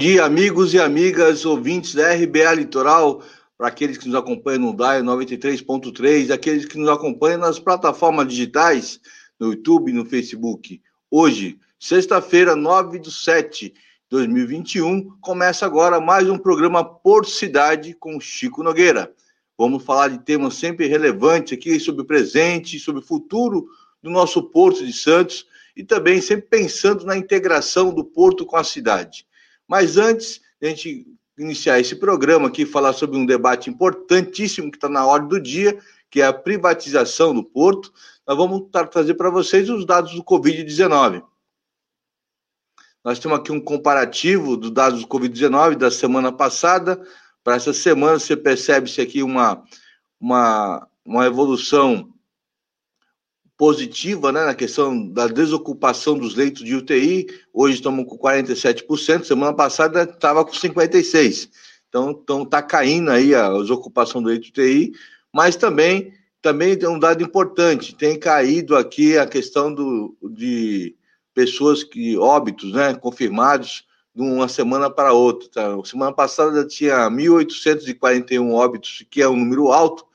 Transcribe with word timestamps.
Dia, 0.00 0.24
amigos 0.24 0.72
e 0.72 0.78
amigas, 0.78 1.44
ouvintes 1.44 1.94
da 1.94 2.14
RBA 2.14 2.54
Litoral, 2.54 3.22
para 3.58 3.68
aqueles 3.68 3.98
que 3.98 4.08
nos 4.08 4.14
acompanham 4.14 4.62
no 4.62 4.72
DAI 4.74 5.02
93.3, 5.02 6.30
aqueles 6.30 6.64
que 6.64 6.78
nos 6.78 6.88
acompanham 6.88 7.40
nas 7.40 7.58
plataformas 7.58 8.26
digitais, 8.26 8.98
no 9.38 9.48
YouTube 9.48 9.90
e 9.90 9.92
no 9.92 10.06
Facebook. 10.06 10.80
Hoje, 11.10 11.58
sexta-feira, 11.78 12.56
9 12.56 12.98
de 12.98 13.12
7 13.12 13.68
de 13.68 13.74
2021, 14.08 15.18
começa 15.20 15.66
agora 15.66 16.00
mais 16.00 16.30
um 16.30 16.38
programa 16.38 16.82
Por 16.82 17.26
Cidade 17.26 17.92
com 17.92 18.18
Chico 18.18 18.62
Nogueira. 18.62 19.12
Vamos 19.58 19.84
falar 19.84 20.08
de 20.08 20.24
temas 20.24 20.54
sempre 20.54 20.86
relevantes 20.86 21.52
aqui 21.52 21.78
sobre 21.78 22.00
o 22.00 22.06
presente, 22.06 22.78
sobre 22.78 23.02
o 23.02 23.06
futuro 23.06 23.68
do 24.02 24.08
nosso 24.08 24.42
Porto 24.44 24.82
de 24.82 24.94
Santos 24.94 25.44
e 25.76 25.84
também 25.84 26.22
sempre 26.22 26.46
pensando 26.48 27.04
na 27.04 27.18
integração 27.18 27.92
do 27.92 28.02
porto 28.02 28.46
com 28.46 28.56
a 28.56 28.64
cidade. 28.64 29.28
Mas 29.70 29.96
antes 29.96 30.40
de 30.60 30.66
a 30.66 30.70
gente 30.70 31.06
iniciar 31.38 31.78
esse 31.78 31.94
programa 31.94 32.48
aqui, 32.48 32.66
falar 32.66 32.92
sobre 32.92 33.16
um 33.16 33.24
debate 33.24 33.70
importantíssimo 33.70 34.68
que 34.68 34.76
está 34.76 34.88
na 34.88 35.06
ordem 35.06 35.28
do 35.28 35.40
dia, 35.40 35.78
que 36.10 36.20
é 36.20 36.26
a 36.26 36.32
privatização 36.32 37.32
do 37.32 37.44
porto, 37.44 37.92
nós 38.26 38.36
vamos 38.36 38.68
trazer 38.90 39.14
para 39.14 39.30
vocês 39.30 39.70
os 39.70 39.86
dados 39.86 40.12
do 40.12 40.24
Covid-19. 40.24 41.22
Nós 43.04 43.20
temos 43.20 43.38
aqui 43.38 43.52
um 43.52 43.60
comparativo 43.60 44.56
dos 44.56 44.72
dados 44.72 45.02
do 45.02 45.06
Covid-19 45.06 45.76
da 45.76 45.88
semana 45.88 46.32
passada. 46.32 47.00
Para 47.44 47.54
essa 47.54 47.72
semana, 47.72 48.18
você 48.18 48.36
percebe-se 48.36 49.00
aqui 49.00 49.22
uma, 49.22 49.62
uma, 50.20 50.88
uma 51.04 51.26
evolução 51.26 52.09
positiva 53.60 54.32
né, 54.32 54.46
na 54.46 54.54
questão 54.54 55.06
da 55.06 55.26
desocupação 55.26 56.16
dos 56.16 56.34
leitos 56.34 56.64
de 56.64 56.74
UTI. 56.74 57.26
Hoje 57.52 57.74
estamos 57.74 58.06
com 58.06 58.16
47%, 58.16 59.24
semana 59.24 59.52
passada 59.52 60.04
estava 60.04 60.42
com 60.46 60.52
56%. 60.52 61.50
Então, 61.86 62.10
então 62.10 62.46
tá 62.46 62.62
caindo 62.62 63.10
aí 63.10 63.34
a 63.34 63.50
desocupação 63.50 64.22
do 64.22 64.30
leito 64.30 64.44
de 64.44 64.48
UTI, 64.48 64.92
mas 65.30 65.56
também 65.56 66.10
também 66.40 66.74
tem 66.74 66.88
um 66.88 66.98
dado 66.98 67.22
importante, 67.22 67.94
tem 67.94 68.18
caído 68.18 68.74
aqui 68.74 69.18
a 69.18 69.26
questão 69.26 69.70
do, 69.70 70.16
de 70.30 70.96
pessoas 71.34 71.84
que 71.84 72.16
óbitos, 72.16 72.72
né, 72.72 72.94
confirmados 72.94 73.84
de 74.14 74.22
uma 74.22 74.48
semana 74.48 74.88
para 74.88 75.12
outra. 75.12 75.50
Tá? 75.50 75.84
Semana 75.84 76.14
passada 76.14 76.66
tinha 76.66 77.10
1.841 77.10 78.54
óbitos, 78.54 79.04
que 79.10 79.20
é 79.20 79.28
um 79.28 79.36
número 79.36 79.70
alto 79.70 80.06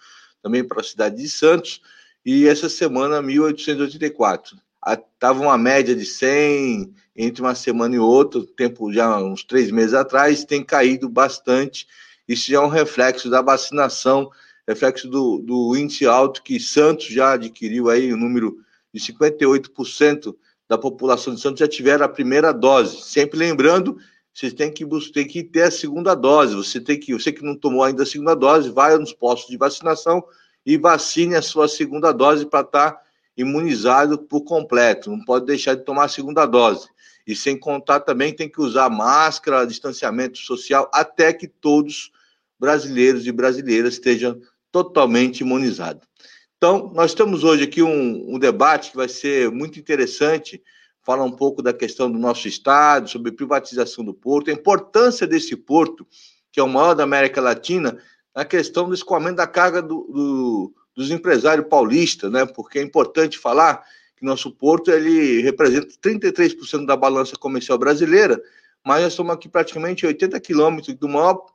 também 0.42 0.64
para 0.64 0.82
a 0.82 0.84
cidade 0.84 1.18
de 1.18 1.30
Santos, 1.30 1.80
e 2.26 2.48
essa 2.48 2.68
semana 2.68 3.22
1884. 3.22 4.58
Estava 4.88 5.42
uma 5.42 5.58
média 5.58 5.96
de 5.96 6.06
100 6.06 6.94
entre 7.16 7.42
uma 7.42 7.56
semana 7.56 7.96
e 7.96 8.00
outra, 8.00 8.44
tempo 8.58 8.92
já 8.92 9.18
uns 9.18 9.44
três 9.44 9.72
meses 9.72 9.94
atrás, 9.94 10.44
tem 10.44 10.64
caído 10.64 11.08
bastante. 11.08 11.88
Isso 12.28 12.50
já 12.52 12.58
é 12.58 12.60
um 12.60 12.68
reflexo 12.68 13.30
da 13.30 13.42
vacinação, 13.42 14.30
reflexo 14.68 15.08
do, 15.08 15.40
do 15.40 15.76
índice 15.76 16.06
alto 16.06 16.44
que 16.44 16.60
Santos 16.60 17.06
já 17.06 17.34
adquiriu 17.34 17.90
aí, 17.90 18.12
o 18.12 18.16
um 18.16 18.20
número 18.20 18.58
de 18.94 19.00
58% 19.00 20.36
da 20.68 20.78
população 20.78 21.34
de 21.34 21.42
Santos 21.42 21.60
já 21.60 21.68
tiveram 21.68 22.06
a 22.06 22.10
primeira 22.10 22.52
dose. 22.52 23.02
Sempre 23.04 23.38
lembrando, 23.40 23.98
você 24.34 24.52
tem 24.52 24.72
que, 24.72 24.86
tem 25.14 25.28
que 25.28 25.44
ter 25.44 25.64
a 25.64 25.72
segunda 25.72 26.14
dose. 26.14 26.56
Você 26.56 26.80
tem 26.80 27.00
que, 27.00 27.14
você 27.14 27.32
que 27.32 27.44
não 27.44 27.56
tomou 27.56 27.84
ainda 27.84 28.04
a 28.04 28.06
segunda 28.06 28.36
dose, 28.36 28.70
vai 28.70 28.98
nos 28.98 29.14
postos 29.14 29.50
de 29.50 29.58
vacinação, 29.58 30.24
e 30.66 30.78
vacine 30.78 31.36
a 31.36 31.42
sua 31.42 31.68
segunda 31.68 32.12
dose 32.12 32.46
para 32.46 32.62
estar 32.62 32.92
tá 32.92 33.02
imunizado 33.38 34.18
por 34.18 34.42
completo. 34.42 35.12
Não 35.12 35.24
pode 35.24 35.46
deixar 35.46 35.76
de 35.76 35.84
tomar 35.84 36.06
a 36.06 36.10
segunda 36.10 36.46
dose. 36.46 36.88
E 37.28 37.36
sem 37.36 37.58
contar 37.58 38.00
também 38.02 38.34
tem 38.34 38.50
que 38.50 38.62
usar 38.62 38.90
máscara, 38.90 39.66
distanciamento 39.66 40.38
social, 40.38 40.90
até 40.94 41.34
que 41.34 41.48
todos 41.48 42.12
brasileiros 42.60 43.28
e 43.28 43.32
brasileiras 43.32 43.96
estejam 43.96 44.40
totalmente 44.72 45.42
imunizados. 45.42 46.08
Então, 46.58 46.92
nós 46.94 47.14
temos 47.14 47.44
hoje 47.44 47.64
aqui 47.64 47.82
um, 47.82 48.36
um 48.36 48.40
debate 48.40 48.92
que 48.92 48.98
vai 48.98 49.10
ser 49.10 49.52
muito 49.52 49.80
interessante, 49.80 50.62
falar 51.04 51.24
um 51.24 51.32
pouco 51.32 51.62
da 51.62 51.74
questão 51.74 52.12
do 52.12 52.18
nosso 52.18 52.48
estado, 52.48 53.10
sobre 53.10 53.32
privatização 53.32 54.04
do 54.04 54.14
porto, 54.14 54.50
a 54.50 54.54
importância 54.54 55.28
desse 55.28 55.56
porto, 55.56 56.08
que 56.52 56.60
é 56.60 56.64
o 56.64 56.70
maior 56.70 56.96
da 56.96 57.04
América 57.04 57.42
Latina, 57.42 57.98
a 58.36 58.44
questão 58.44 58.90
do 58.90 58.94
escoamento 58.94 59.38
da 59.38 59.48
carga 59.48 59.82
do, 59.82 60.04
do, 60.12 60.74
dos 60.94 61.10
empresários 61.10 61.68
paulistas, 61.70 62.30
né? 62.30 62.46
Porque 62.46 62.78
é 62.78 62.82
importante 62.82 63.40
falar 63.40 63.82
que 64.18 64.26
nosso 64.26 64.52
porto 64.52 64.92
ele 64.92 65.42
representa 65.42 65.88
33% 66.04 66.86
da 66.86 66.98
balança 66.98 67.38
comercial 67.38 67.78
brasileira, 67.78 68.42
mas 68.84 69.02
nós 69.02 69.14
estamos 69.14 69.34
aqui 69.34 69.48
praticamente 69.48 70.06
80 70.06 70.38
quilômetros 70.42 70.96
do 70.96 71.08
maior 71.08 71.46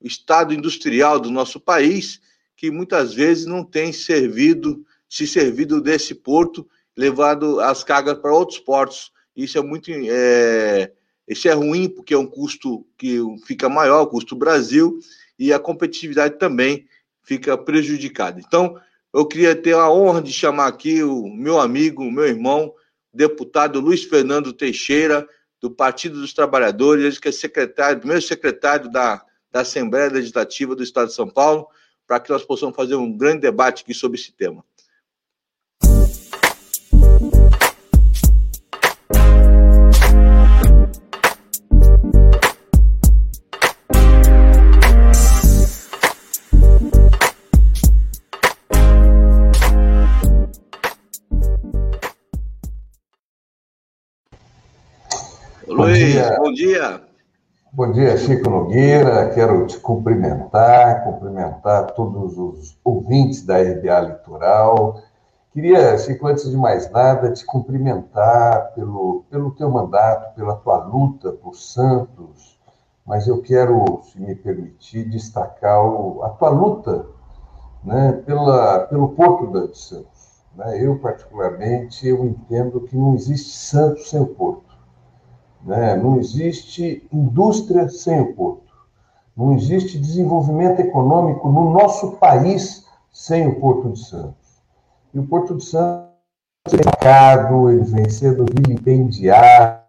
estado 0.00 0.54
industrial 0.54 1.18
do 1.18 1.30
nosso 1.30 1.58
país, 1.58 2.20
que 2.56 2.70
muitas 2.70 3.12
vezes 3.12 3.44
não 3.44 3.64
tem 3.64 3.92
servido, 3.92 4.84
se 5.08 5.26
servido 5.26 5.80
desse 5.80 6.14
porto, 6.14 6.68
levado 6.96 7.60
as 7.60 7.82
cargas 7.82 8.18
para 8.18 8.32
outros 8.32 8.58
portos. 8.58 9.12
Isso 9.36 9.58
é 9.58 9.62
muito, 9.62 9.90
é, 9.90 10.92
isso 11.26 11.48
é 11.48 11.52
ruim 11.52 11.88
porque 11.88 12.14
é 12.14 12.18
um 12.18 12.26
custo 12.26 12.86
que 12.96 13.18
fica 13.44 13.68
maior, 13.68 14.02
o 14.02 14.06
custo 14.06 14.34
Brasil, 14.34 14.98
e 15.38 15.52
a 15.52 15.58
competitividade 15.58 16.38
também 16.38 16.86
fica 17.22 17.56
prejudicada. 17.56 18.40
Então, 18.40 18.80
eu 19.12 19.26
queria 19.26 19.54
ter 19.54 19.74
a 19.74 19.90
honra 19.90 20.20
de 20.20 20.32
chamar 20.32 20.66
aqui 20.66 21.02
o 21.02 21.28
meu 21.28 21.60
amigo, 21.60 22.02
o 22.02 22.10
meu 22.10 22.26
irmão, 22.26 22.74
deputado 23.12 23.80
Luiz 23.80 24.04
Fernando 24.04 24.52
Teixeira, 24.52 25.26
do 25.60 25.70
Partido 25.70 26.20
dos 26.20 26.32
Trabalhadores, 26.32 27.18
que 27.18 27.28
é 27.28 27.32
secretário, 27.32 27.98
primeiro 27.98 28.22
secretário 28.22 28.90
da, 28.90 29.24
da 29.50 29.60
Assembleia 29.60 30.10
Legislativa 30.10 30.74
do 30.74 30.82
Estado 30.82 31.08
de 31.08 31.14
São 31.14 31.28
Paulo, 31.28 31.66
para 32.06 32.20
que 32.20 32.30
nós 32.30 32.44
possamos 32.44 32.76
fazer 32.76 32.94
um 32.94 33.12
grande 33.12 33.40
debate 33.40 33.82
aqui 33.82 33.92
sobre 33.92 34.18
esse 34.18 34.32
tema. 34.32 34.64
Dia. 56.58 57.00
Bom 57.72 57.92
dia. 57.92 58.16
Chico 58.16 58.50
Nogueira. 58.50 59.30
Quero 59.30 59.64
te 59.68 59.78
cumprimentar, 59.78 61.04
cumprimentar 61.04 61.92
todos 61.92 62.36
os 62.36 62.76
ouvintes 62.82 63.46
da 63.46 63.62
RBA 63.62 64.00
Litoral. 64.00 65.00
Queria, 65.52 65.96
Chico, 65.98 66.26
antes 66.26 66.50
de 66.50 66.56
mais 66.56 66.90
nada, 66.90 67.32
te 67.32 67.46
cumprimentar 67.46 68.74
pelo, 68.74 69.24
pelo 69.30 69.52
teu 69.52 69.70
mandato, 69.70 70.34
pela 70.34 70.56
tua 70.56 70.78
luta 70.84 71.30
por 71.30 71.54
Santos, 71.54 72.58
mas 73.06 73.28
eu 73.28 73.40
quero, 73.40 74.00
se 74.02 74.20
me 74.20 74.34
permitir, 74.34 75.08
destacar 75.08 75.80
o, 75.80 76.24
a 76.24 76.30
tua 76.30 76.48
luta 76.48 77.06
né, 77.84 78.20
pela, 78.26 78.80
pelo 78.80 79.10
Porto 79.10 79.46
de 79.46 79.78
Santos. 79.78 80.42
Né? 80.56 80.84
Eu, 80.84 80.98
particularmente, 80.98 82.08
eu 82.08 82.24
entendo 82.24 82.80
que 82.80 82.96
não 82.96 83.14
existe 83.14 83.56
Santos 83.56 84.10
sem 84.10 84.20
o 84.20 84.26
Porto. 84.26 84.67
Né? 85.64 85.96
Não 85.96 86.18
existe 86.18 87.06
indústria 87.12 87.88
sem 87.88 88.20
o 88.20 88.34
porto. 88.34 88.68
Não 89.36 89.54
existe 89.54 89.98
desenvolvimento 89.98 90.80
econômico 90.80 91.48
no 91.48 91.70
nosso 91.70 92.12
país 92.12 92.84
sem 93.12 93.46
o 93.46 93.60
Porto 93.60 93.92
de 93.92 94.04
Santos. 94.04 94.62
E 95.14 95.18
o 95.18 95.26
Porto 95.26 95.56
de 95.56 95.64
Santos 95.64 96.08
é 96.72 96.84
marcado, 96.84 97.70
ele 97.70 97.84
vem 97.84 98.08
sendo 98.08 98.44
vilipendiado, 98.44 99.82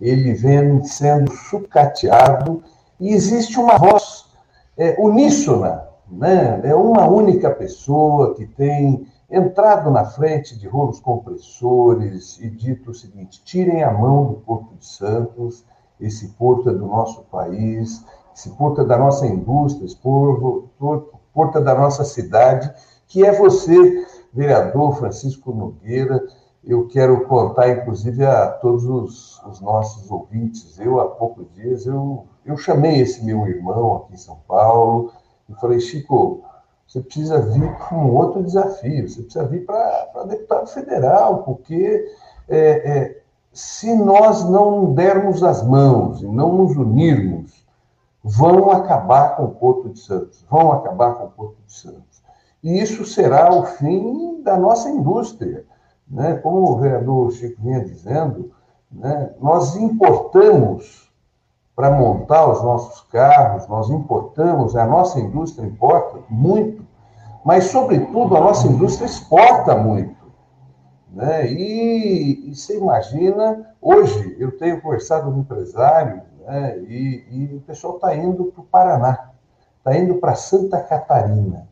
ele 0.00 0.32
vem 0.34 0.82
sendo 0.84 1.32
sucateado, 1.32 2.62
e 3.00 3.12
existe 3.12 3.58
uma 3.58 3.76
voz 3.78 4.26
é, 4.76 4.96
uníssona, 4.98 5.88
né? 6.08 6.60
é 6.62 6.74
uma 6.74 7.08
única 7.08 7.50
pessoa 7.50 8.34
que 8.34 8.46
tem 8.46 9.06
entrado 9.30 9.90
na 9.90 10.04
frente 10.04 10.58
de 10.58 10.68
rolos 10.68 11.00
compressores 11.00 12.38
e 12.40 12.48
dito 12.48 12.90
o 12.90 12.94
seguinte: 12.94 13.42
tirem 13.44 13.82
a 13.82 13.92
mão 13.92 14.26
do 14.26 14.34
Porto 14.34 14.74
de 14.76 14.86
Santos, 14.86 15.64
esse 16.00 16.28
porto 16.28 16.70
é 16.70 16.72
do 16.72 16.86
nosso 16.86 17.22
país, 17.24 18.04
esse 18.34 18.50
porto 18.50 18.82
é 18.82 18.84
da 18.84 18.98
nossa 18.98 19.26
indústria, 19.26 19.86
esse 19.86 19.96
porto, 19.96 20.68
porto 21.32 21.58
é 21.58 21.60
da 21.60 21.74
nossa 21.74 22.04
cidade, 22.04 22.72
que 23.06 23.24
é 23.24 23.32
você, 23.32 24.06
vereador 24.32 24.96
Francisco 24.96 25.52
Nogueira. 25.52 26.22
Eu 26.62 26.88
quero 26.88 27.24
contar, 27.26 27.70
inclusive, 27.70 28.24
a 28.24 28.48
todos 28.48 28.84
os, 28.84 29.42
os 29.44 29.60
nossos 29.60 30.10
ouvintes. 30.10 30.78
Eu, 30.80 31.00
há 31.00 31.06
poucos 31.06 31.46
dias, 31.54 31.86
eu, 31.86 32.26
eu 32.44 32.56
chamei 32.56 33.00
esse 33.00 33.24
meu 33.24 33.46
irmão 33.46 33.98
aqui 33.98 34.14
em 34.14 34.18
São 34.18 34.36
Paulo 34.48 35.12
e 35.48 35.54
falei, 35.54 35.78
Chico, 35.78 36.42
você 36.86 37.00
precisa 37.00 37.40
vir 37.40 37.76
com 37.78 37.96
um 37.96 38.14
outro 38.14 38.42
desafio, 38.42 39.08
você 39.08 39.22
precisa 39.22 39.46
vir 39.46 39.66
para 39.66 40.24
deputado 40.28 40.68
federal, 40.68 41.42
porque 41.42 42.06
é, 42.48 42.58
é, 42.58 43.22
se 43.52 43.94
nós 43.94 44.48
não 44.48 44.92
dermos 44.94 45.42
as 45.42 45.62
mãos 45.62 46.22
e 46.22 46.26
não 46.26 46.52
nos 46.52 46.76
unirmos, 46.76 47.66
vão 48.22 48.70
acabar 48.70 49.36
com 49.36 49.44
o 49.44 49.54
Porto 49.54 49.88
de 49.90 50.00
Santos, 50.00 50.44
vão 50.50 50.72
acabar 50.72 51.14
com 51.14 51.24
o 51.24 51.30
Porto 51.30 51.56
de 51.66 51.72
Santos. 51.72 52.22
E 52.62 52.80
isso 52.80 53.04
será 53.04 53.52
o 53.54 53.64
fim 53.64 54.42
da 54.42 54.56
nossa 54.56 54.90
indústria. 54.90 55.64
Né? 56.08 56.34
Como 56.34 56.72
o 56.72 56.76
vereador 56.78 57.30
Chico 57.32 57.62
vinha 57.62 57.84
dizendo, 57.84 58.52
né? 58.90 59.32
nós 59.40 59.76
importamos 59.76 61.05
para 61.76 61.90
montar 61.90 62.50
os 62.50 62.62
nossos 62.62 63.02
carros, 63.10 63.68
nós 63.68 63.90
importamos, 63.90 64.74
a 64.74 64.86
nossa 64.86 65.20
indústria 65.20 65.66
importa 65.66 66.20
muito, 66.30 66.82
mas, 67.44 67.64
sobretudo, 67.64 68.34
a 68.34 68.40
nossa 68.40 68.66
indústria 68.66 69.04
exporta 69.04 69.76
muito. 69.76 70.16
Né? 71.12 71.52
E, 71.52 72.50
e 72.50 72.54
você 72.54 72.78
imagina, 72.78 73.70
hoje 73.80 74.36
eu 74.40 74.56
tenho 74.56 74.80
conversado 74.80 75.30
com 75.30 75.38
empresários 75.38 76.22
né? 76.46 76.78
e, 76.78 77.24
e 77.30 77.56
o 77.56 77.60
pessoal 77.60 77.96
está 77.96 78.16
indo 78.16 78.46
para 78.46 78.62
o 78.62 78.64
Paraná, 78.64 79.30
está 79.78 79.96
indo 79.96 80.14
para 80.16 80.34
Santa 80.34 80.80
Catarina, 80.80 81.68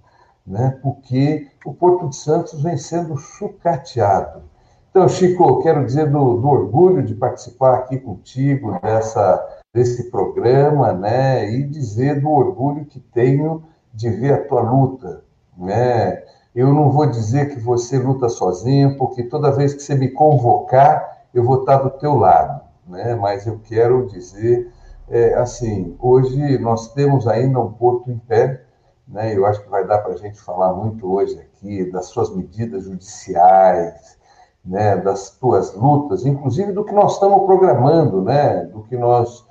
né? 0.46 0.78
porque 0.82 1.48
o 1.64 1.72
Porto 1.72 2.10
de 2.10 2.16
Santos 2.16 2.62
vem 2.62 2.76
sendo 2.76 3.16
sucateado. 3.16 4.42
Então, 4.90 5.08
Chico, 5.08 5.62
quero 5.62 5.84
dizer 5.84 6.10
do, 6.10 6.36
do 6.36 6.48
orgulho 6.48 7.02
de 7.02 7.14
participar 7.14 7.74
aqui 7.74 7.98
contigo 7.98 8.78
dessa, 8.80 9.44
desse 9.74 10.08
programa, 10.08 10.92
né? 10.92 11.50
E 11.50 11.64
dizer 11.64 12.20
do 12.20 12.30
orgulho 12.30 12.84
que 12.84 13.00
tenho 13.00 13.64
de 13.92 14.08
ver 14.08 14.32
a 14.32 14.44
tua 14.44 14.62
luta, 14.62 15.24
né? 15.58 16.22
Eu 16.54 16.72
não 16.72 16.92
vou 16.92 17.06
dizer 17.06 17.48
que 17.48 17.58
você 17.58 17.98
luta 17.98 18.28
sozinho, 18.28 18.96
porque 18.96 19.24
toda 19.24 19.50
vez 19.50 19.74
que 19.74 19.82
você 19.82 19.96
me 19.96 20.08
convocar, 20.08 21.24
eu 21.34 21.42
vou 21.42 21.60
estar 21.60 21.78
do 21.78 21.90
teu 21.90 22.14
lado, 22.14 22.62
né? 22.86 23.16
Mas 23.16 23.48
eu 23.48 23.58
quero 23.58 24.06
dizer, 24.06 24.72
é, 25.08 25.34
assim, 25.34 25.96
hoje 25.98 26.56
nós 26.58 26.92
temos 26.94 27.26
ainda 27.26 27.58
um 27.58 27.72
porto 27.72 28.08
em 28.12 28.18
pé, 28.18 28.62
né? 29.08 29.36
Eu 29.36 29.44
acho 29.44 29.60
que 29.64 29.68
vai 29.68 29.84
dar 29.84 29.98
para 29.98 30.12
a 30.12 30.16
gente 30.16 30.40
falar 30.40 30.72
muito 30.72 31.12
hoje 31.12 31.36
aqui 31.40 31.90
das 31.90 32.06
suas 32.06 32.34
medidas 32.34 32.84
judiciais, 32.84 34.16
né? 34.64 34.96
Das 34.96 35.30
tuas 35.30 35.74
lutas, 35.74 36.24
inclusive 36.24 36.70
do 36.70 36.84
que 36.84 36.92
nós 36.92 37.14
estamos 37.14 37.44
programando, 37.44 38.22
né? 38.22 38.66
Do 38.66 38.84
que 38.84 38.96
nós 38.96 39.43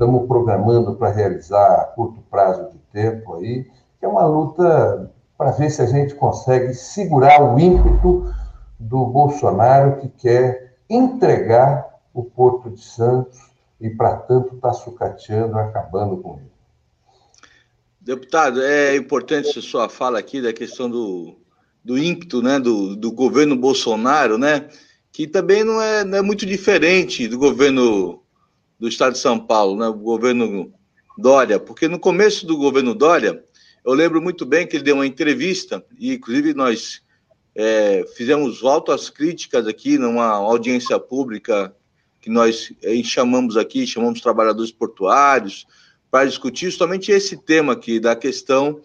estamos 0.00 0.26
programando 0.26 0.96
para 0.96 1.12
realizar 1.12 1.74
a 1.74 1.84
curto 1.84 2.22
prazo 2.30 2.70
de 2.70 2.78
tempo 2.90 3.34
aí, 3.34 3.64
que 3.98 4.06
é 4.06 4.08
uma 4.08 4.24
luta 4.24 5.12
para 5.36 5.50
ver 5.50 5.68
se 5.68 5.82
a 5.82 5.86
gente 5.86 6.14
consegue 6.14 6.72
segurar 6.72 7.42
o 7.42 7.58
ímpeto 7.60 8.34
do 8.78 9.04
Bolsonaro 9.04 10.00
que 10.00 10.08
quer 10.08 10.78
entregar 10.88 11.86
o 12.14 12.24
Porto 12.24 12.70
de 12.70 12.82
Santos 12.82 13.38
e, 13.78 13.90
para 13.90 14.16
tanto, 14.16 14.54
está 14.54 14.72
sucateando, 14.72 15.58
acabando 15.58 16.16
com 16.16 16.38
ele. 16.38 16.50
Deputado, 18.00 18.62
é 18.62 18.96
importante 18.96 19.58
a 19.58 19.62
sua 19.62 19.90
fala 19.90 20.18
aqui 20.18 20.40
da 20.40 20.54
questão 20.54 20.88
do, 20.88 21.36
do 21.84 21.98
ímpeto 21.98 22.40
né, 22.40 22.58
do, 22.58 22.96
do 22.96 23.12
governo 23.12 23.54
Bolsonaro, 23.54 24.38
né, 24.38 24.66
que 25.12 25.26
também 25.26 25.62
não 25.62 25.80
é, 25.80 26.04
não 26.04 26.16
é 26.16 26.22
muito 26.22 26.46
diferente 26.46 27.28
do 27.28 27.38
governo 27.38 28.19
do 28.80 28.88
estado 28.88 29.12
de 29.12 29.18
São 29.18 29.38
Paulo, 29.38 29.78
né, 29.78 29.86
o 29.86 29.94
governo 29.94 30.72
Dória, 31.18 31.60
porque 31.60 31.86
no 31.86 31.98
começo 31.98 32.46
do 32.46 32.56
governo 32.56 32.94
Dória, 32.94 33.44
eu 33.84 33.92
lembro 33.92 34.22
muito 34.22 34.46
bem 34.46 34.66
que 34.66 34.76
ele 34.76 34.84
deu 34.84 34.94
uma 34.94 35.06
entrevista, 35.06 35.84
e 35.98 36.14
inclusive 36.14 36.54
nós 36.54 37.02
é, 37.54 38.04
fizemos 38.16 38.64
altas 38.64 39.10
críticas 39.10 39.66
aqui 39.66 39.98
numa 39.98 40.26
audiência 40.26 40.98
pública 40.98 41.74
que 42.22 42.30
nós 42.30 42.72
é, 42.82 43.02
chamamos 43.02 43.56
aqui, 43.56 43.86
chamamos 43.86 44.20
trabalhadores 44.20 44.72
portuários, 44.72 45.66
para 46.10 46.26
discutir 46.26 46.66
justamente 46.66 47.12
esse 47.12 47.36
tema 47.36 47.74
aqui, 47.74 48.00
da 48.00 48.16
questão 48.16 48.80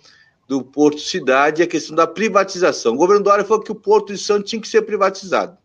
do 0.47 0.63
Porto 0.63 1.00
Cidade 1.00 1.62
e 1.62 1.63
a 1.63 1.68
questão 1.68 1.95
da 1.95 2.06
privatização. 2.06 2.94
O 2.94 2.97
governo 2.97 3.24
Dória 3.24 3.44
falou 3.44 3.63
que 3.63 3.71
o 3.71 3.75
Porto 3.75 4.13
de 4.13 4.19
Santos 4.19 4.50
tinha 4.50 4.62
que 4.62 4.68
ser 4.68 4.83
privatizado. 4.83 5.57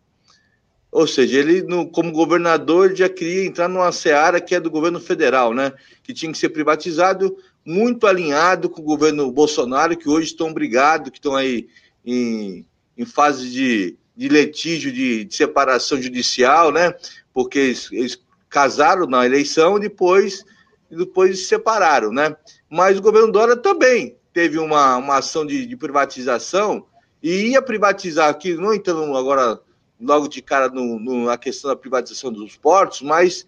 Ou 0.91 1.07
seja, 1.07 1.39
ele, 1.39 1.61
no, 1.61 1.89
como 1.89 2.11
governador, 2.11 2.93
já 2.93 3.07
queria 3.07 3.45
entrar 3.45 3.69
numa 3.69 3.91
seara 3.93 4.41
que 4.41 4.53
é 4.53 4.59
do 4.59 4.69
governo 4.69 4.99
federal, 4.99 5.53
né? 5.53 5.71
Que 6.03 6.13
tinha 6.13 6.31
que 6.31 6.37
ser 6.37 6.49
privatizado 6.49 7.37
muito 7.65 8.05
alinhado 8.05 8.69
com 8.69 8.81
o 8.81 8.85
governo 8.85 9.31
Bolsonaro, 9.31 9.95
que 9.95 10.09
hoje 10.09 10.27
estão 10.27 10.53
brigados, 10.53 11.09
que 11.09 11.17
estão 11.17 11.35
aí 11.35 11.69
em, 12.05 12.65
em 12.97 13.05
fase 13.05 13.49
de, 13.49 13.97
de 14.17 14.27
litígio, 14.27 14.91
de, 14.91 15.23
de, 15.23 15.33
separação 15.33 16.01
judicial, 16.01 16.73
né? 16.73 16.93
Porque 17.33 17.59
eles, 17.59 17.89
eles 17.93 18.21
casaram 18.49 19.07
na 19.07 19.25
eleição 19.25 19.77
e 19.77 19.81
depois, 19.81 20.43
depois 20.89 21.39
se 21.39 21.45
separaram, 21.45 22.11
né? 22.11 22.35
Mas 22.69 22.97
o 22.97 23.01
governo 23.01 23.31
Dória 23.31 23.55
também 23.55 24.17
teve 24.33 24.57
uma, 24.59 24.97
uma 24.97 25.17
ação 25.17 25.45
de, 25.45 25.65
de 25.65 25.77
privatização 25.77 26.85
e 27.23 27.51
ia 27.51 27.61
privatizar 27.61 28.29
aqui, 28.29 28.55
não 28.55 28.73
entrando 28.73 29.15
agora 29.15 29.57
logo 30.01 30.27
de 30.27 30.41
cara 30.41 30.67
no, 30.69 30.99
no, 30.99 31.25
na 31.25 31.37
questão 31.37 31.69
da 31.69 31.75
privatização 31.75 32.31
dos 32.31 32.57
portos, 32.57 33.01
mas 33.01 33.47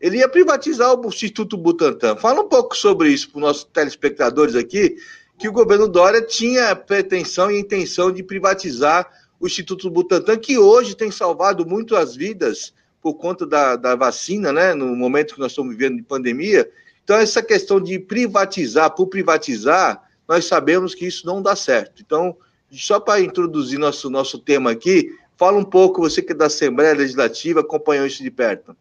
ele 0.00 0.18
ia 0.18 0.28
privatizar 0.28 0.94
o 0.94 1.08
Instituto 1.08 1.56
Butantan. 1.56 2.16
Fala 2.16 2.42
um 2.42 2.48
pouco 2.48 2.76
sobre 2.76 3.08
isso 3.08 3.30
para 3.30 3.38
os 3.38 3.42
nossos 3.42 3.64
telespectadores 3.64 4.54
aqui, 4.54 4.96
que 5.38 5.48
o 5.48 5.52
governo 5.52 5.88
Dória 5.88 6.20
tinha 6.20 6.76
pretensão 6.76 7.50
e 7.50 7.58
intenção 7.58 8.12
de 8.12 8.22
privatizar 8.22 9.10
o 9.40 9.46
Instituto 9.46 9.90
Butantan, 9.90 10.36
que 10.36 10.58
hoje 10.58 10.94
tem 10.94 11.10
salvado 11.10 11.66
muito 11.66 11.96
as 11.96 12.14
vidas 12.14 12.72
por 13.00 13.14
conta 13.14 13.46
da, 13.46 13.76
da 13.76 13.96
vacina, 13.96 14.52
né? 14.52 14.74
No 14.74 14.94
momento 14.94 15.34
que 15.34 15.40
nós 15.40 15.52
estamos 15.52 15.74
vivendo 15.74 15.96
de 15.96 16.02
pandemia. 16.02 16.70
Então, 17.02 17.16
essa 17.16 17.42
questão 17.42 17.80
de 17.80 17.98
privatizar 17.98 18.94
por 18.94 19.08
privatizar, 19.08 20.02
nós 20.26 20.46
sabemos 20.46 20.94
que 20.94 21.06
isso 21.06 21.26
não 21.26 21.42
dá 21.42 21.54
certo. 21.54 22.00
Então, 22.00 22.36
só 22.70 22.98
para 22.98 23.20
introduzir 23.20 23.78
nosso, 23.78 24.08
nosso 24.08 24.38
tema 24.38 24.70
aqui, 24.70 25.10
fala 25.36 25.58
um 25.58 25.64
pouco, 25.64 26.00
você 26.00 26.22
que 26.22 26.32
é 26.32 26.36
da 26.36 26.46
Assembleia 26.46 26.94
Legislativa, 26.94 27.60
acompanhou 27.60 28.06
isso 28.06 28.22
de 28.22 28.30
perto. 28.30 28.76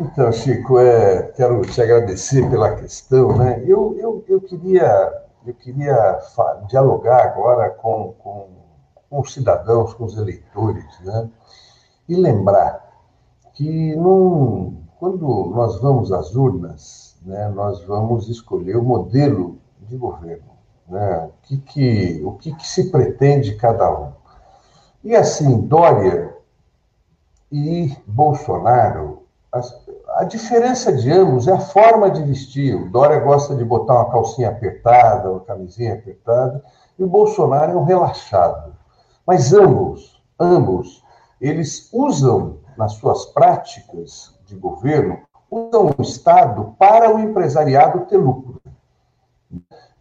Então, 0.00 0.32
Chico, 0.32 0.78
é, 0.78 1.22
quero 1.36 1.62
te 1.62 1.80
agradecer 1.80 2.48
pela 2.50 2.74
questão. 2.74 3.36
Né? 3.38 3.62
Eu, 3.64 3.96
eu, 3.96 4.24
eu 4.28 4.40
queria, 4.40 5.12
eu 5.46 5.54
queria 5.54 6.18
dialogar 6.68 7.22
agora 7.22 7.70
com, 7.70 8.12
com, 8.18 8.48
com, 9.08 9.20
os 9.20 9.32
cidadãos, 9.32 9.94
com 9.94 10.04
os 10.04 10.16
eleitores, 10.16 10.84
né? 11.04 11.30
e 12.08 12.16
lembrar 12.16 12.84
que 13.52 13.94
num, 13.94 14.82
quando 14.98 15.52
nós 15.54 15.80
vamos 15.80 16.10
às 16.10 16.34
urnas, 16.34 17.16
né, 17.24 17.48
nós 17.50 17.84
vamos 17.84 18.28
escolher 18.28 18.76
o 18.76 18.82
modelo 18.82 19.58
de 19.82 19.96
governo, 19.96 20.50
né? 20.88 21.28
o, 21.28 21.46
que, 21.46 21.58
que, 21.58 22.22
o 22.24 22.32
que, 22.32 22.52
que 22.56 22.66
se 22.66 22.90
pretende 22.90 23.54
cada 23.54 23.88
um. 23.92 24.12
E 25.04 25.14
assim, 25.14 25.60
Dória 25.60 26.34
e 27.52 27.94
Bolsonaro 28.06 29.24
a, 29.54 30.20
a, 30.20 30.24
diferença 30.24 30.92
de 30.92 31.12
ambos 31.12 31.46
é 31.46 31.52
a 31.52 31.60
forma 31.60 32.10
de 32.10 32.22
vestir. 32.24 32.74
O 32.74 32.90
Dória 32.90 33.20
gosta 33.20 33.54
de 33.54 33.64
botar 33.64 33.94
uma 33.94 34.10
calcinha 34.10 34.48
apertada, 34.48 35.30
uma 35.30 35.40
camisinha 35.40 35.94
apertada, 35.94 36.64
e 36.98 37.04
o 37.04 37.06
Bolsonaro 37.06 37.72
é 37.72 37.76
um 37.76 37.84
relaxado. 37.84 38.74
Mas 39.24 39.52
ambos, 39.52 40.20
ambos, 40.38 41.04
eles 41.40 41.88
usam 41.92 42.58
nas 42.76 42.94
suas 42.94 43.26
práticas 43.26 44.34
de 44.44 44.56
governo, 44.56 45.20
usam 45.48 45.94
o 45.96 46.02
Estado 46.02 46.74
para 46.76 47.14
o 47.14 47.20
empresariado 47.20 48.06
ter 48.06 48.16
lucro. 48.16 48.60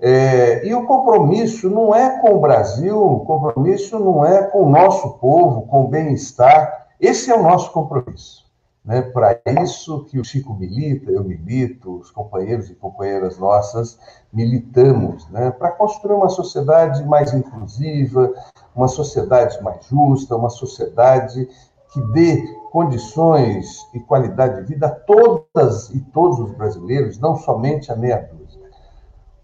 É, 0.05 0.67
e 0.67 0.73
o 0.75 0.85
compromisso 0.85 1.69
não 1.69 1.95
é 1.95 2.19
com 2.19 2.35
o 2.35 2.41
Brasil, 2.41 3.01
o 3.01 3.21
compromisso 3.21 3.97
não 3.97 4.25
é 4.25 4.43
com 4.43 4.63
o 4.63 4.69
nosso 4.69 5.11
povo, 5.11 5.61
com 5.61 5.85
o 5.85 5.87
bem-estar. 5.87 6.89
Esse 6.99 7.31
é 7.31 7.33
o 7.33 7.41
nosso 7.41 7.71
compromisso. 7.71 8.43
Né? 8.83 9.01
Para 9.01 9.39
isso 9.63 10.03
que 10.03 10.19
o 10.19 10.25
Chico 10.25 10.53
milita, 10.55 11.09
eu 11.09 11.23
milito, 11.23 11.99
os 11.99 12.11
companheiros 12.11 12.69
e 12.69 12.75
companheiras 12.75 13.37
nossas 13.37 13.97
militamos, 14.33 15.25
né? 15.29 15.51
para 15.51 15.71
construir 15.71 16.15
uma 16.15 16.27
sociedade 16.27 17.01
mais 17.05 17.33
inclusiva, 17.33 18.33
uma 18.75 18.89
sociedade 18.89 19.63
mais 19.63 19.85
justa, 19.85 20.35
uma 20.35 20.49
sociedade 20.49 21.47
que 21.93 22.01
dê 22.11 22.45
condições 22.73 23.77
e 23.93 24.01
qualidade 24.01 24.63
de 24.63 24.73
vida 24.73 24.87
a 24.87 24.91
todas 24.91 25.91
e 25.91 26.01
todos 26.11 26.39
os 26.39 26.51
brasileiros, 26.51 27.17
não 27.19 27.37
somente 27.37 27.89
a 27.89 27.95
meia 27.95 28.17
dúzia. 28.17 28.42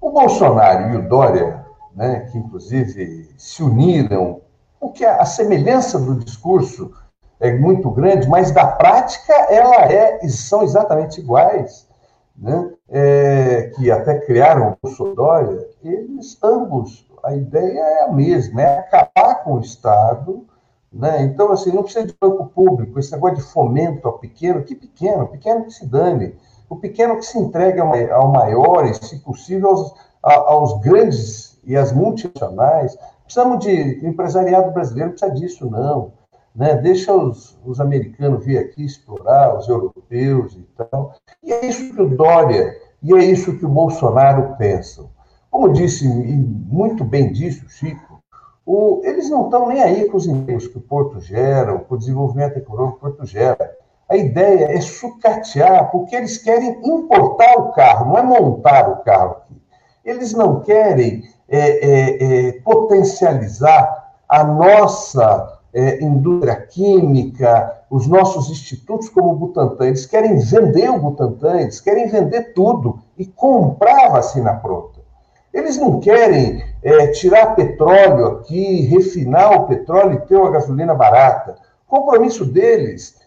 O 0.02 0.12
Bolsonaro 0.12 0.94
e 0.94 0.98
o 0.98 1.10
Dória, 1.10 1.66
né, 1.96 2.22
que 2.32 2.38
inclusive 2.38 3.30
se 3.38 3.62
uniram, 3.62 4.42
porque 4.80 5.06
a 5.06 5.26
semelhança 5.26 6.00
do 6.00 6.16
discurso 6.16 6.92
é 7.40 7.52
muito 7.54 7.90
grande, 7.92 8.28
mas 8.28 8.52
da 8.52 8.66
prática 8.68 9.34
ela 9.50 9.86
é, 9.92 10.20
são 10.28 10.64
exatamente 10.64 11.20
iguais, 11.20 11.88
né? 12.38 12.72
É, 12.90 13.72
que 13.76 13.92
até 13.92 14.20
criaram 14.20 14.72
o 14.72 14.78
Bolsonaro, 14.82 15.66
eles 15.84 16.38
ambos, 16.42 17.06
a 17.24 17.36
ideia 17.36 17.80
é 17.80 18.04
a 18.06 18.12
mesma, 18.12 18.62
é 18.62 18.80
acabar 18.80 19.44
com 19.44 19.56
o 19.56 19.60
Estado 19.60 20.46
Né? 20.92 21.22
Então, 21.24 21.52
assim, 21.52 21.72
não 21.72 21.84
precisa 21.84 22.08
de 22.08 22.16
banco 22.20 22.48
público, 22.48 22.98
esse 23.00 23.12
negócio 23.12 23.38
de 23.38 23.44
fomento 23.44 24.08
ao 24.08 24.18
pequeno, 24.18 24.64
que 24.64 24.74
pequeno? 24.76 25.28
Pequeno 25.28 25.66
que 25.66 25.72
se 25.72 25.86
dane. 25.86 26.36
O 26.70 26.76
pequeno 26.76 27.18
que 27.18 27.26
se 27.26 27.38
entregue 27.38 27.80
ao 27.80 28.32
maior 28.32 28.86
e, 28.86 28.94
se 28.94 29.20
possível, 29.20 29.70
aos, 29.70 29.94
aos 30.24 30.80
grandes 30.82 31.60
e 31.64 31.76
às 31.76 31.92
multinacionais. 31.92 32.98
Precisamos 33.24 33.60
de 33.64 34.06
empresariado 34.06 34.72
brasileiro, 34.72 35.12
precisa 35.12 35.32
disso, 35.32 35.70
não. 35.70 36.14
Né? 36.56 36.76
Deixa 36.76 37.14
os, 37.14 37.58
os 37.66 37.80
americanos 37.80 38.44
vir 38.44 38.58
aqui 38.58 38.84
explorar, 38.84 39.58
os 39.58 39.68
europeus 39.68 40.54
e 40.54 40.68
tal. 40.78 41.16
E 41.44 41.54
é 41.54 41.66
isso 41.66 41.94
que 41.94 42.02
o 42.02 42.10
Dória 42.10 42.76
e 43.02 43.14
é 43.14 43.24
isso 43.24 43.58
que 43.58 43.66
o 43.66 43.70
Bolsonaro 43.70 44.56
pensam. 44.58 45.10
Como 45.50 45.72
disse, 45.72 46.06
e 46.06 46.36
muito 46.36 47.04
bem 47.04 47.32
disse 47.32 47.66
o 47.66 47.70
Chico, 47.70 48.22
o, 48.66 49.02
eles 49.04 49.30
não 49.30 49.46
estão 49.46 49.68
nem 49.68 49.82
aí 49.82 50.10
com 50.10 50.18
os 50.18 50.28
empregos 50.28 50.68
que 50.68 50.78
o 50.78 50.82
Porto 50.82 51.20
gera, 51.20 51.78
com 51.80 51.96
o 51.96 51.98
desenvolvimento 51.98 52.58
econômico 52.58 53.00
que 53.00 53.06
o 53.06 53.10
Porto 53.10 53.26
gera. 53.26 53.76
A 54.10 54.18
ideia 54.18 54.76
é 54.76 54.82
sucatear, 54.82 55.92
porque 55.92 56.16
eles 56.16 56.38
querem 56.40 56.80
importar 56.84 57.58
o 57.58 57.72
carro, 57.74 58.08
não 58.08 58.18
é 58.18 58.24
montar 58.24 58.90
o 58.90 58.98
carro 59.04 59.38
aqui. 59.38 59.62
Eles 60.04 60.34
não 60.34 60.62
querem 60.62 61.24
é, 61.48 61.60
é, 61.60 62.48
é, 62.48 62.52
potencializar 62.62 64.14
a 64.28 64.44
nossa 64.44 65.60
é, 65.74 66.04
indústria 66.04 66.56
química, 66.56 67.84
os 67.90 68.08
nossos 68.08 68.50
institutos 68.50 69.10
como 69.10 69.32
o 69.32 69.36
Butantan, 69.36 69.88
eles 69.88 70.06
querem 70.06 70.38
vender 70.40 70.90
o 70.90 71.00
Butantan, 71.00 71.62
eles 71.62 71.80
querem 71.80 72.08
vender 72.08 72.54
tudo 72.54 73.00
e 73.18 73.26
comprar 73.26 74.08
a 74.08 74.10
vacina 74.10 74.54
pronta. 74.56 75.00
Eles 75.54 75.78
não 75.78 76.00
querem 76.00 76.64
é, 76.84 77.08
tirar 77.08 77.56
petróleo 77.56 78.28
aqui, 78.28 78.82
refinar 78.82 79.54
o 79.54 79.68
petróleo 79.68 80.14
e 80.14 80.28
ter 80.28 80.36
uma 80.36 80.52
gasolina 80.52 80.94
barata. 80.94 81.58
O 81.88 81.98
compromisso 81.98 82.46
deles 82.46 83.19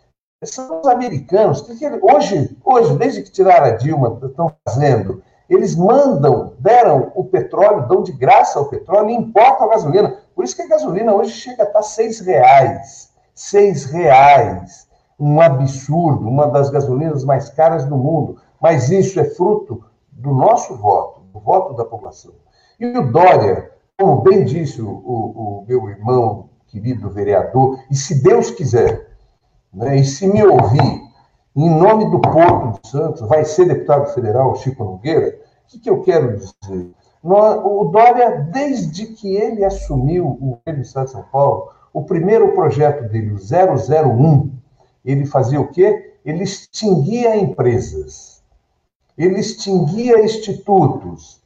são 0.51 0.81
os 0.81 0.87
americanos. 0.87 1.61
Que 1.63 1.87
hoje, 2.01 2.57
hoje, 2.65 2.97
desde 2.97 3.23
que 3.23 3.31
tiraram 3.31 3.67
a 3.67 3.77
Dilma, 3.77 4.19
estão 4.23 4.53
fazendo 4.67 5.23
eles 5.53 5.77
mandam, 5.77 6.55
deram 6.59 7.13
o 7.15 7.25
petróleo, 7.25 7.87
dão 7.87 8.03
de 8.03 8.13
graça 8.13 8.59
o 8.59 8.71
petróleo 8.71 9.11
e 9.11 9.15
importam 9.15 9.67
a 9.67 9.71
gasolina. 9.71 10.17
Por 10.35 10.45
isso 10.45 10.57
que 10.57 10.63
a 10.63 10.69
gasolina 10.69 11.15
hoje 11.15 11.33
chega 11.33 11.65
a 11.65 11.67
estar 11.67 11.83
seis 11.83 12.21
reais. 12.21 13.13
Seis 13.35 13.85
reais. 13.85 14.89
Um 15.21 15.41
absurdo, 15.43 16.27
uma 16.27 16.47
das 16.47 16.71
gasolinas 16.71 17.23
mais 17.23 17.51
caras 17.51 17.85
do 17.85 17.97
mundo. 17.97 18.39
Mas 18.61 18.91
isso 18.91 19.21
é 19.21 19.25
fruto 19.25 19.85
do 20.11 20.33
nosso 20.33 20.75
voto, 20.77 21.21
do 21.33 21.39
voto 21.39 21.75
da 21.75 21.85
população. 21.85 22.33
E 22.81 22.87
o 22.87 23.13
Dória, 23.13 23.71
como 23.99 24.23
bem 24.23 24.45
disse 24.45 24.81
o, 24.81 24.89
o, 24.89 25.61
o 25.61 25.65
meu 25.69 25.89
irmão 25.91 26.49
querido 26.69 27.11
vereador, 27.11 27.79
e 27.91 27.95
se 27.95 28.23
Deus 28.23 28.51
quiser, 28.51 29.12
né, 29.73 29.97
e 29.97 30.05
se 30.05 30.27
me 30.27 30.43
ouvir, 30.45 31.03
em 31.57 31.71
nome 31.71 32.11
do 32.11 32.21
Porto 32.21 32.81
de 32.81 32.89
Santos, 32.89 33.21
vai 33.29 33.45
ser 33.45 33.67
deputado 33.67 34.13
federal 34.15 34.55
Chico 34.57 34.85
Nogueira, 34.85 35.39
o 35.65 35.69
que, 35.69 35.79
que 35.81 35.91
eu 35.91 36.03
quero 36.03 36.37
dizer? 36.37 36.91
O 37.23 37.85
Dória, 37.85 38.49
desde 38.53 39.07
que 39.07 39.37
ele 39.37 39.65
assumiu 39.65 40.27
o 40.27 40.35
governo 40.35 40.81
do 40.81 40.87
Estado 40.87 41.07
de 41.07 41.13
São 41.13 41.23
Paulo, 41.31 41.71
o 41.93 42.03
primeiro 42.03 42.53
projeto 42.53 43.09
dele, 43.09 43.33
o 43.33 43.37
001, 43.37 44.51
ele 45.05 45.27
fazia 45.27 45.61
o 45.61 45.69
quê? 45.69 46.15
Ele 46.25 46.43
extinguia 46.43 47.37
empresas, 47.37 48.43
ele 49.17 49.39
extinguia 49.39 50.25
institutos, 50.25 51.42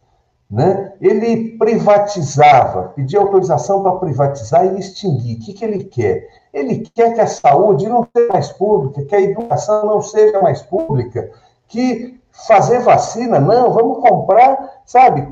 né? 0.50 0.92
ele 1.00 1.56
privatizava, 1.58 2.92
pedia 2.94 3.18
autorização 3.18 3.82
para 3.82 3.96
privatizar 3.96 4.64
e 4.64 4.78
extinguir. 4.78 5.36
O 5.36 5.40
que, 5.40 5.52
que 5.52 5.64
ele 5.64 5.84
quer? 5.84 6.28
Ele 6.52 6.88
quer 6.94 7.14
que 7.14 7.20
a 7.20 7.26
saúde 7.26 7.88
não 7.88 8.06
seja 8.16 8.32
mais 8.32 8.52
pública, 8.52 9.04
que 9.04 9.14
a 9.14 9.20
educação 9.20 9.86
não 9.86 10.00
seja 10.00 10.40
mais 10.40 10.62
pública, 10.62 11.30
que 11.68 12.20
fazer 12.46 12.80
vacina, 12.80 13.40
não, 13.40 13.72
vamos 13.72 13.98
comprar, 13.98 14.80
sabe? 14.84 15.26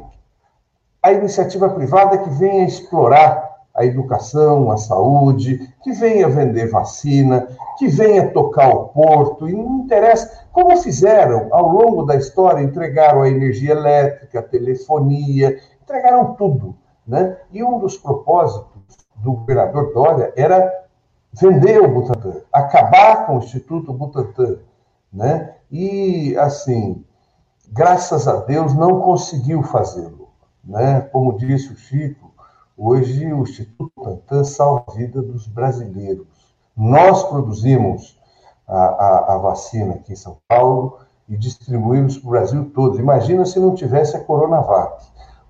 A 1.03 1.13
iniciativa 1.13 1.69
privada 1.69 2.19
que 2.19 2.31
venha 2.31 2.65
explorar 2.65 3.44
a 3.75 3.85
educação, 3.85 4.71
a 4.71 4.77
saúde, 4.77 5.69
que 5.83 5.93
venha 5.93 6.29
vender 6.29 6.71
vacina, 6.71 7.49
que 7.77 7.89
venha 7.89 8.31
tocar 8.31 8.69
o 8.69 8.89
porto, 8.89 9.49
e 9.49 9.53
não 9.53 9.81
interessa. 9.81 10.47
Como 10.53 10.77
fizeram 10.77 11.49
ao 11.51 11.69
longo 11.69 12.05
da 12.05 12.15
história, 12.15 12.63
entregaram 12.63 13.23
a 13.23 13.29
energia 13.29 13.73
elétrica, 13.73 14.39
a 14.39 14.43
telefonia, 14.43 15.59
entregaram 15.83 16.35
tudo. 16.35 16.77
Né? 17.07 17.37
E 17.51 17.65
um 17.65 17.81
dos 17.81 17.99
propósitos 17.99 18.97
do 19.17 19.33
governador 19.33 19.93
Dória 19.93 20.33
era 20.37 20.73
vender 21.33 21.81
o 21.81 21.89
Butantan, 21.89 22.43
acabar 22.53 23.27
com 23.27 23.37
o 23.37 23.39
Instituto 23.39 23.93
Butantan. 23.93 24.59
Né? 25.13 25.53
E, 25.71 26.37
assim, 26.39 27.05
graças 27.73 28.29
a 28.29 28.37
Deus, 28.37 28.73
não 28.73 29.01
conseguiu 29.01 29.65
fazê-lo. 29.65 30.29
Né? 30.65 31.01
Como 31.13 31.37
disse 31.37 31.73
o 31.73 31.77
Chico, 31.77 32.24
hoje 32.77 33.33
o 33.33 33.43
Instituto 33.43 33.93
Butantan 33.97 34.45
salva 34.45 34.85
a 34.89 34.93
vida 34.93 35.23
dos 35.23 35.47
brasileiros. 35.47 36.27
Nós 36.77 37.23
produzimos 37.25 38.19
a, 38.67 38.77
a, 38.77 39.35
a 39.35 39.39
vacina 39.39 39.95
aqui 39.95 40.13
em 40.13 40.17
São 40.17 40.39
Paulo 40.49 40.99
e 41.29 41.37
distribuímos 41.37 42.19
para 42.19 42.27
o 42.27 42.31
Brasil 42.31 42.71
todo. 42.75 42.99
Imagina 42.99 43.45
se 43.45 43.59
não 43.59 43.75
tivesse 43.75 44.17
a 44.17 44.21
Coronavac. 44.21 45.05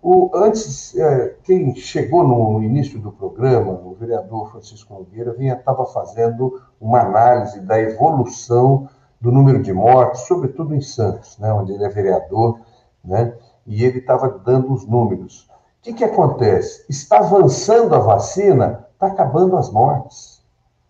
O, 0.06 0.30
antes, 0.34 0.94
é, 0.96 1.34
quem 1.44 1.74
chegou 1.76 2.22
no, 2.22 2.62
início 2.62 3.00
do 3.00 3.10
programa, 3.10 3.72
o 3.72 3.94
vereador 3.94 4.50
Francisco 4.50 4.92
Nogueira, 4.92 5.34
estava 5.40 5.86
fazendo 5.86 6.60
uma 6.78 7.00
análise 7.00 7.58
da 7.60 7.80
evolução 7.80 8.86
do 9.18 9.32
número 9.32 9.62
de 9.62 9.72
mortes, 9.72 10.26
sobretudo 10.26 10.74
em 10.74 10.82
Santos, 10.82 11.38
né, 11.38 11.50
onde 11.50 11.72
ele 11.72 11.84
é 11.84 11.88
vereador, 11.88 12.60
né, 13.02 13.34
e 13.66 13.82
ele 13.82 14.00
estava 14.00 14.28
dando 14.28 14.74
os 14.74 14.86
números. 14.86 15.48
Que, 15.84 15.92
que 15.92 16.04
acontece? 16.04 16.82
Está 16.88 17.18
avançando 17.18 17.94
a 17.94 17.98
vacina, 17.98 18.86
está 18.94 19.08
acabando 19.08 19.54
as 19.54 19.70
mortes. 19.70 20.42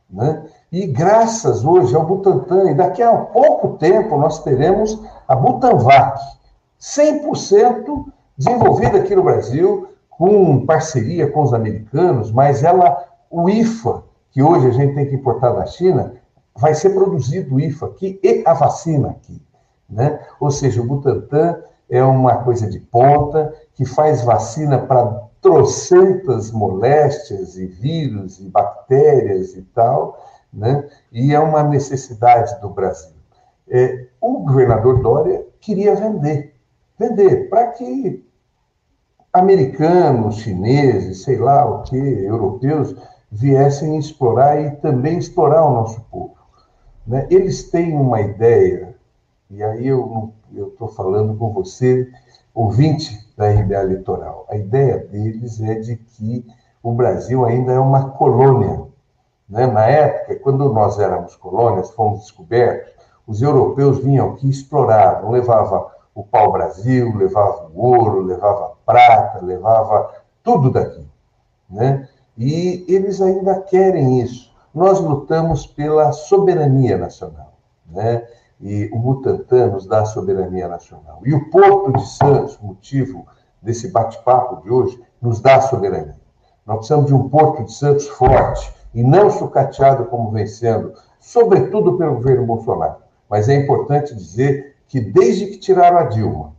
Né? 0.09 0.45
E 0.71 0.87
graças 0.87 1.65
hoje 1.65 1.97
ao 1.97 2.07
Butantan, 2.07 2.71
e 2.71 2.75
daqui 2.75 3.03
a 3.03 3.13
pouco 3.13 3.77
tempo 3.77 4.17
nós 4.17 4.45
teremos 4.45 5.03
a 5.27 5.35
Butanvac, 5.35 6.21
100% 6.81 8.07
desenvolvida 8.39 8.99
aqui 8.99 9.17
no 9.17 9.25
Brasil, 9.25 9.89
com 10.09 10.65
parceria 10.65 11.29
com 11.29 11.43
os 11.43 11.53
americanos, 11.53 12.31
mas 12.31 12.63
ela, 12.63 13.05
o 13.29 13.51
IFA, 13.51 14.05
que 14.31 14.45
hoje 14.45 14.69
a 14.69 14.71
gente 14.71 14.95
tem 14.95 15.09
que 15.09 15.17
importar 15.17 15.55
da 15.55 15.67
China, 15.67 16.15
vai 16.55 16.73
ser 16.73 16.91
produzido 16.91 17.57
o 17.57 17.61
IFA 17.61 17.87
aqui 17.87 18.21
e 18.23 18.45
a 18.47 18.55
vacina 18.55 19.11
aqui. 19.11 19.43
Né? 19.91 20.21
Ou 20.39 20.53
seja, 20.53 20.81
o 20.81 20.87
Butantan 20.87 21.59
é 21.89 22.03
uma 22.03 22.43
coisa 22.43 22.69
de 22.69 22.81
ponta 22.81 23.55
que 23.75 23.85
faz 23.85 24.23
vacina 24.23 24.79
para 24.79 25.25
trocentas 25.41 26.51
moléstias 26.51 27.57
e 27.57 27.67
vírus 27.67 28.41
e 28.41 28.49
bactérias 28.49 29.55
e 29.55 29.63
tal, 29.63 30.25
né? 30.53 30.89
e 31.13 31.35
é 31.35 31.39
uma 31.39 31.63
necessidade 31.63 32.59
do 32.61 32.71
Brasil. 32.71 33.15
É, 33.69 34.07
o 34.21 34.41
governador 34.41 35.01
Dória 35.03 35.45
queria 35.61 35.95
vender, 35.95 36.55
vender 36.99 37.49
para 37.51 37.69
que 37.69 38.25
americanos, 39.33 40.37
chineses, 40.37 41.25
sei 41.25 41.37
lá 41.39 41.67
o 41.67 41.83
que, 41.83 41.97
europeus, 41.97 42.95
viessem 43.31 43.99
explorar 43.99 44.61
e 44.61 44.71
também 44.77 45.19
explorar 45.19 45.67
o 45.67 45.75
nosso 45.75 46.01
povo. 46.03 46.37
Né? 47.07 47.27
Eles 47.29 47.69
têm 47.71 47.95
uma 47.95 48.21
ideia, 48.21 48.94
e 49.55 49.63
aí 49.63 49.87
eu 49.87 50.33
estou 50.53 50.89
falando 50.89 51.37
com 51.37 51.53
você, 51.53 52.11
ouvinte 52.55 53.19
da 53.37 53.49
RBA 53.51 53.83
Litoral. 53.83 54.47
A 54.49 54.57
ideia 54.57 54.99
deles 54.99 55.61
é 55.61 55.75
de 55.75 55.97
que 55.97 56.47
o 56.83 56.93
Brasil 56.93 57.45
ainda 57.45 57.73
é 57.73 57.79
uma 57.79 58.11
colônia. 58.11 58.85
Né? 59.49 59.67
Na 59.67 59.87
época, 59.87 60.37
quando 60.41 60.73
nós 60.73 60.99
éramos 60.99 61.37
colônias, 61.37 61.91
fomos 61.91 62.21
descobertos, 62.21 62.93
os 63.27 63.41
europeus 63.41 63.99
vinham 63.99 64.31
aqui 64.31 64.47
e 64.47 64.51
exploravam, 64.51 65.31
levava 65.31 65.91
o 66.15 66.23
pau-brasil, 66.23 67.17
levava 67.17 67.71
o 67.75 67.81
ouro, 67.81 68.23
levava 68.23 68.75
prata, 68.85 69.45
levava 69.45 70.13
tudo 70.43 70.71
daqui. 70.71 71.07
Né? 71.71 72.09
E 72.37 72.85
eles 72.89 73.21
ainda 73.21 73.61
querem 73.61 74.21
isso 74.21 74.55
nós 74.75 75.01
lutamos 75.01 75.67
pela 75.67 76.11
soberania 76.13 76.99
nacional, 76.99 77.53
né? 77.87 78.27
E 78.61 78.89
o 78.93 78.99
Butantan 78.99 79.69
nos 79.69 79.87
dá 79.87 80.05
soberania 80.05 80.69
nacional. 80.69 81.21
E 81.25 81.35
o 81.35 81.51
Porto 81.51 81.93
de 81.93 82.09
Santos, 82.09 82.59
motivo 82.61 83.27
desse 83.61 83.89
bate-papo 83.89 84.63
de 84.63 84.71
hoje, 84.71 85.03
nos 85.21 85.41
dá 85.41 85.61
soberania. 85.61 86.17
Nós 86.67 86.77
precisamos 86.77 87.07
de 87.07 87.15
um 87.15 87.29
Porto 87.29 87.65
de 87.65 87.73
Santos 87.73 88.09
forte 88.09 88.73
e 88.95 89.03
não 89.03 89.31
sucateado 89.31 90.05
como 90.07 90.31
vencendo, 90.31 90.95
sobretudo 91.21 91.99
pelo 91.99 92.15
governo 92.15 92.47
Bolsonaro. 92.47 92.97
Mas 93.29 93.49
é 93.49 93.55
importante 93.55 94.15
dizer 94.15 94.77
que 94.87 95.01
desde 95.01 95.47
que 95.47 95.59
tiraram 95.59 95.99
a 95.99 96.05
Dilma, 96.05 96.55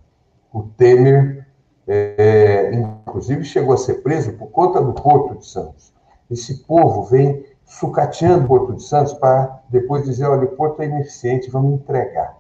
o 0.52 0.64
Temer, 0.64 1.48
é, 1.88 2.72
inclusive, 2.74 3.44
chegou 3.44 3.74
a 3.74 3.78
ser 3.78 3.96
preso 3.96 4.34
por 4.34 4.48
conta 4.48 4.82
do 4.82 4.94
Porto 4.94 5.38
de 5.38 5.46
Santos. 5.46 5.94
Esse 6.30 6.64
povo 6.64 7.04
vem 7.04 7.46
sucateando 7.66 8.46
o 8.46 8.48
Porto 8.48 8.74
de 8.74 8.84
Santos 8.84 9.14
para 9.14 9.60
depois 9.70 10.06
dizer, 10.06 10.26
olha, 10.26 10.46
o 10.46 10.56
Porto 10.56 10.82
é 10.82 10.86
ineficiente, 10.86 11.50
vamos 11.50 11.74
entregar. 11.74 12.38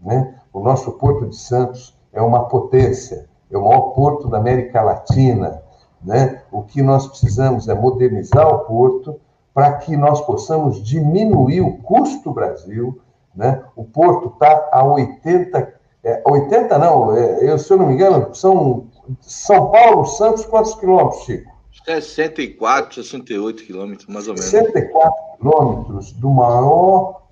Né? 0.00 0.34
O 0.52 0.60
nosso 0.60 0.92
Porto 0.92 1.26
de 1.26 1.36
Santos 1.36 1.96
é 2.12 2.20
uma 2.20 2.48
potência, 2.48 3.28
é 3.50 3.56
o 3.56 3.64
maior 3.64 3.92
porto 3.92 4.28
da 4.28 4.38
América 4.38 4.82
Latina. 4.82 5.62
Né? 6.02 6.42
O 6.50 6.62
que 6.62 6.82
nós 6.82 7.06
precisamos 7.06 7.68
é 7.68 7.74
modernizar 7.74 8.46
o 8.46 8.60
porto 8.60 9.20
para 9.52 9.72
que 9.72 9.96
nós 9.96 10.20
possamos 10.20 10.82
diminuir 10.82 11.60
o 11.60 11.78
custo 11.78 12.32
Brasil. 12.32 13.00
Né? 13.34 13.62
O 13.74 13.84
porto 13.84 14.28
está 14.28 14.68
a 14.72 14.84
80, 14.84 15.74
é, 16.04 16.22
80 16.26 16.78
não, 16.78 17.16
é, 17.16 17.50
eu, 17.50 17.58
se 17.58 17.72
eu 17.72 17.76
não 17.76 17.86
me 17.86 17.94
engano, 17.94 18.34
são 18.34 18.86
São 19.20 19.70
Paulo, 19.70 20.06
Santos, 20.06 20.44
quantos 20.46 20.74
quilômetros, 20.74 21.22
Chico? 21.22 21.55
64, 21.86 22.96
68 22.96 23.64
quilômetros, 23.64 24.08
mais 24.08 24.26
ou 24.26 24.34
menos. 24.34 24.50
64 24.50 25.14
quilômetros 25.38 26.12
do 26.12 26.30
maior 26.30 27.22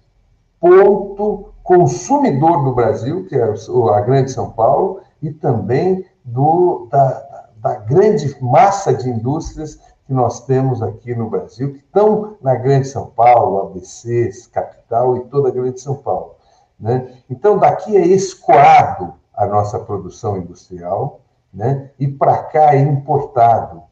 ponto 0.60 1.52
consumidor 1.64 2.62
do 2.62 2.72
Brasil, 2.72 3.26
que 3.26 3.34
é 3.34 3.42
a 3.42 4.00
Grande 4.02 4.30
São 4.30 4.50
Paulo, 4.52 5.00
e 5.20 5.32
também 5.32 6.04
do, 6.24 6.86
da, 6.90 7.48
da 7.56 7.74
grande 7.76 8.36
massa 8.40 8.94
de 8.94 9.08
indústrias 9.08 9.80
que 10.06 10.12
nós 10.12 10.44
temos 10.44 10.82
aqui 10.82 11.14
no 11.14 11.28
Brasil, 11.28 11.72
que 11.72 11.78
estão 11.78 12.36
na 12.40 12.54
Grande 12.54 12.86
São 12.86 13.06
Paulo, 13.06 13.68
ABC, 13.68 14.30
capital 14.52 15.16
e 15.16 15.24
toda 15.24 15.48
a 15.48 15.52
Grande 15.52 15.80
São 15.80 15.96
Paulo. 15.96 16.36
Né? 16.78 17.12
Então, 17.28 17.58
daqui 17.58 17.96
é 17.96 18.06
escoado 18.06 19.14
a 19.34 19.46
nossa 19.46 19.80
produção 19.80 20.36
industrial, 20.36 21.20
né? 21.52 21.90
e 21.98 22.06
para 22.06 22.42
cá 22.44 22.74
é 22.74 22.80
importado 22.80 23.82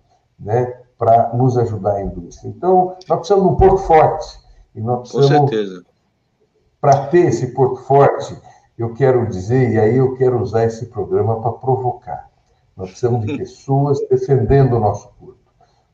né? 0.42 0.82
para 0.98 1.32
nos 1.34 1.58
ajudar 1.58 1.96
a 1.96 2.02
indústria. 2.02 2.48
Então, 2.48 2.96
nós 3.08 3.18
precisamos 3.18 3.48
de 3.48 3.52
um 3.54 3.56
porto 3.56 3.78
forte. 3.78 4.40
E 4.72 4.80
nós 4.80 5.10
precisamos, 5.10 5.50
Com 5.50 5.56
certeza. 5.56 5.84
Para 6.80 7.06
ter 7.06 7.26
esse 7.26 7.48
porto 7.48 7.82
forte, 7.82 8.40
eu 8.78 8.94
quero 8.94 9.26
dizer, 9.26 9.72
e 9.72 9.80
aí 9.80 9.96
eu 9.96 10.14
quero 10.14 10.40
usar 10.40 10.64
esse 10.64 10.86
programa 10.86 11.40
para 11.40 11.52
provocar. 11.52 12.30
Nós 12.76 12.90
precisamos 12.90 13.26
de 13.26 13.34
pessoas 13.38 13.98
defendendo 14.08 14.74
o 14.74 14.78
nosso 14.78 15.08
porto. 15.18 15.40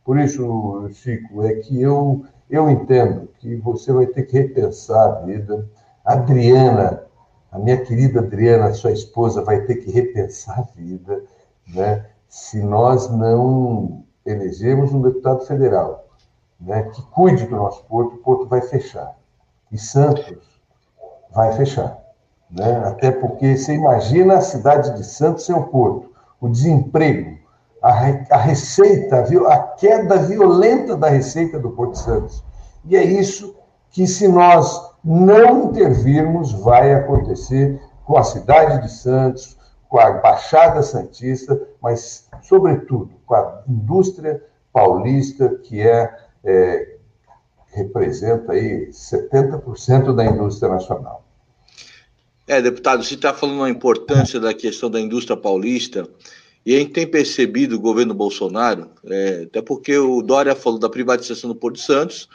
Por 0.05 0.19
isso, 0.19 0.87
Chico, 0.93 1.43
é 1.43 1.55
que 1.55 1.81
eu, 1.81 2.25
eu 2.51 2.69
entendo 2.69 3.29
que 3.39 3.57
você 3.57 3.91
vai 3.93 4.07
ter 4.07 4.25
que 4.25 4.39
repensar 4.39 5.07
a 5.07 5.21
vida. 5.21 5.67
Adriana, 6.05 7.03
a 7.51 7.59
minha 7.59 7.79
querida 7.79 8.21
Adriana, 8.21 8.75
sua 8.75 8.93
esposa, 8.93 9.43
vai 9.43 9.63
ter 9.63 9.77
que 9.77 9.91
repensar 9.91 10.59
a 10.61 10.79
vida, 10.79 11.25
né? 11.67 12.07
se 12.29 12.63
nós 12.63 13.09
não 13.11 14.05
elegermos 14.31 14.93
um 14.93 15.03
deputado 15.03 15.45
federal 15.47 16.09
né, 16.61 16.83
que 16.95 17.03
cuide 17.11 17.47
do 17.47 17.57
nosso 17.57 17.85
porto, 17.85 18.15
o 18.15 18.19
porto 18.19 18.47
vai 18.47 18.61
fechar. 18.61 19.17
E 19.71 19.79
Santos 19.79 20.37
vai 21.31 21.53
fechar. 21.53 21.99
Né? 22.51 22.83
Até 22.85 23.11
porque 23.11 23.57
você 23.57 23.75
imagina 23.75 24.35
a 24.35 24.41
cidade 24.41 24.97
de 24.97 25.05
Santos 25.05 25.45
sem 25.45 25.55
o 25.55 25.65
porto, 25.65 26.11
o 26.41 26.49
desemprego, 26.49 27.39
a, 27.83 27.91
a 28.31 28.39
receita, 28.39 29.25
a 29.49 29.59
queda 29.59 30.17
violenta 30.17 30.97
da 30.97 31.09
receita 31.09 31.59
do 31.59 31.71
Porto 31.71 31.97
Santos. 31.97 32.43
E 32.85 32.97
é 32.97 33.05
isso 33.05 33.55
que, 33.91 34.07
se 34.07 34.27
nós 34.27 34.89
não 35.05 35.67
intervirmos, 35.67 36.53
vai 36.53 36.93
acontecer 36.95 37.81
com 38.05 38.17
a 38.17 38.25
cidade 38.25 38.83
de 38.83 38.91
Santos, 38.91 39.57
com 39.89 39.99
a 39.99 40.13
Baixada 40.13 40.83
Santista, 40.83 41.61
mas, 41.83 42.29
sobretudo, 42.43 43.11
com 43.27 43.35
a 43.35 43.63
indústria 43.69 44.43
paulista, 44.73 45.49
que 45.63 45.81
é, 45.81 46.17
é 46.45 46.99
representa 47.73 48.53
aí 48.53 48.89
70% 48.89 50.15
da 50.15 50.25
indústria 50.25 50.73
nacional. 50.73 51.25
É, 52.47 52.63
deputado, 52.63 53.05
você 53.05 53.15
está 53.15 53.35
falando 53.35 53.63
a 53.63 53.71
importância 53.71 54.41
da 54.41 54.55
questão 54.55 54.91
da 54.91 55.01
indústria 55.01 55.37
paulista. 55.37 56.09
E 56.65 56.75
a 56.75 56.79
gente 56.79 56.93
tem 56.93 57.07
percebido 57.07 57.77
o 57.77 57.81
governo 57.81 58.15
Bolsonaro, 58.15 58.91
é, 59.07 59.43
até 59.45 59.63
porque 59.63 59.97
o 59.97 60.23
Dória 60.23 60.55
falou 60.55 60.79
da 60.79 60.89
privatização 60.89 61.49
do 61.49 61.57
Porto 61.57 61.79
Santos, 61.79 62.29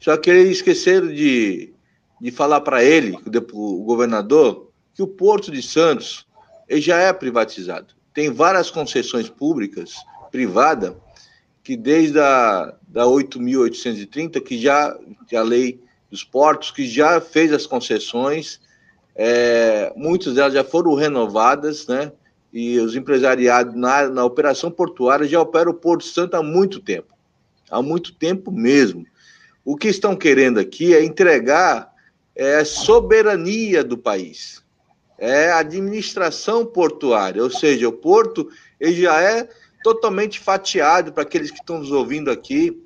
só 0.00 0.16
que 0.16 0.30
eles 0.30 0.56
esqueceram 0.56 1.08
de, 1.08 1.72
de 2.20 2.30
falar 2.30 2.60
para 2.62 2.82
ele, 2.82 3.16
o 3.52 3.84
governador, 3.84 4.70
que 4.94 5.02
o 5.02 5.06
Porto 5.06 5.50
de 5.50 5.62
Santos 5.62 6.26
ele 6.68 6.80
já 6.80 6.98
é 6.98 7.12
privatizado. 7.12 7.94
Tem 8.14 8.30
várias 8.30 8.70
concessões 8.70 9.28
públicas, 9.28 9.96
privada, 10.30 10.96
que 11.62 11.76
desde 11.76 12.20
a 12.20 12.74
da 12.86 13.04
8.830, 13.04 14.40
que 14.40 14.56
já, 14.56 14.96
que 15.26 15.34
a 15.34 15.42
lei 15.42 15.80
dos 16.10 16.22
portos, 16.22 16.70
que 16.70 16.86
já 16.86 17.20
fez 17.20 17.52
as 17.52 17.66
concessões, 17.66 18.60
é, 19.16 19.92
muitas 19.96 20.34
delas 20.34 20.54
já 20.54 20.62
foram 20.62 20.94
renovadas, 20.94 21.86
né? 21.86 22.12
e 22.54 22.78
os 22.78 22.94
empresariados 22.94 23.74
na, 23.74 24.08
na 24.08 24.24
operação 24.24 24.70
portuária 24.70 25.26
já 25.26 25.40
operam 25.40 25.72
o 25.72 25.74
Porto 25.74 26.04
Santo 26.04 26.36
há 26.36 26.42
muito 26.42 26.78
tempo. 26.78 27.12
Há 27.68 27.82
muito 27.82 28.14
tempo 28.14 28.52
mesmo. 28.52 29.04
O 29.64 29.76
que 29.76 29.88
estão 29.88 30.14
querendo 30.14 30.60
aqui 30.60 30.94
é 30.94 31.04
entregar 31.04 31.92
é, 32.36 32.64
soberania 32.64 33.82
do 33.82 33.98
país. 33.98 34.62
É 35.18 35.50
a 35.50 35.58
administração 35.58 36.66
portuária, 36.66 37.42
ou 37.42 37.50
seja, 37.50 37.88
o 37.88 37.92
porto 37.92 38.48
ele 38.80 39.02
já 39.02 39.20
é 39.20 39.48
totalmente 39.82 40.40
fatiado 40.40 41.12
para 41.12 41.22
aqueles 41.22 41.50
que 41.50 41.58
estão 41.58 41.78
nos 41.78 41.92
ouvindo 41.92 42.30
aqui 42.30 42.82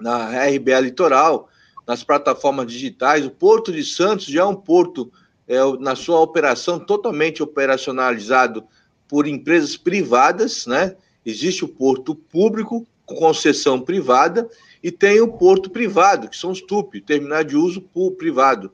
na 0.00 0.44
RBA 0.46 0.80
Litoral, 0.80 1.48
nas 1.86 2.02
plataformas 2.02 2.66
digitais. 2.66 3.24
O 3.24 3.30
Porto 3.30 3.72
de 3.72 3.84
Santos 3.84 4.26
já 4.26 4.42
é 4.42 4.44
um 4.44 4.56
porto 4.56 5.12
é, 5.46 5.58
na 5.78 5.94
sua 5.94 6.20
operação 6.20 6.78
totalmente 6.78 7.42
operacionalizado 7.42 8.64
por 9.08 9.26
empresas 9.26 9.76
privadas, 9.76 10.66
né? 10.66 10.96
Existe 11.24 11.64
o 11.64 11.68
porto 11.68 12.14
público 12.14 12.86
com 13.04 13.14
concessão 13.14 13.80
privada 13.80 14.48
e 14.82 14.90
tem 14.90 15.20
o 15.20 15.28
porto 15.28 15.70
privado, 15.70 16.28
que 16.28 16.36
são 16.36 16.50
os 16.50 16.60
TUP, 16.60 17.00
terminal 17.00 17.44
de 17.44 17.56
uso 17.56 17.84
privado, 18.16 18.72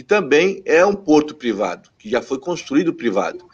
que 0.00 0.04
também 0.04 0.62
é 0.64 0.84
um 0.86 0.94
porto 0.94 1.34
privado, 1.34 1.90
que 1.98 2.08
já 2.08 2.22
foi 2.22 2.38
construído 2.38 2.94
privado. 2.94 3.46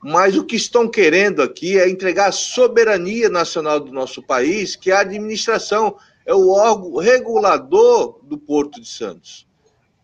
Mas 0.00 0.36
o 0.36 0.44
que 0.44 0.54
estão 0.54 0.88
querendo 0.88 1.42
aqui 1.42 1.80
é 1.80 1.90
entregar 1.90 2.28
a 2.28 2.32
soberania 2.32 3.28
nacional 3.28 3.80
do 3.80 3.90
nosso 3.90 4.22
país, 4.22 4.76
que 4.76 4.92
é 4.92 4.94
a 4.94 5.00
administração, 5.00 5.96
é 6.24 6.32
o 6.32 6.50
órgão 6.50 6.94
regulador 6.94 8.20
do 8.22 8.38
Porto 8.38 8.80
de 8.80 8.88
Santos, 8.88 9.48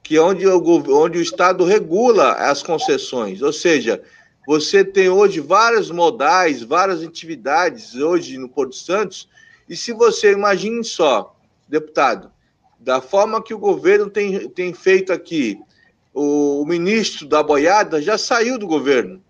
que 0.02 0.16
é 0.16 0.20
onde 0.20 0.44
o, 0.44 0.60
onde 1.00 1.18
o 1.18 1.22
Estado 1.22 1.62
regula 1.62 2.32
as 2.32 2.64
concessões, 2.64 3.40
ou 3.40 3.52
seja, 3.52 4.02
você 4.44 4.84
tem 4.84 5.08
hoje 5.08 5.38
vários 5.38 5.88
modais, 5.88 6.64
várias 6.64 7.00
atividades 7.00 7.94
hoje 7.94 8.38
no 8.38 8.48
Porto 8.48 8.74
Santos, 8.74 9.28
e 9.68 9.76
se 9.76 9.92
você 9.92 10.32
imagine 10.32 10.82
só, 10.82 11.36
deputado, 11.68 12.32
da 12.76 13.00
forma 13.00 13.40
que 13.40 13.54
o 13.54 13.58
governo 13.58 14.10
tem, 14.10 14.48
tem 14.48 14.74
feito 14.74 15.12
aqui, 15.12 15.60
o, 16.16 16.62
o 16.62 16.66
ministro 16.66 17.28
da 17.28 17.42
boiada 17.42 18.00
já 18.00 18.16
saiu 18.16 18.58
do 18.58 18.66
governo. 18.66 19.22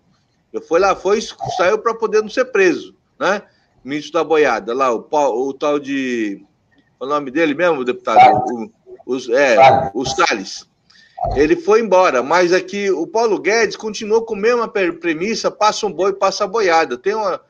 Eu 0.53 0.61
foi 0.61 0.79
lá, 0.79 0.95
foi, 0.95 1.19
saiu 1.57 1.77
para 1.79 1.93
poder 1.93 2.21
não 2.21 2.29
ser 2.29 2.45
preso, 2.45 2.95
né? 3.19 3.41
Ministro 3.83 4.13
da 4.13 4.23
boiada, 4.23 4.73
lá, 4.73 4.93
o, 4.93 5.05
o 5.11 5.53
tal 5.53 5.79
de. 5.79 6.41
O 6.97 7.05
nome 7.05 7.29
dele 7.29 7.53
mesmo, 7.53 7.83
deputado? 7.83 8.41
O, 8.49 8.71
os, 9.05 9.29
é, 9.29 9.57
o 9.93 10.05
Salles. 10.05 10.65
Ele 11.35 11.57
foi 11.57 11.81
embora, 11.81 12.23
mas 12.23 12.53
aqui 12.53 12.89
o 12.89 13.05
Paulo 13.05 13.37
Guedes 13.37 13.75
continuou 13.75 14.21
com 14.21 14.35
a 14.35 14.39
mesma 14.39 14.67
premissa: 14.69 15.51
passa 15.51 15.85
um 15.85 15.91
boi, 15.91 16.13
passa 16.13 16.45
a 16.45 16.47
boiada. 16.47 16.97
Tem 16.97 17.13
uma, 17.13 17.41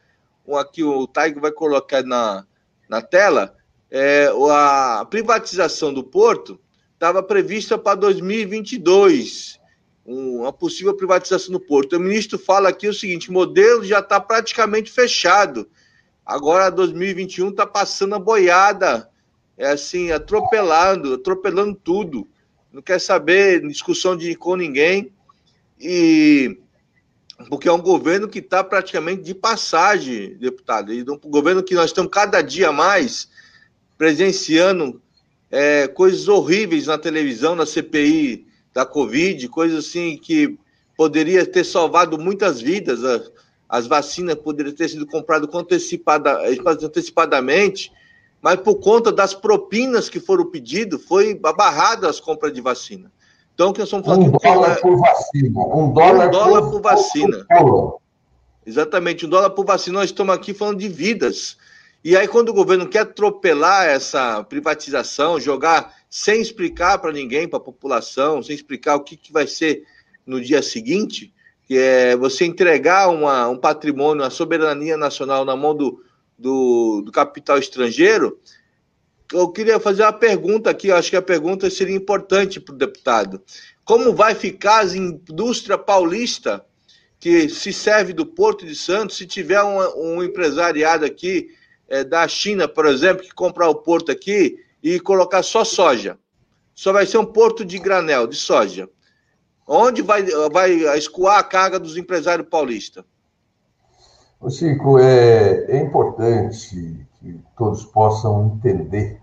uma 0.47 0.61
aqui, 0.61 0.83
o 0.83 1.05
Taigo 1.05 1.39
vai 1.39 1.51
colocar 1.51 2.01
na, 2.01 2.43
na 2.89 3.03
tela. 3.03 3.55
É, 3.89 4.29
a 4.51 5.05
privatização 5.09 5.93
do 5.93 6.03
porto 6.03 6.59
estava 6.97 7.21
prevista 7.21 7.77
para 7.77 7.95
2022, 7.95 9.59
uma 10.03 10.51
possível 10.51 10.95
privatização 10.95 11.53
do 11.53 11.59
porto. 11.59 11.95
O 11.95 11.99
ministro 11.99 12.39
fala 12.39 12.69
aqui 12.69 12.87
o 12.87 12.93
seguinte: 12.93 13.29
o 13.29 13.33
modelo 13.33 13.85
já 13.85 13.99
está 13.99 14.19
praticamente 14.19 14.91
fechado. 14.91 15.69
Agora 16.25 16.69
2021 16.69 17.49
está 17.49 17.65
passando 17.65 18.15
a 18.15 18.19
boiada, 18.19 19.09
é 19.55 19.67
assim, 19.67 20.11
atropelando, 20.11 21.13
atropelando 21.13 21.75
tudo 21.75 22.27
não 22.77 22.81
quer 22.83 22.99
saber 22.99 23.67
discussão 23.67 24.15
de 24.15 24.35
com 24.35 24.55
ninguém 24.55 25.11
e 25.79 26.59
porque 27.49 27.67
é 27.67 27.71
um 27.71 27.81
governo 27.81 28.27
que 28.27 28.39
está 28.39 28.63
praticamente 28.63 29.21
de 29.21 29.33
passagem, 29.33 30.35
deputado. 30.37 30.93
E 30.93 31.01
um 31.01 31.17
governo 31.17 31.63
que 31.63 31.73
nós 31.73 31.85
estamos 31.85 32.11
cada 32.11 32.41
dia 32.41 32.71
mais 32.71 33.29
presenciando 33.97 35.01
é, 35.51 35.87
coisas 35.87 36.27
horríveis 36.27 36.87
na 36.87 36.97
televisão, 36.97 37.55
na 37.55 37.65
CPI 37.65 38.45
da 38.73 38.85
Covid, 38.85 39.47
coisas 39.49 39.85
assim 39.85 40.17
que 40.17 40.57
poderia 40.95 41.45
ter 41.45 41.63
salvado 41.63 42.17
muitas 42.17 42.61
vidas. 42.61 42.99
As 43.69 43.87
vacinas 43.87 44.35
poderiam 44.35 44.73
ter 44.73 44.89
sido 44.89 45.05
compradas 45.05 45.53
antecipada, 45.53 46.39
antecipadamente 46.83 47.91
mas 48.41 48.57
por 48.57 48.75
conta 48.75 49.11
das 49.11 49.33
propinas 49.33 50.09
que 50.09 50.19
foram 50.19 50.45
pedidas, 50.45 51.03
foi 51.03 51.35
barrada 51.35 52.09
as 52.09 52.19
compras 52.19 52.53
de 52.53 52.61
vacina. 52.61 53.11
Então, 53.53 53.73
que 53.73 53.79
nós 53.79 53.87
estamos 53.87 54.05
falando... 54.05 54.27
Um 54.27 54.37
dólar 54.37 54.79
por 54.79 54.97
vacina. 54.97 55.59
Um 55.59 55.93
dólar, 55.93 56.27
um 56.27 56.31
dólar 56.31 56.61
por, 56.61 56.71
por 56.71 56.81
vacina. 56.81 57.45
Por... 57.45 57.99
Exatamente, 58.65 59.25
um 59.25 59.29
dólar 59.29 59.49
por 59.49 59.65
vacina. 59.65 59.99
Nós 59.99 60.11
estamos 60.11 60.35
aqui 60.35 60.53
falando 60.53 60.79
de 60.79 60.87
vidas. 60.87 61.57
E 62.03 62.15
aí, 62.15 62.27
quando 62.27 62.49
o 62.49 62.53
governo 62.53 62.87
quer 62.87 62.99
atropelar 62.99 63.87
essa 63.87 64.43
privatização, 64.43 65.39
jogar 65.39 65.93
sem 66.09 66.41
explicar 66.41 66.99
para 66.99 67.11
ninguém, 67.11 67.47
para 67.47 67.57
a 67.57 67.61
população, 67.61 68.41
sem 68.41 68.55
explicar 68.55 68.95
o 68.95 69.03
que, 69.03 69.17
que 69.17 69.33
vai 69.33 69.47
ser 69.47 69.83
no 70.25 70.39
dia 70.39 70.61
seguinte, 70.61 71.33
que 71.65 71.77
é 71.77 72.15
você 72.15 72.45
entregar 72.45 73.09
uma, 73.09 73.49
um 73.49 73.57
patrimônio, 73.57 74.23
a 74.23 74.29
soberania 74.29 74.95
nacional 74.95 75.43
na 75.43 75.55
mão 75.55 75.75
do, 75.75 76.01
do, 76.37 77.01
do 77.05 77.11
capital 77.11 77.57
estrangeiro, 77.57 78.39
eu 79.33 79.49
queria 79.49 79.79
fazer 79.79 80.03
uma 80.03 80.13
pergunta 80.13 80.69
aqui, 80.69 80.89
acho 80.91 81.09
que 81.09 81.17
a 81.17 81.21
pergunta 81.21 81.69
seria 81.69 81.95
importante 81.95 82.59
para 82.59 82.73
o 82.73 82.77
deputado. 82.77 83.41
Como 83.83 84.13
vai 84.13 84.33
ficar 84.33 84.85
a 84.85 84.95
indústria 84.95 85.77
paulista 85.77 86.65
que 87.19 87.49
se 87.49 87.73
serve 87.73 88.13
do 88.13 88.25
Porto 88.25 88.65
de 88.65 88.75
Santos 88.75 89.17
se 89.17 89.25
tiver 89.25 89.61
um, 89.63 90.15
um 90.15 90.23
empresariado 90.23 91.03
aqui 91.03 91.49
é, 91.87 92.03
da 92.03 92.27
China, 92.27 92.67
por 92.67 92.85
exemplo, 92.85 93.23
que 93.23 93.33
comprar 93.33 93.69
o 93.69 93.75
porto 93.75 94.11
aqui 94.11 94.57
e 94.81 94.99
colocar 94.99 95.43
só 95.43 95.63
soja? 95.63 96.17
Só 96.73 96.93
vai 96.93 97.05
ser 97.05 97.17
um 97.17 97.25
porto 97.25 97.65
de 97.65 97.79
granel, 97.79 98.27
de 98.27 98.35
soja. 98.35 98.89
Onde 99.67 100.01
vai, 100.01 100.23
vai 100.51 100.71
escoar 100.97 101.39
a 101.39 101.43
carga 101.43 101.79
dos 101.79 101.97
empresários 101.97 102.47
paulistas? 102.47 103.03
Ô 104.39 104.49
Chico, 104.49 104.99
é, 104.99 105.65
é 105.67 105.81
importante 105.81 107.07
que 107.19 107.41
todos 107.57 107.83
possam 107.85 108.53
entender 108.55 109.19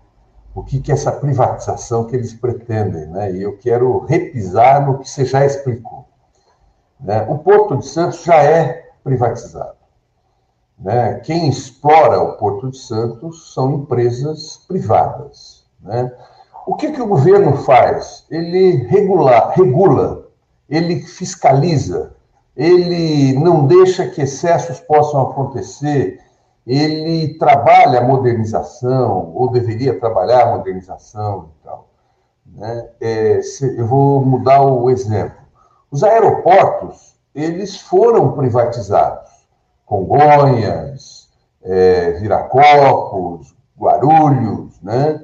o 0.53 0.63
que, 0.63 0.79
que 0.79 0.91
é 0.91 0.93
essa 0.93 1.11
privatização 1.11 2.05
que 2.05 2.15
eles 2.15 2.33
pretendem, 2.33 3.07
né? 3.07 3.31
E 3.33 3.41
eu 3.41 3.57
quero 3.57 3.99
repisar 3.99 4.85
no 4.85 4.99
que 4.99 5.09
você 5.09 5.25
já 5.25 5.45
explicou. 5.45 6.05
Né? 6.99 7.25
O 7.29 7.37
Porto 7.39 7.77
de 7.77 7.87
Santos 7.87 8.23
já 8.23 8.41
é 8.43 8.89
privatizado. 9.03 9.74
Né? 10.77 11.15
Quem 11.23 11.49
explora 11.49 12.21
o 12.21 12.33
Porto 12.37 12.69
de 12.69 12.77
Santos 12.77 13.53
são 13.53 13.75
empresas 13.75 14.57
privadas. 14.67 15.63
Né? 15.81 16.11
O 16.65 16.75
que, 16.75 16.91
que 16.91 17.01
o 17.01 17.07
governo 17.07 17.57
faz? 17.57 18.25
Ele 18.29 18.87
regula, 18.87 19.51
regula, 19.51 20.27
ele 20.69 21.01
fiscaliza, 21.01 22.13
ele 22.55 23.33
não 23.39 23.67
deixa 23.67 24.07
que 24.07 24.21
excessos 24.21 24.79
possam 24.79 25.21
acontecer, 25.21 26.19
ele 26.65 27.37
trabalha 27.37 27.99
a 27.99 28.03
modernização, 28.03 29.31
ou 29.35 29.51
deveria 29.51 29.99
trabalhar 29.99 30.43
a 30.43 30.57
modernização 30.57 31.49
e 31.59 31.63
tal. 31.63 31.87
Né? 32.45 32.89
É, 32.99 33.41
se, 33.41 33.77
eu 33.77 33.85
vou 33.85 34.25
mudar 34.25 34.61
o 34.61 34.89
exemplo. 34.89 35.37
Os 35.91 36.03
aeroportos, 36.03 37.15
eles 37.33 37.79
foram 37.79 38.31
privatizados. 38.31 39.34
Congonhas, 39.85 41.29
é, 41.63 42.11
Viracopos, 42.13 43.55
Guarulhos, 43.77 44.79
né? 44.81 45.21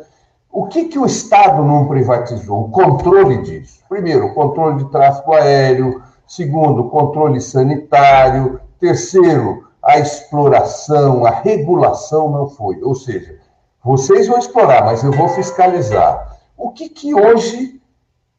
O 0.52 0.68
que, 0.68 0.86
que 0.86 1.00
o 1.00 1.06
Estado 1.06 1.64
não 1.64 1.88
privatizou? 1.88 2.66
O 2.66 2.72
controle 2.72 3.42
disso. 3.42 3.82
Primeiro, 3.88 4.26
o 4.26 4.34
controle 4.34 4.84
de 4.84 4.92
tráfego 4.92 5.34
aéreo. 5.34 6.04
Segundo, 6.28 6.82
o 6.82 6.90
controle 6.90 7.40
sanitário. 7.40 8.60
Terceiro, 8.80 9.68
a 9.82 9.98
exploração, 9.98 11.26
a 11.26 11.30
regulação 11.30 12.30
não 12.30 12.50
foi. 12.50 12.82
Ou 12.82 12.96
seja, 12.96 13.38
vocês 13.84 14.28
vão 14.28 14.38
explorar, 14.38 14.84
mas 14.84 15.04
eu 15.04 15.12
vou 15.12 15.30
fiscalizar. 15.30 16.38
O 16.58 16.72
que, 16.72 16.90
que 16.90 17.16
hoje 17.16 17.82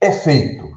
é 0.01 0.13
feito? 0.13 0.71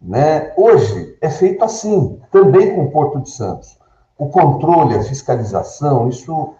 Né? 0.00 0.52
Hoje 0.56 1.16
é 1.20 1.30
feito 1.30 1.64
assim, 1.64 2.20
também 2.30 2.74
com 2.74 2.84
o 2.84 2.90
Porto 2.90 3.20
de 3.20 3.30
Santos. 3.30 3.78
O 4.22 4.28
controle, 4.28 4.94
a 4.94 5.02
fiscalização, 5.02 6.08
isso 6.08 6.54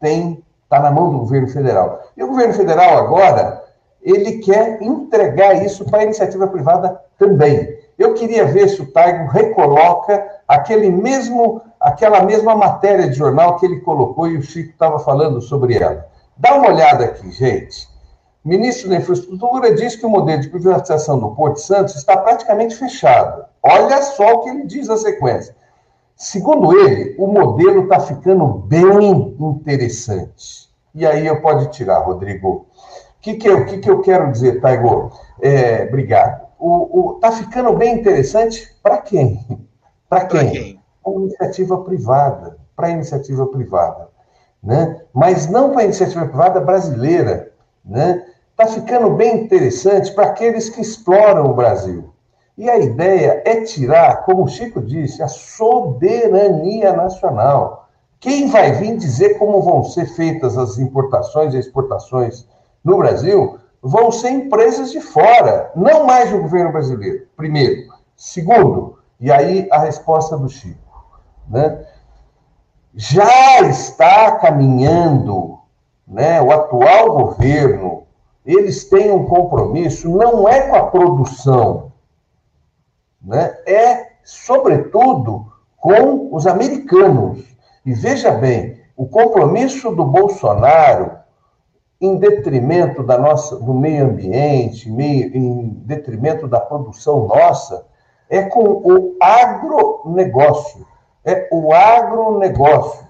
tem 0.00 0.42
está 0.64 0.80
na 0.80 0.90
mão 0.90 1.12
do 1.12 1.18
governo 1.18 1.46
federal. 1.46 2.02
E 2.16 2.24
o 2.24 2.26
governo 2.26 2.54
federal 2.54 2.98
agora 2.98 3.62
ele 4.02 4.38
quer 4.38 4.82
entregar 4.82 5.64
isso 5.64 5.84
para 5.84 6.00
a 6.00 6.02
iniciativa 6.02 6.48
privada 6.48 7.00
também. 7.16 7.78
Eu 7.96 8.14
queria 8.14 8.44
ver 8.46 8.68
se 8.68 8.82
o 8.82 8.90
Taigo 8.90 9.30
recoloca 9.30 10.26
aquele 10.48 10.90
mesmo, 10.90 11.62
aquela 11.78 12.20
mesma 12.24 12.56
matéria 12.56 13.08
de 13.08 13.14
jornal 13.14 13.58
que 13.58 13.66
ele 13.66 13.80
colocou 13.82 14.26
e 14.26 14.36
o 14.36 14.42
Chico 14.42 14.70
estava 14.70 14.98
falando 14.98 15.40
sobre 15.40 15.76
ela. 15.76 16.08
Dá 16.36 16.56
uma 16.56 16.66
olhada 16.66 17.04
aqui, 17.04 17.30
gente. 17.30 17.88
Ministro 18.44 18.90
da 18.90 18.96
Infraestrutura 18.96 19.72
diz 19.72 19.94
que 19.94 20.04
o 20.04 20.10
modelo 20.10 20.40
de 20.40 20.48
privatização 20.48 21.20
do 21.20 21.30
Porto 21.30 21.60
Santos 21.60 21.94
está 21.94 22.16
praticamente 22.16 22.74
fechado. 22.74 23.44
Olha 23.62 24.02
só 24.02 24.34
o 24.34 24.40
que 24.40 24.50
ele 24.50 24.66
diz 24.66 24.88
na 24.88 24.96
sequência. 24.96 25.54
Segundo 26.24 26.78
ele, 26.78 27.14
o 27.18 27.26
modelo 27.26 27.84
está 27.84 28.00
ficando 28.00 28.46
bem 28.46 29.36
interessante. 29.40 30.68
E 30.94 31.06
aí 31.06 31.26
eu 31.26 31.40
pode 31.40 31.70
tirar, 31.70 31.98
Rodrigo. 31.98 32.48
O 32.48 32.66
que, 33.20 33.34
que, 33.34 33.48
eu, 33.48 33.64
que, 33.66 33.78
que 33.78 33.90
eu 33.90 34.00
quero 34.00 34.30
dizer, 34.32 34.60
Taigo? 34.60 35.12
É, 35.40 35.84
obrigado 35.88 36.44
o, 36.66 37.00
o, 37.00 37.12
tá 37.14 37.30
ficando 37.30 37.74
bem 37.74 37.94
interessante 37.94 38.74
para 38.82 38.96
quem? 38.98 39.38
Para 40.08 40.24
quem? 40.24 40.50
quem? 40.50 40.80
Para 41.02 41.12
iniciativa 41.12 41.84
privada, 41.84 42.56
para 42.74 42.88
iniciativa 42.88 43.46
privada, 43.46 44.08
né? 44.62 45.02
Mas 45.12 45.46
não 45.46 45.72
para 45.72 45.84
iniciativa 45.84 46.26
privada 46.26 46.60
brasileira, 46.60 47.52
né? 47.84 48.24
Tá 48.56 48.66
ficando 48.66 49.10
bem 49.10 49.44
interessante 49.44 50.12
para 50.12 50.28
aqueles 50.28 50.70
que 50.70 50.80
exploram 50.80 51.50
o 51.50 51.54
Brasil. 51.54 52.13
E 52.56 52.70
a 52.70 52.78
ideia 52.78 53.42
é 53.44 53.62
tirar, 53.62 54.24
como 54.24 54.44
o 54.44 54.48
Chico 54.48 54.80
disse, 54.80 55.22
a 55.22 55.28
soberania 55.28 56.92
nacional. 56.92 57.88
Quem 58.20 58.48
vai 58.48 58.72
vir 58.72 58.96
dizer 58.96 59.38
como 59.38 59.60
vão 59.60 59.82
ser 59.84 60.06
feitas 60.06 60.56
as 60.56 60.78
importações 60.78 61.52
e 61.52 61.58
exportações 61.58 62.46
no 62.82 62.96
Brasil 62.96 63.58
vão 63.82 64.10
ser 64.10 64.30
empresas 64.30 64.92
de 64.92 65.00
fora, 65.00 65.70
não 65.76 66.06
mais 66.06 66.32
o 66.32 66.38
governo 66.38 66.72
brasileiro, 66.72 67.26
primeiro. 67.36 67.92
Segundo, 68.16 68.98
e 69.20 69.30
aí 69.30 69.68
a 69.70 69.78
resposta 69.80 70.36
do 70.38 70.48
Chico, 70.48 71.04
né? 71.48 71.84
já 72.94 73.60
está 73.62 74.36
caminhando, 74.36 75.58
né? 76.06 76.40
o 76.40 76.52
atual 76.52 77.12
governo, 77.12 78.04
eles 78.46 78.84
têm 78.84 79.10
um 79.10 79.26
compromisso, 79.26 80.08
não 80.08 80.48
é 80.48 80.62
com 80.62 80.76
a 80.76 80.86
produção, 80.86 81.92
né? 83.24 83.56
é, 83.66 84.08
sobretudo, 84.22 85.52
com 85.76 86.34
os 86.34 86.46
americanos. 86.46 87.44
E 87.84 87.92
veja 87.92 88.30
bem, 88.30 88.80
o 88.96 89.06
compromisso 89.06 89.90
do 89.94 90.04
Bolsonaro 90.04 91.18
em 92.00 92.16
detrimento 92.16 93.02
da 93.02 93.16
nossa, 93.18 93.56
do 93.56 93.72
meio 93.72 94.04
ambiente, 94.06 94.90
meio, 94.90 95.34
em 95.36 95.68
detrimento 95.84 96.46
da 96.46 96.60
produção 96.60 97.26
nossa, 97.26 97.86
é 98.28 98.42
com 98.42 98.62
o 98.62 99.16
agronegócio. 99.20 100.86
É 101.24 101.48
o 101.50 101.72
agronegócio. 101.72 103.06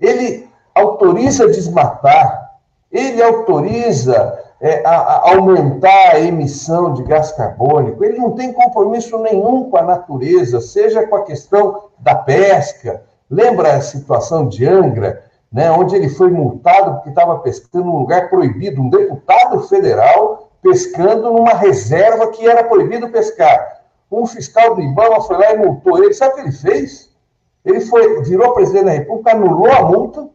Ele 0.00 0.48
autoriza 0.74 1.48
desmatar, 1.48 2.58
ele 2.90 3.22
autoriza 3.22 4.43
é, 4.66 4.82
a, 4.86 4.96
a 4.96 5.34
aumentar 5.34 6.14
a 6.14 6.20
emissão 6.20 6.94
de 6.94 7.02
gás 7.02 7.32
carbônico, 7.32 8.04
ele 8.04 8.18
não 8.18 8.32
tem 8.32 8.52
compromisso 8.52 9.18
nenhum 9.18 9.70
com 9.70 9.76
a 9.76 9.82
natureza, 9.82 10.60
seja 10.60 11.06
com 11.06 11.16
a 11.16 11.24
questão 11.24 11.82
da 11.98 12.14
pesca. 12.14 13.02
Lembra 13.30 13.74
a 13.74 13.80
situação 13.80 14.48
de 14.48 14.66
Angra? 14.66 15.22
né, 15.54 15.70
onde 15.70 15.94
ele 15.94 16.08
foi 16.08 16.32
multado 16.32 16.94
porque 16.94 17.10
estava 17.10 17.38
pescando 17.38 17.84
num 17.84 17.98
lugar 17.98 18.28
proibido, 18.28 18.82
um 18.82 18.90
deputado 18.90 19.60
federal 19.68 20.50
pescando 20.60 21.32
numa 21.32 21.54
reserva 21.54 22.26
que 22.32 22.44
era 22.44 22.64
proibido 22.64 23.08
pescar. 23.08 23.82
Um 24.10 24.26
fiscal 24.26 24.74
do 24.74 24.82
IBAMA 24.82 25.20
foi 25.20 25.36
lá 25.36 25.52
e 25.52 25.58
multou 25.58 26.02
ele. 26.02 26.12
Sabe 26.12 26.32
o 26.32 26.34
que 26.34 26.40
ele 26.40 26.52
fez? 26.52 27.08
Ele 27.64 27.80
foi, 27.82 28.22
virou 28.22 28.52
presidente 28.52 28.86
da 28.86 28.90
República, 28.90 29.30
anulou 29.30 29.70
a 29.70 29.82
multa 29.82 30.28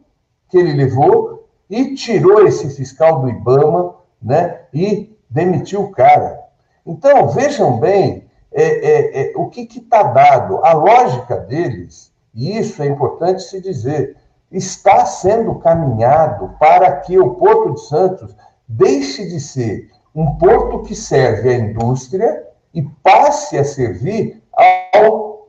que 0.48 0.56
ele 0.56 0.72
levou 0.72 1.46
e 1.68 1.94
tirou 1.94 2.46
esse 2.46 2.70
fiscal 2.70 3.20
do 3.20 3.28
IBAMA 3.28 3.96
né, 4.22 4.62
e 4.72 5.16
demitiu 5.28 5.82
o 5.82 5.90
cara. 5.90 6.40
Então, 6.84 7.28
vejam 7.28 7.78
bem 7.78 8.28
é, 8.52 8.62
é, 8.62 9.22
é, 9.22 9.32
o 9.36 9.48
que 9.48 9.62
está 9.62 10.02
dado. 10.02 10.64
A 10.64 10.72
lógica 10.72 11.36
deles, 11.36 12.12
e 12.34 12.58
isso 12.58 12.82
é 12.82 12.86
importante 12.86 13.42
se 13.42 13.60
dizer, 13.60 14.16
está 14.50 15.06
sendo 15.06 15.54
caminhado 15.56 16.56
para 16.58 16.96
que 16.96 17.18
o 17.18 17.34
Porto 17.34 17.74
de 17.74 17.80
Santos 17.86 18.36
deixe 18.66 19.26
de 19.26 19.40
ser 19.40 19.90
um 20.14 20.34
porto 20.36 20.82
que 20.82 20.94
serve 20.94 21.48
à 21.50 21.58
indústria 21.58 22.44
e 22.74 22.82
passe 22.82 23.56
a 23.56 23.64
servir 23.64 24.42
ao 24.52 25.48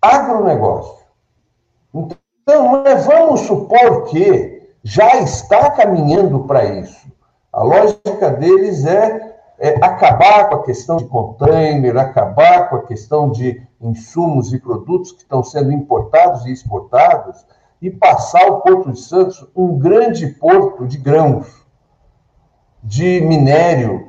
agronegócio. 0.00 1.04
Então, 1.94 2.86
é, 2.86 2.94
vamos 2.94 3.42
supor 3.42 4.04
que 4.06 4.62
já 4.82 5.20
está 5.20 5.70
caminhando 5.70 6.44
para 6.44 6.64
isso. 6.64 7.06
A 7.52 7.62
lógica 7.62 8.30
deles 8.30 8.86
é, 8.86 9.36
é, 9.58 9.76
acabar 9.84 10.48
com 10.48 10.54
a 10.56 10.62
questão 10.62 10.96
de 10.96 11.04
container, 11.04 11.98
acabar 11.98 12.70
com 12.70 12.76
a 12.76 12.82
questão 12.86 13.30
de 13.30 13.62
insumos 13.78 14.54
e 14.54 14.58
produtos 14.58 15.12
que 15.12 15.22
estão 15.22 15.44
sendo 15.44 15.70
importados 15.70 16.46
e 16.46 16.52
exportados 16.52 17.44
e 17.80 17.90
passar 17.90 18.46
o 18.46 18.62
Porto 18.62 18.90
de 18.92 19.00
Santos 19.00 19.46
um 19.54 19.78
grande 19.78 20.28
porto 20.28 20.86
de 20.86 20.96
grãos, 20.96 21.66
de 22.82 23.20
minério. 23.20 24.08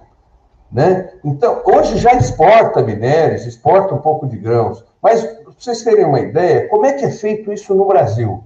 Né? 0.72 1.12
Então, 1.24 1.62
hoje 1.66 1.98
já 1.98 2.14
exporta 2.14 2.82
minérios, 2.82 3.46
exporta 3.46 3.94
um 3.94 4.00
pouco 4.00 4.26
de 4.26 4.38
grãos, 4.38 4.86
mas 5.02 5.22
para 5.22 5.54
vocês 5.58 5.84
terem 5.84 6.06
uma 6.06 6.22
ideia, 6.22 6.70
como 6.70 6.86
é 6.86 6.94
que 6.94 7.04
é 7.04 7.12
feito 7.12 7.52
isso 7.52 7.76
no 7.76 7.86
Brasil? 7.86 8.44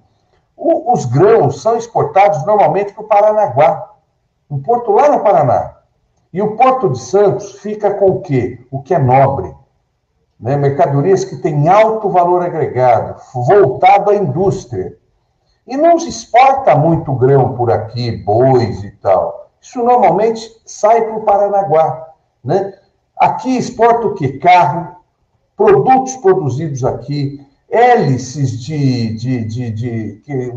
O, 0.55 0.91
os 0.91 1.05
grãos 1.05 1.61
são 1.61 1.77
exportados 1.77 2.43
normalmente 2.45 2.93
para 2.93 3.03
o 3.03 3.07
Paranaguá, 3.07 3.96
um 4.49 4.61
porto 4.61 4.91
lá 4.91 5.09
no 5.09 5.23
Paraná. 5.23 5.77
E 6.31 6.41
o 6.41 6.55
Porto 6.55 6.89
de 6.89 6.99
Santos 6.99 7.53
fica 7.53 7.93
com 7.93 8.07
o 8.11 8.21
quê? 8.21 8.65
O 8.69 8.81
que 8.81 8.93
é 8.93 8.99
nobre. 8.99 9.53
Né? 10.39 10.55
Mercadorias 10.55 11.25
que 11.25 11.37
têm 11.37 11.67
alto 11.67 12.09
valor 12.09 12.43
agregado, 12.43 13.15
voltado 13.33 14.11
à 14.11 14.15
indústria. 14.15 14.97
E 15.65 15.75
não 15.75 15.99
se 15.99 16.09
exporta 16.09 16.75
muito 16.75 17.11
grão 17.13 17.55
por 17.55 17.71
aqui, 17.71 18.11
bois 18.17 18.83
e 18.83 18.91
tal. 18.91 19.49
Isso 19.59 19.83
normalmente 19.83 20.49
sai 20.65 21.01
para 21.01 21.17
o 21.17 21.23
Paranaguá. 21.23 22.07
Né? 22.43 22.73
Aqui 23.17 23.57
exporta 23.57 24.07
o 24.07 24.13
quê? 24.13 24.37
Carro, 24.37 24.95
produtos 25.55 26.15
produzidos 26.17 26.85
aqui, 26.85 27.45
hélices 27.69 28.61
de. 28.61 29.13
de, 29.15 29.45
de, 29.45 29.71
de 29.71 30.21
que, 30.23 30.53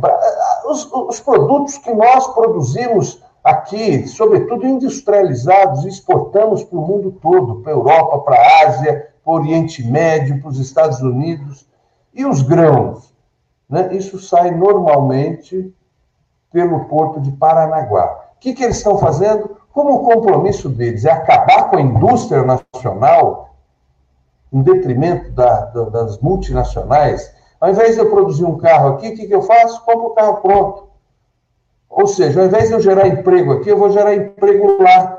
os, 0.66 0.88
os 0.92 1.20
produtos 1.20 1.78
que 1.78 1.92
nós 1.92 2.26
produzimos 2.28 3.22
aqui, 3.42 4.06
sobretudo 4.06 4.66
industrializados, 4.66 5.84
exportamos 5.84 6.62
para 6.64 6.78
o 6.78 6.86
mundo 6.86 7.12
todo, 7.20 7.56
para 7.62 7.72
a 7.72 7.76
Europa, 7.76 8.18
para 8.20 8.36
a 8.36 8.66
Ásia, 8.66 9.08
para 9.24 9.32
o 9.32 9.36
Oriente 9.36 9.82
Médio, 9.86 10.40
para 10.40 10.50
os 10.50 10.58
Estados 10.58 11.00
Unidos. 11.00 11.68
E 12.12 12.24
os 12.24 12.42
grãos? 12.42 13.14
Né? 13.68 13.94
Isso 13.94 14.18
sai 14.18 14.50
normalmente 14.50 15.74
pelo 16.52 16.84
porto 16.86 17.20
de 17.20 17.30
Paranaguá. 17.32 18.30
O 18.36 18.40
que, 18.40 18.52
que 18.52 18.64
eles 18.64 18.78
estão 18.78 18.98
fazendo? 18.98 19.56
Como 19.72 19.94
o 19.94 20.04
compromisso 20.04 20.68
deles 20.68 21.04
é 21.04 21.12
acabar 21.12 21.70
com 21.70 21.76
a 21.76 21.80
indústria 21.80 22.42
nacional, 22.42 23.54
em 24.52 24.62
detrimento 24.62 25.30
da, 25.30 25.66
da, 25.66 25.84
das 25.84 26.18
multinacionais, 26.18 27.32
ao 27.60 27.70
invés 27.70 27.94
de 27.94 28.00
eu 28.00 28.10
produzir 28.10 28.44
um 28.44 28.58
carro 28.58 28.94
aqui, 28.94 29.08
o 29.08 29.14
que, 29.14 29.26
que 29.26 29.34
eu 29.34 29.42
faço? 29.42 29.84
Compro 29.84 30.06
o 30.06 30.14
carro 30.14 30.38
pronto. 30.38 30.89
Ou 31.90 32.06
seja, 32.06 32.40
ao 32.40 32.46
invés 32.46 32.68
de 32.68 32.74
eu 32.74 32.80
gerar 32.80 33.08
emprego 33.08 33.52
aqui, 33.52 33.68
eu 33.68 33.76
vou 33.76 33.90
gerar 33.90 34.14
emprego 34.14 34.80
lá. 34.80 35.18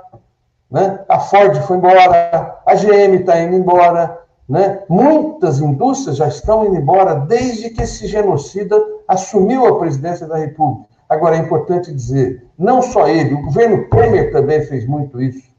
Né? 0.72 1.04
A 1.10 1.20
Ford 1.20 1.54
foi 1.64 1.76
embora, 1.76 2.62
a 2.66 2.76
GM 2.76 3.16
está 3.20 3.42
indo 3.42 3.58
embora, 3.58 4.20
né? 4.48 4.82
muitas 4.88 5.60
indústrias 5.60 6.16
já 6.16 6.30
estão 6.30 6.66
indo 6.66 6.78
embora 6.78 7.14
desde 7.16 7.70
que 7.72 7.82
esse 7.82 8.08
genocida 8.08 8.82
assumiu 9.06 9.66
a 9.68 9.78
presidência 9.78 10.26
da 10.26 10.38
República. 10.38 10.90
Agora, 11.10 11.36
é 11.36 11.40
importante 11.40 11.94
dizer, 11.94 12.48
não 12.58 12.82
só 12.82 13.10
ele, 13.10 13.34
o 13.34 13.44
governo 13.44 13.90
Temer 13.90 14.32
também 14.32 14.62
fez 14.62 14.88
muito 14.88 15.22
isso. 15.22 15.52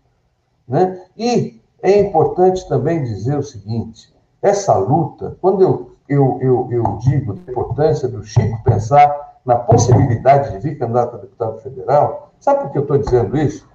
Né? 0.66 0.98
E 1.14 1.60
é 1.82 1.98
importante 1.98 2.66
também 2.66 3.02
dizer 3.02 3.36
o 3.36 3.42
seguinte: 3.42 4.10
essa 4.40 4.74
luta, 4.74 5.36
quando 5.42 5.60
eu, 5.60 5.90
eu, 6.08 6.38
eu, 6.40 6.68
eu 6.70 6.98
digo 7.02 7.34
da 7.34 7.52
importância 7.52 8.08
do 8.08 8.24
Chico 8.24 8.62
pensar 8.64 9.31
na 9.44 9.56
possibilidade 9.56 10.52
de 10.52 10.58
vir 10.58 10.78
candidato 10.78 11.16
a 11.16 11.18
deputado 11.18 11.58
federal, 11.58 12.32
sabe 12.38 12.60
por 12.60 12.70
que 12.70 12.78
eu 12.78 12.82
estou 12.82 12.98
dizendo 12.98 13.36
isso? 13.36 13.68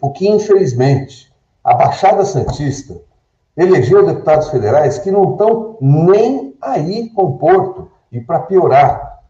Porque, 0.00 0.28
infelizmente, 0.28 1.32
a 1.62 1.74
Baixada 1.74 2.24
Santista 2.24 3.00
elegeu 3.56 4.06
deputados 4.06 4.48
federais 4.48 4.98
que 4.98 5.10
não 5.10 5.32
estão 5.32 5.76
nem 5.80 6.56
aí 6.60 7.10
com 7.10 7.24
o 7.24 7.38
Porto. 7.38 7.90
E 8.10 8.20
para 8.20 8.40
piorar, 8.40 9.20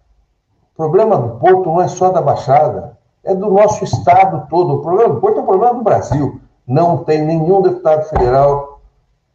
o 0.73 0.77
problema 0.77 1.19
do 1.19 1.39
Porto 1.39 1.69
não 1.69 1.83
é 1.83 1.89
só 1.89 2.11
da 2.11 2.23
Baixada, 2.23 2.97
é 3.25 3.35
do 3.35 3.51
nosso 3.51 3.85
Estado 3.85 4.47
todo. 4.49 4.75
O 4.75 4.83
problema 4.83 5.15
do 5.15 5.21
Porto 5.21 5.39
é 5.39 5.43
o 5.43 5.47
problema 5.47 5.75
do 5.75 5.83
Brasil 5.83 6.41
não 6.71 6.99
tem 6.99 7.23
nenhum 7.23 7.61
deputado 7.63 8.05
federal 8.05 8.81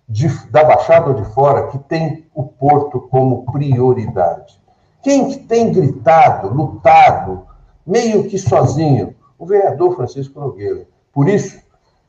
de, 0.08 0.30
da 0.50 0.64
Baixada 0.64 1.10
ou 1.10 1.16
de 1.16 1.26
fora 1.34 1.68
que 1.68 1.78
tem 1.78 2.26
o 2.34 2.44
porto 2.44 3.02
como 3.02 3.46
prioridade. 3.52 4.58
Quem 5.06 5.30
que 5.30 5.38
tem 5.38 5.72
gritado, 5.72 6.52
lutado, 6.52 7.46
meio 7.86 8.28
que 8.28 8.40
sozinho? 8.40 9.14
O 9.38 9.46
vereador 9.46 9.96
Francisco 9.96 10.40
Nogueira. 10.40 10.88
Por 11.14 11.30
isso, 11.30 11.62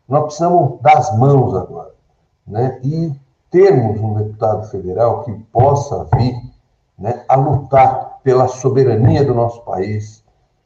nós 0.09 0.22
precisamos 0.22 0.80
dar 0.80 0.96
as 0.96 1.18
mãos 1.18 1.54
agora, 1.54 1.92
né? 2.46 2.80
E 2.82 3.12
termos 3.50 4.00
um 4.00 4.14
deputado 4.14 4.66
federal 4.70 5.24
que 5.24 5.32
possa 5.52 6.09
vir 6.16 6.40
né, 6.98 7.22
a 7.28 7.37
lutar 7.37 8.18
pela 8.24 8.48
soberania 8.48 9.22
do 9.26 9.35
nosso 9.35 9.61
país, 9.61 10.24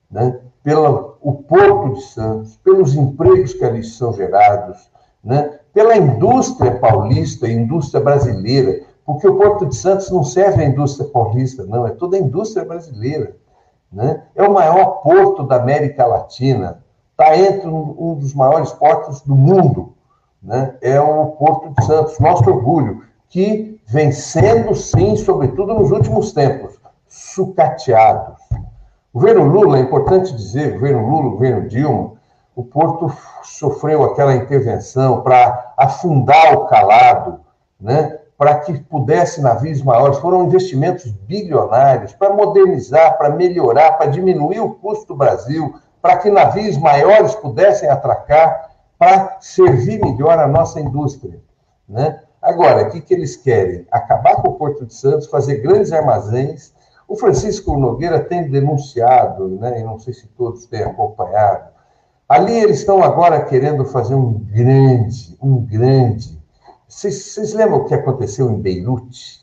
né, 0.09 0.39
pelo 0.63 1.17
o 1.21 1.33
Porto 1.33 1.95
de 1.95 2.03
Santos, 2.03 2.57
pelos 2.59 2.95
empregos 2.95 3.55
que 3.55 3.65
ali 3.65 3.83
são 3.83 4.13
gerados, 4.13 4.89
né? 5.23 5.59
pela 5.73 5.97
indústria 5.97 6.79
paulista 6.79 7.49
indústria 7.49 8.03
brasileira, 8.03 8.85
porque 9.13 9.29
o 9.29 9.37
Porto 9.37 9.67
de 9.67 9.77
Santos 9.77 10.11
não 10.11 10.23
serve 10.23 10.63
à 10.63 10.67
indústria 10.67 11.09
paulista, 11.09 11.65
não, 11.65 11.87
é 11.87 11.91
toda 11.91 12.17
a 12.17 12.21
indústria 12.21 12.65
brasileira. 12.65 13.37
Né? 13.93 14.23
É 14.35 14.43
o 14.43 14.53
maior 14.53 15.03
porto 15.03 15.43
da 15.43 15.57
América 15.57 16.07
Latina, 16.07 16.83
está 17.11 17.37
entre 17.37 17.69
um, 17.69 18.15
dos 18.15 18.35
maiores 18.35 18.73
portos 18.73 19.21
do 19.23 19.35
mundo, 19.35 19.95
né? 20.43 20.77
é 20.81 21.01
o 21.01 21.27
Porto 21.33 21.75
de 21.77 21.85
Santos, 21.85 22.19
nosso 22.19 22.49
orgulho, 22.49 23.03
que 23.29 23.81
vem 23.87 24.13
sendo, 24.13 24.75
sim, 24.75 25.17
sobretudo 25.17 25.75
nos 25.75 25.91
últimos 25.91 26.33
tempos, 26.33 26.79
sucateado, 27.09 28.37
o 29.13 29.19
governo 29.19 29.45
Lula, 29.45 29.79
é 29.79 29.81
importante 29.81 30.33
dizer, 30.37 30.75
governo 30.75 31.09
Lula, 31.09 31.31
governo 31.31 31.69
Dilma, 31.69 32.13
o 32.55 32.63
Porto 32.63 33.13
sofreu 33.43 34.05
aquela 34.05 34.37
intervenção 34.37 35.21
para 35.23 35.73
afundar 35.77 36.55
o 36.55 36.67
calado, 36.67 37.41
né? 37.81 38.20
Para 38.41 38.61
que 38.61 38.73
pudesse 38.85 39.43
navios 39.43 39.83
maiores. 39.83 40.17
Foram 40.17 40.45
investimentos 40.45 41.05
bilionários 41.05 42.15
para 42.15 42.33
modernizar, 42.33 43.19
para 43.19 43.29
melhorar, 43.29 43.99
para 43.99 44.07
diminuir 44.11 44.61
o 44.61 44.71
custo 44.77 45.09
do 45.09 45.17
Brasil, 45.17 45.75
para 46.01 46.17
que 46.17 46.31
navios 46.31 46.79
maiores 46.79 47.35
pudessem 47.35 47.91
atracar, 47.91 48.71
para 48.99 49.37
servir 49.43 50.01
melhor 50.03 50.39
a 50.39 50.49
nossa 50.49 50.81
indústria. 50.81 51.39
Né? 51.87 52.19
Agora, 52.41 52.85
o 52.85 52.91
que, 52.91 53.03
que 53.03 53.13
eles 53.13 53.37
querem? 53.37 53.87
Acabar 53.91 54.37
com 54.37 54.49
o 54.49 54.55
Porto 54.55 54.87
de 54.87 54.95
Santos, 54.95 55.27
fazer 55.27 55.57
grandes 55.57 55.93
armazéns 55.93 56.73
o 57.07 57.17
Francisco 57.17 57.77
Nogueira 57.77 58.21
tem 58.21 58.49
denunciado, 58.49 59.49
né, 59.49 59.81
e 59.81 59.83
não 59.83 59.99
sei 59.99 60.15
se 60.15 60.29
todos 60.29 60.65
têm 60.67 60.85
acompanhado, 60.85 61.71
ali 62.29 62.57
eles 62.57 62.79
estão 62.79 63.03
agora 63.03 63.43
querendo 63.43 63.85
fazer 63.85 64.15
um 64.15 64.33
grande, 64.33 65.37
um 65.43 65.57
grande. 65.57 66.40
Vocês, 66.91 67.55
lembram 67.55 67.79
o 67.79 67.85
que 67.85 67.95
aconteceu 67.95 68.51
em 68.51 68.61
Beirute? 68.61 69.41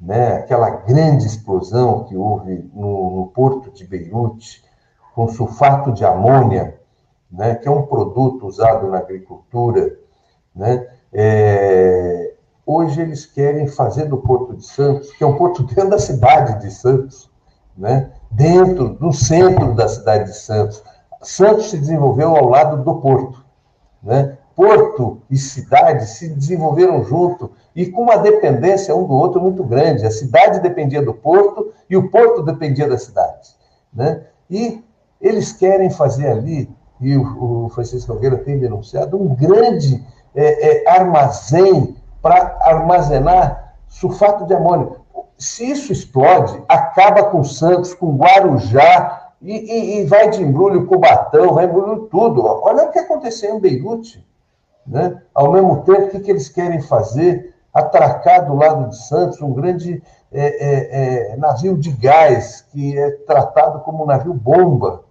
Né? 0.00 0.34
Aquela 0.34 0.70
grande 0.70 1.26
explosão 1.26 2.04
que 2.04 2.16
houve 2.16 2.70
no, 2.74 3.10
no 3.16 3.26
porto 3.34 3.70
de 3.70 3.86
Beirute, 3.86 4.62
com 5.14 5.26
sulfato 5.28 5.92
de 5.92 6.04
amônia, 6.04 6.78
né, 7.30 7.54
que 7.54 7.66
é 7.66 7.70
um 7.70 7.86
produto 7.86 8.46
usado 8.46 8.88
na 8.88 8.98
agricultura, 8.98 9.98
né, 10.54 10.86
é, 11.12 12.34
Hoje 12.72 13.00
eles 13.00 13.26
querem 13.26 13.66
fazer 13.66 14.04
do 14.04 14.18
Porto 14.18 14.54
de 14.54 14.64
Santos, 14.64 15.10
que 15.14 15.24
é 15.24 15.26
um 15.26 15.36
porto 15.36 15.64
dentro 15.74 15.90
da 15.90 15.98
cidade 15.98 16.60
de 16.60 16.70
Santos, 16.70 17.28
né? 17.76 18.12
dentro, 18.30 18.96
no 19.00 19.12
centro 19.12 19.74
da 19.74 19.88
cidade 19.88 20.30
de 20.30 20.36
Santos. 20.36 20.80
Santos 21.20 21.70
se 21.70 21.76
desenvolveu 21.76 22.36
ao 22.36 22.48
lado 22.48 22.84
do 22.84 23.00
porto. 23.00 23.44
Né? 24.00 24.38
Porto 24.60 25.22
e 25.30 25.38
cidade 25.38 26.04
se 26.04 26.28
desenvolveram 26.28 27.02
junto 27.02 27.50
e 27.74 27.86
com 27.86 28.02
uma 28.02 28.18
dependência 28.18 28.94
um 28.94 29.04
do 29.06 29.14
outro 29.14 29.40
muito 29.40 29.64
grande. 29.64 30.04
A 30.04 30.10
cidade 30.10 30.60
dependia 30.60 31.00
do 31.00 31.14
porto 31.14 31.72
e 31.88 31.96
o 31.96 32.10
porto 32.10 32.42
dependia 32.42 32.86
da 32.86 32.98
cidade. 32.98 33.56
Né? 33.90 34.22
E 34.50 34.84
eles 35.18 35.50
querem 35.50 35.88
fazer 35.88 36.28
ali, 36.28 36.68
e 37.00 37.16
o, 37.16 37.64
o 37.64 37.68
Francisco 37.70 38.12
Nogueira 38.12 38.36
tem 38.36 38.58
denunciado, 38.58 39.16
um 39.16 39.34
grande 39.34 40.04
é, 40.34 40.84
é, 40.84 40.90
armazém 40.90 41.96
para 42.20 42.58
armazenar 42.60 43.76
sulfato 43.88 44.44
de 44.44 44.52
amônio. 44.52 44.96
Se 45.38 45.70
isso 45.70 45.90
explode, 45.90 46.62
acaba 46.68 47.24
com 47.24 47.42
Santos, 47.42 47.94
com 47.94 48.14
Guarujá, 48.18 49.32
e, 49.40 49.54
e, 49.54 50.00
e 50.00 50.04
vai 50.04 50.28
de 50.28 50.42
embrulho 50.42 50.86
Cubatão, 50.86 51.54
vai 51.54 51.64
embrulho 51.64 52.08
tudo. 52.10 52.44
Olha 52.44 52.84
o 52.84 52.90
que 52.90 52.98
aconteceu 52.98 53.56
em 53.56 53.58
Beirute. 53.58 54.28
Né? 54.90 55.22
Ao 55.32 55.52
mesmo 55.52 55.82
tempo, 55.84 56.02
o 56.02 56.10
que, 56.10 56.20
que 56.20 56.30
eles 56.30 56.48
querem 56.48 56.82
fazer? 56.82 57.54
atracar 57.72 58.46
do 58.46 58.54
lado 58.54 58.90
de 58.90 58.96
Santos 58.96 59.40
um 59.40 59.52
grande 59.52 60.02
é, 60.32 60.42
é, 60.42 61.32
é, 61.32 61.36
navio 61.36 61.76
de 61.76 61.90
gás, 61.92 62.62
que 62.70 62.98
é 62.98 63.10
tratado 63.10 63.80
como 63.80 64.02
um 64.02 64.06
navio 64.06 64.34
bomba, 64.34 65.04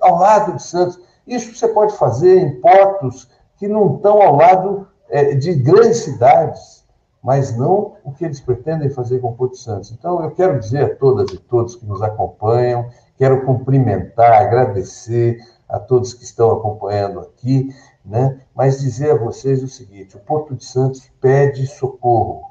ao 0.00 0.18
lado 0.18 0.54
de 0.54 0.62
Santos. 0.62 1.00
Isso 1.26 1.54
você 1.54 1.68
pode 1.68 1.96
fazer 1.96 2.38
em 2.38 2.60
portos 2.60 3.28
que 3.56 3.68
não 3.68 3.96
estão 3.96 4.20
ao 4.20 4.36
lado 4.36 4.88
é, 5.08 5.34
de 5.34 5.54
grandes 5.54 5.98
cidades, 5.98 6.84
mas 7.22 7.56
não 7.56 7.94
o 8.04 8.12
que 8.12 8.24
eles 8.24 8.40
pretendem 8.40 8.88
fazer 8.90 9.20
com 9.20 9.32
Porto 9.34 9.56
Santos. 9.56 9.92
Então, 9.92 10.22
eu 10.22 10.30
quero 10.30 10.58
dizer 10.58 10.84
a 10.84 10.96
todas 10.96 11.30
e 11.32 11.38
todos 11.38 11.76
que 11.76 11.84
nos 11.84 12.00
acompanham, 12.02 12.88
quero 13.16 13.44
cumprimentar, 13.44 14.42
agradecer 14.42 15.38
a 15.68 15.78
todos 15.78 16.14
que 16.14 16.24
estão 16.24 16.50
acompanhando 16.50 17.20
aqui, 17.20 17.68
né? 18.10 18.40
mas 18.52 18.80
dizer 18.80 19.12
a 19.12 19.16
vocês 19.16 19.62
o 19.62 19.68
seguinte: 19.68 20.16
o 20.16 20.20
Porto 20.20 20.56
de 20.56 20.64
Santos 20.64 21.08
pede 21.20 21.64
socorro, 21.66 22.42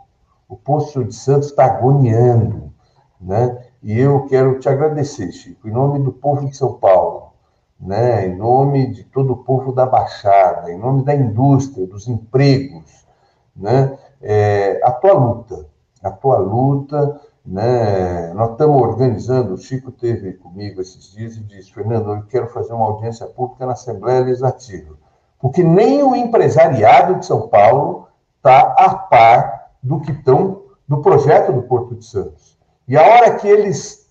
o 0.47 0.55
Porto 0.55 1.03
de 1.03 1.13
Santos 1.13 1.49
está 1.49 1.65
agoniando, 1.65 2.73
né? 3.19 3.61
e 3.83 3.99
eu 3.99 4.25
quero 4.27 4.57
te 4.57 4.69
agradecer, 4.69 5.31
Chico, 5.33 5.67
em 5.67 5.71
nome 5.71 5.99
do 5.99 6.13
povo 6.13 6.49
de 6.49 6.55
São 6.55 6.75
Paulo, 6.75 7.33
né? 7.77 8.25
em 8.25 8.37
nome 8.37 8.87
de 8.87 9.03
todo 9.03 9.33
o 9.33 9.43
povo 9.43 9.73
da 9.73 9.85
Baixada, 9.85 10.71
em 10.71 10.79
nome 10.79 11.03
da 11.03 11.13
indústria, 11.13 11.85
dos 11.85 12.07
empregos, 12.07 13.05
né? 13.53 13.97
É, 14.21 14.81
a 14.83 14.91
tua 14.91 15.13
luta, 15.13 15.65
a 16.03 16.11
tua 16.11 16.37
luta 16.37 17.19
né? 17.45 18.31
Nós 18.33 18.51
estamos 18.51 18.81
organizando, 18.81 19.53
o 19.53 19.57
Chico 19.57 19.91
teve 19.91 20.33
comigo 20.33 20.81
esses 20.81 21.11
dias 21.11 21.35
e 21.35 21.41
disse, 21.41 21.73
Fernando, 21.73 22.11
eu 22.11 22.23
quero 22.23 22.47
fazer 22.47 22.73
uma 22.73 22.85
audiência 22.85 23.25
pública 23.25 23.65
na 23.65 23.73
Assembleia 23.73 24.21
Legislativa, 24.21 24.95
porque 25.39 25.63
nem 25.63 26.03
o 26.03 26.15
empresariado 26.15 27.15
de 27.15 27.25
São 27.25 27.47
Paulo 27.47 28.07
está 28.37 28.73
a 28.77 28.95
par 28.95 29.71
do 29.81 29.99
que 30.01 30.11
estão 30.11 30.63
do 30.87 31.01
projeto 31.01 31.53
do 31.53 31.63
Porto 31.63 31.95
de 31.95 32.05
Santos. 32.05 32.57
E 32.87 32.97
a 32.97 33.01
hora 33.01 33.35
que 33.35 33.47
eles 33.47 34.09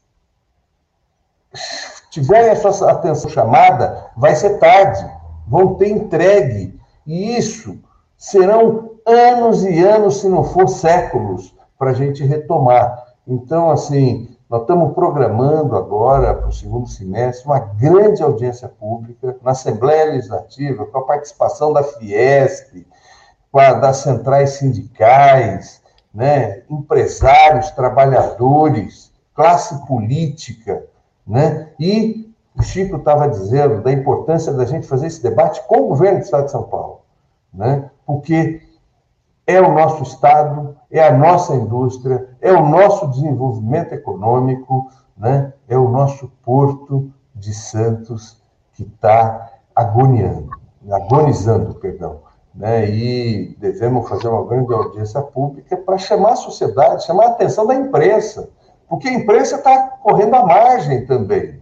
tiverem 2.10 2.50
a 2.50 2.56
sua 2.56 2.92
atenção 2.92 3.30
chamada, 3.30 4.10
vai 4.16 4.34
ser 4.34 4.58
tarde, 4.58 5.04
vão 5.46 5.74
ter 5.74 5.88
entregue, 5.88 6.78
e 7.06 7.36
isso 7.36 7.78
serão 8.16 8.92
anos 9.06 9.64
e 9.64 9.82
anos, 9.82 10.20
se 10.20 10.28
não 10.28 10.44
for 10.44 10.68
séculos, 10.68 11.54
para 11.78 11.90
a 11.90 11.94
gente 11.94 12.24
retomar. 12.24 13.06
Então, 13.26 13.70
assim, 13.70 14.36
nós 14.48 14.62
estamos 14.62 14.94
programando 14.94 15.76
agora, 15.76 16.34
para 16.34 16.48
o 16.48 16.52
segundo 16.52 16.88
semestre, 16.88 17.46
uma 17.46 17.58
grande 17.58 18.22
audiência 18.22 18.66
pública 18.66 19.36
na 19.42 19.50
Assembleia 19.50 20.12
Legislativa, 20.12 20.86
com 20.86 20.98
a 20.98 21.04
participação 21.04 21.72
da 21.72 21.82
Fiesp, 21.82 22.86
a, 23.52 23.74
das 23.74 23.98
centrais 23.98 24.50
sindicais, 24.50 25.82
né, 26.14 26.62
empresários, 26.70 27.70
trabalhadores, 27.72 29.12
classe 29.34 29.86
política, 29.86 30.84
né? 31.26 31.68
E 31.78 32.34
o 32.56 32.62
Chico 32.62 32.96
estava 32.96 33.28
dizendo 33.28 33.82
da 33.82 33.92
importância 33.92 34.52
da 34.52 34.64
gente 34.64 34.86
fazer 34.86 35.08
esse 35.08 35.22
debate 35.22 35.62
com 35.68 35.82
o 35.82 35.88
governo 35.88 36.18
do 36.18 36.24
Estado 36.24 36.46
de 36.46 36.50
São 36.50 36.64
Paulo, 36.64 37.02
né? 37.52 37.90
Porque 38.06 38.62
é 39.46 39.60
o 39.60 39.72
nosso 39.72 40.02
Estado, 40.02 40.76
é 40.90 41.06
a 41.06 41.12
nossa 41.12 41.54
indústria, 41.54 42.27
é 42.40 42.52
o 42.52 42.68
nosso 42.68 43.06
desenvolvimento 43.08 43.92
econômico, 43.92 44.90
né? 45.16 45.52
é 45.68 45.76
o 45.76 45.88
nosso 45.88 46.30
Porto 46.44 47.10
de 47.34 47.52
Santos 47.52 48.42
que 48.72 48.84
está 48.84 49.50
agoniando, 49.74 50.50
agonizando, 50.90 51.74
perdão. 51.74 52.20
Né? 52.54 52.88
E 52.88 53.56
devemos 53.58 54.08
fazer 54.08 54.28
uma 54.28 54.44
grande 54.44 54.72
audiência 54.72 55.20
pública 55.22 55.76
para 55.76 55.98
chamar 55.98 56.32
a 56.32 56.36
sociedade, 56.36 57.04
chamar 57.04 57.24
a 57.24 57.28
atenção 57.28 57.66
da 57.66 57.74
imprensa, 57.74 58.50
porque 58.88 59.08
a 59.08 59.12
imprensa 59.12 59.56
está 59.56 59.88
correndo 60.02 60.34
à 60.34 60.44
margem 60.44 61.06
também. 61.06 61.60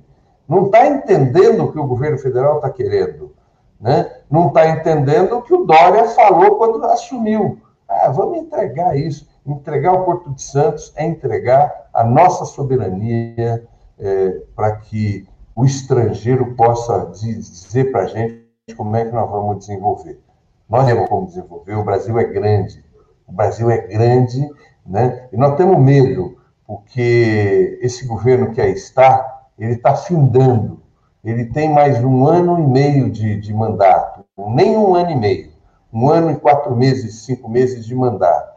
Não 0.49 0.67
está 0.67 0.87
entendendo 0.87 1.65
o 1.65 1.73
que 1.73 1.79
o 1.79 1.87
governo 1.87 2.19
federal 2.19 2.57
está 2.57 2.71
querendo. 2.71 3.35
Né? 3.81 4.11
Não 4.31 4.49
está 4.49 4.69
entendendo 4.69 5.37
o 5.37 5.43
que 5.43 5.53
o 5.53 5.65
Dória 5.65 6.05
falou 6.11 6.57
quando 6.57 6.85
assumiu. 6.85 7.59
Ah, 7.89 8.11
vamos 8.11 8.39
entregar 8.39 8.97
isso. 8.97 9.29
Entregar 9.47 9.93
o 9.93 10.05
Porto 10.05 10.35
de 10.35 10.43
Santos 10.43 10.93
é 10.97 11.05
entregar 11.05 11.89
a 11.95 12.03
nossa 12.03 12.45
soberania 12.45 13.67
é, 13.99 14.43
para 14.55 14.77
que 14.77 15.27
o 15.55 15.65
estrangeiro 15.65 16.55
possa 16.55 17.07
dizer 17.07 17.91
para 17.93 18.03
a 18.03 18.07
gente 18.07 18.45
como 18.77 18.97
é 18.97 19.05
que 19.05 19.13
nós 19.13 19.31
vamos 19.31 19.59
desenvolver. 19.59 20.21
Nós 20.69 20.87
temos 20.87 21.09
como 21.09 21.27
desenvolver, 21.27 21.75
o 21.75 21.85
Brasil 21.85 22.19
é 22.19 22.25
grande. 22.25 22.85
O 23.27 23.33
Brasil 23.33 23.71
é 23.71 23.79
grande, 23.79 24.49
né? 24.85 25.29
E 25.33 25.37
nós 25.37 25.57
temos 25.57 25.79
medo, 25.79 26.37
porque 26.67 27.79
esse 27.81 28.07
governo 28.07 28.53
que 28.53 28.61
aí 28.61 28.73
está, 28.73 29.45
ele 29.59 29.75
está 29.75 29.95
findando. 29.95 30.81
Ele 31.25 31.47
tem 31.47 31.73
mais 31.73 32.03
um 32.03 32.27
ano 32.27 32.59
e 32.59 32.67
meio 32.67 33.11
de, 33.11 33.41
de 33.41 33.55
mandato, 33.55 34.25
nem 34.37 34.77
um 34.77 34.95
ano 34.95 35.11
e 35.11 35.17
meio 35.17 35.57
um 35.97 36.11
ano 36.11 36.31
e 36.31 36.37
quatro 36.37 36.77
meses, 36.77 37.25
cinco 37.25 37.49
meses 37.49 37.87
de 37.87 37.95
mandato, 37.95 38.56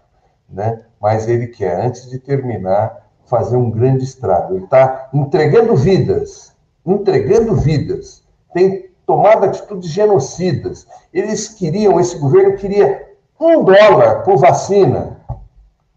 né? 0.51 0.81
Mas 1.01 1.27
ele 1.27 1.47
quer, 1.47 1.79
antes 1.85 2.09
de 2.09 2.19
terminar, 2.19 3.07
fazer 3.25 3.55
um 3.55 3.69
grande 3.69 4.03
estrago. 4.03 4.55
Ele 4.55 4.63
está 4.65 5.09
entregando 5.13 5.75
vidas, 5.75 6.53
entregando 6.85 7.55
vidas. 7.55 8.23
Tem 8.53 8.89
tomado 9.05 9.45
atitudes 9.45 9.89
genocidas. 9.89 10.87
Eles 11.13 11.49
queriam, 11.49 11.99
esse 11.99 12.17
governo 12.17 12.57
queria 12.57 13.07
um 13.39 13.63
dólar 13.63 14.23
por 14.23 14.37
vacina. 14.37 15.17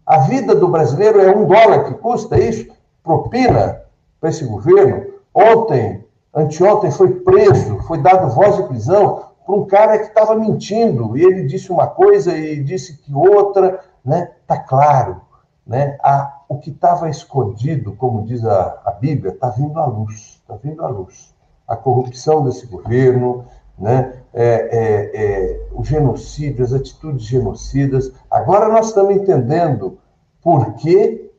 A 0.05 0.19
vida 0.19 0.55
do 0.55 0.67
brasileiro 0.67 1.21
é 1.21 1.35
um 1.35 1.45
dólar 1.45 1.85
que 1.85 1.93
custa 1.95 2.39
isso? 2.39 2.71
Propina 3.03 3.81
para 4.19 4.29
esse 4.29 4.45
governo. 4.45 5.05
Ontem, 5.33 6.05
anteontem, 6.33 6.91
foi 6.91 7.09
preso, 7.09 7.79
foi 7.79 7.97
dado 7.97 8.33
voz 8.33 8.55
de 8.57 8.63
prisão 8.63 9.25
para 9.45 9.55
um 9.55 9.65
cara 9.65 9.97
que 9.97 10.05
estava 10.05 10.35
mentindo, 10.35 11.17
e 11.17 11.23
ele 11.23 11.43
disse 11.43 11.71
uma 11.71 11.87
coisa 11.87 12.35
e 12.37 12.63
disse 12.63 12.97
que 12.97 13.13
outra, 13.13 13.81
né? 14.03 14.31
Tá 14.45 14.57
claro, 14.57 15.21
né? 15.65 15.97
A, 16.03 16.41
o 16.49 16.59
que 16.59 16.69
estava 16.69 17.09
escondido, 17.09 17.93
como 17.93 18.25
diz 18.25 18.43
a, 18.45 18.81
a 18.85 18.91
Bíblia, 18.91 19.31
está 19.33 19.49
vindo 19.49 19.79
à 19.79 19.85
luz, 19.85 20.39
está 20.41 20.55
vindo 20.55 20.83
à 20.83 20.87
luz. 20.87 21.33
A 21.67 21.75
corrupção 21.75 22.43
desse 22.43 22.67
governo, 22.67 23.45
né? 23.77 24.21
É, 24.33 24.43
é, 24.43 25.11
é, 25.13 25.67
o 25.71 25.83
genocídio, 25.83 26.63
as 26.63 26.73
atitudes 26.73 27.25
genocidas. 27.25 28.11
Agora 28.29 28.67
nós 28.67 28.87
estamos 28.87 29.15
entendendo 29.15 29.97
por 30.41 30.73
que, 30.73 31.31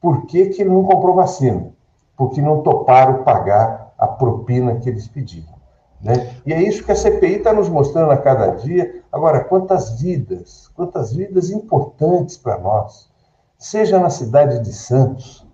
por 0.00 0.26
que, 0.26 0.46
que 0.46 0.64
não 0.64 0.84
comprou 0.84 1.14
vacina, 1.14 1.70
porque 2.16 2.40
não 2.40 2.62
toparam 2.62 3.24
pagar 3.24 3.92
a 3.98 4.06
propina 4.06 4.76
que 4.76 4.88
eles 4.88 5.08
pediram. 5.08 5.51
Né? 6.02 6.34
E 6.44 6.52
é 6.52 6.60
isso 6.60 6.84
que 6.84 6.90
a 6.90 6.96
CPI 6.96 7.36
está 7.36 7.52
nos 7.52 7.68
mostrando 7.68 8.10
a 8.10 8.16
cada 8.16 8.48
dia. 8.56 9.02
Agora, 9.12 9.44
quantas 9.44 10.00
vidas, 10.00 10.68
quantas 10.74 11.12
vidas 11.12 11.50
importantes 11.50 12.36
para 12.36 12.58
nós, 12.58 13.08
seja 13.56 14.00
na 14.00 14.10
cidade 14.10 14.58
de 14.60 14.72
Santos, 14.72 15.46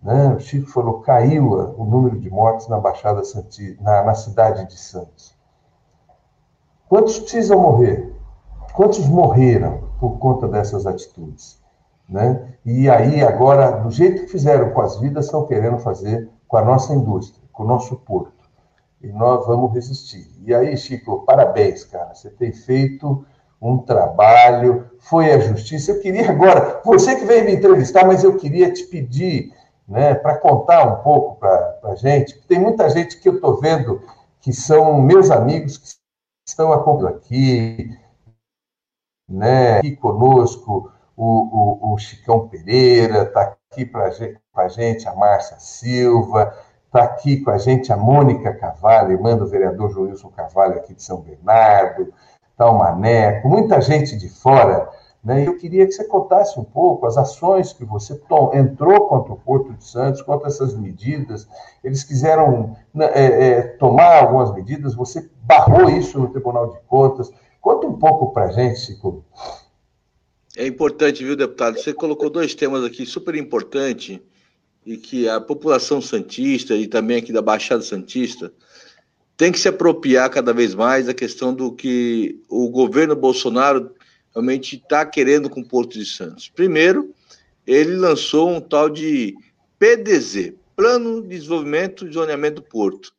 né? 0.00 0.34
o 0.36 0.38
Chico 0.38 0.70
falou, 0.70 1.00
caiu 1.00 1.74
o 1.76 1.84
número 1.84 2.20
de 2.20 2.30
mortes 2.30 2.68
na 2.68 2.78
Baixada 2.78 3.24
Santista, 3.24 3.82
na, 3.82 4.04
na 4.04 4.14
cidade 4.14 4.64
de 4.68 4.78
Santos. 4.78 5.34
Quantos 6.88 7.18
precisam 7.18 7.60
morrer? 7.60 8.14
Quantos 8.74 9.08
morreram 9.08 9.88
por 9.98 10.18
conta 10.18 10.46
dessas 10.46 10.86
atitudes? 10.86 11.60
Né? 12.08 12.54
E 12.64 12.88
aí, 12.88 13.24
agora, 13.24 13.70
do 13.80 13.90
jeito 13.90 14.22
que 14.22 14.28
fizeram 14.28 14.70
com 14.70 14.82
as 14.82 15.00
vidas, 15.00 15.24
estão 15.24 15.46
querendo 15.46 15.78
fazer 15.78 16.30
com 16.46 16.58
a 16.58 16.64
nossa 16.64 16.94
indústria, 16.94 17.42
com 17.52 17.64
o 17.64 17.66
nosso 17.66 17.96
porto 17.96 18.33
e 19.04 19.12
nós 19.12 19.46
vamos 19.46 19.72
resistir. 19.74 20.26
E 20.44 20.54
aí, 20.54 20.76
Chico, 20.76 21.24
parabéns, 21.26 21.84
cara. 21.84 22.14
Você 22.14 22.30
tem 22.30 22.52
feito 22.52 23.24
um 23.60 23.78
trabalho, 23.78 24.90
foi 24.98 25.30
a 25.30 25.38
justiça. 25.38 25.92
Eu 25.92 26.00
queria 26.00 26.30
agora, 26.30 26.80
você 26.84 27.14
que 27.16 27.24
veio 27.24 27.44
me 27.44 27.54
entrevistar, 27.54 28.06
mas 28.06 28.24
eu 28.24 28.36
queria 28.36 28.72
te 28.72 28.84
pedir, 28.84 29.52
né, 29.86 30.14
para 30.14 30.38
contar 30.38 30.86
um 30.86 31.02
pouco 31.02 31.38
para 31.38 31.78
a 31.84 31.94
gente, 31.94 32.40
tem 32.46 32.58
muita 32.58 32.88
gente 32.88 33.20
que 33.20 33.28
eu 33.28 33.34
estou 33.34 33.60
vendo 33.60 34.02
que 34.40 34.52
são 34.52 35.00
meus 35.00 35.30
amigos 35.30 35.76
que 35.76 35.96
estão 36.46 36.72
acompanhando 36.72 37.16
aqui, 37.16 37.90
né, 39.28 39.78
aqui 39.78 39.96
conosco, 39.96 40.90
o, 41.16 41.90
o, 41.90 41.94
o 41.94 41.98
Chicão 41.98 42.48
Pereira, 42.48 43.22
está 43.22 43.56
aqui 43.70 43.84
para 43.84 44.10
a 44.54 44.68
gente, 44.68 45.08
a 45.08 45.14
Márcia 45.14 45.58
Silva, 45.58 46.54
Está 46.94 47.06
aqui 47.06 47.40
com 47.40 47.50
a 47.50 47.58
gente 47.58 47.92
a 47.92 47.96
Mônica 47.96 48.54
Cavalho, 48.54 49.10
irmã 49.10 49.36
do 49.36 49.48
vereador 49.48 49.90
Joilson 49.90 50.28
Cavalho, 50.28 50.76
aqui 50.76 50.94
de 50.94 51.02
São 51.02 51.22
Bernardo, 51.22 52.14
está 52.52 52.70
o 52.70 52.78
Maneco, 52.78 53.48
muita 53.48 53.80
gente 53.80 54.16
de 54.16 54.28
fora. 54.28 54.88
Né? 55.24 55.44
Eu 55.44 55.58
queria 55.58 55.84
que 55.86 55.90
você 55.90 56.04
contasse 56.04 56.56
um 56.56 56.62
pouco 56.62 57.04
as 57.04 57.16
ações 57.16 57.72
que 57.72 57.84
você 57.84 58.16
entrou 58.52 59.08
contra 59.08 59.32
o 59.32 59.36
Porto 59.36 59.72
de 59.72 59.84
Santos, 59.84 60.22
contra 60.22 60.46
essas 60.46 60.72
medidas. 60.76 61.48
Eles 61.82 62.04
quiseram 62.04 62.76
né, 62.94 63.10
é, 63.12 63.24
é, 63.24 63.62
tomar 63.62 64.22
algumas 64.22 64.54
medidas, 64.54 64.94
você 64.94 65.28
barrou 65.42 65.90
isso 65.90 66.20
no 66.20 66.28
Tribunal 66.28 66.74
de 66.74 66.78
Contas. 66.86 67.28
Conta 67.60 67.88
um 67.88 67.98
pouco 67.98 68.32
para 68.32 68.44
a 68.44 68.52
gente, 68.52 68.78
Chico. 68.78 69.24
É 70.56 70.64
importante, 70.64 71.24
viu, 71.24 71.34
deputado? 71.34 71.76
Você 71.76 71.92
colocou 71.92 72.30
dois 72.30 72.54
temas 72.54 72.84
aqui 72.84 73.04
super 73.04 73.34
importantes 73.34 74.20
e 74.84 74.96
que 74.96 75.28
a 75.28 75.40
população 75.40 76.00
santista 76.00 76.74
e 76.74 76.86
também 76.86 77.18
aqui 77.18 77.32
da 77.32 77.42
Baixada 77.42 77.82
Santista 77.82 78.52
tem 79.36 79.50
que 79.50 79.58
se 79.58 79.68
apropriar 79.68 80.30
cada 80.30 80.52
vez 80.52 80.74
mais 80.74 81.06
da 81.06 81.14
questão 81.14 81.54
do 81.54 81.72
que 81.72 82.40
o 82.48 82.68
governo 82.68 83.16
Bolsonaro 83.16 83.92
realmente 84.32 84.76
está 84.76 85.04
querendo 85.04 85.48
com 85.48 85.60
o 85.60 85.66
Porto 85.66 85.98
de 85.98 86.04
Santos. 86.04 86.48
Primeiro, 86.48 87.12
ele 87.66 87.96
lançou 87.96 88.50
um 88.50 88.60
tal 88.60 88.88
de 88.88 89.34
PDZ, 89.78 90.52
Plano 90.76 91.22
de 91.22 91.28
Desenvolvimento 91.28 92.06
e 92.06 92.12
Zoneamento 92.12 92.56
do 92.56 92.68
Porto, 92.68 93.12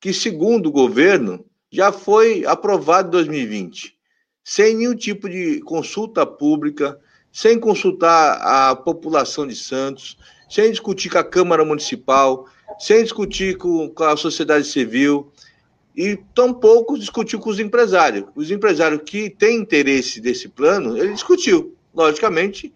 que, 0.00 0.12
segundo 0.12 0.66
o 0.66 0.72
governo, 0.72 1.44
já 1.70 1.92
foi 1.92 2.44
aprovado 2.46 3.08
em 3.08 3.10
2020, 3.10 3.94
sem 4.42 4.76
nenhum 4.76 4.94
tipo 4.94 5.28
de 5.28 5.60
consulta 5.60 6.26
pública, 6.26 6.98
sem 7.32 7.58
consultar 7.58 8.38
a 8.40 8.76
população 8.76 9.46
de 9.46 9.56
Santos, 9.56 10.16
sem 10.54 10.70
discutir 10.70 11.10
com 11.10 11.18
a 11.18 11.24
Câmara 11.24 11.64
Municipal, 11.64 12.46
sem 12.78 13.02
discutir 13.02 13.58
com, 13.58 13.90
com 13.90 14.04
a 14.04 14.16
sociedade 14.16 14.64
civil 14.68 15.32
e 15.96 16.16
tampouco 16.32 16.96
discutiu 16.96 17.40
com 17.40 17.50
os 17.50 17.58
empresários. 17.58 18.26
Os 18.36 18.52
empresários 18.52 19.02
que 19.04 19.28
têm 19.28 19.58
interesse 19.58 20.20
desse 20.20 20.48
plano, 20.48 20.96
ele 20.96 21.12
discutiu. 21.12 21.76
Logicamente, 21.92 22.72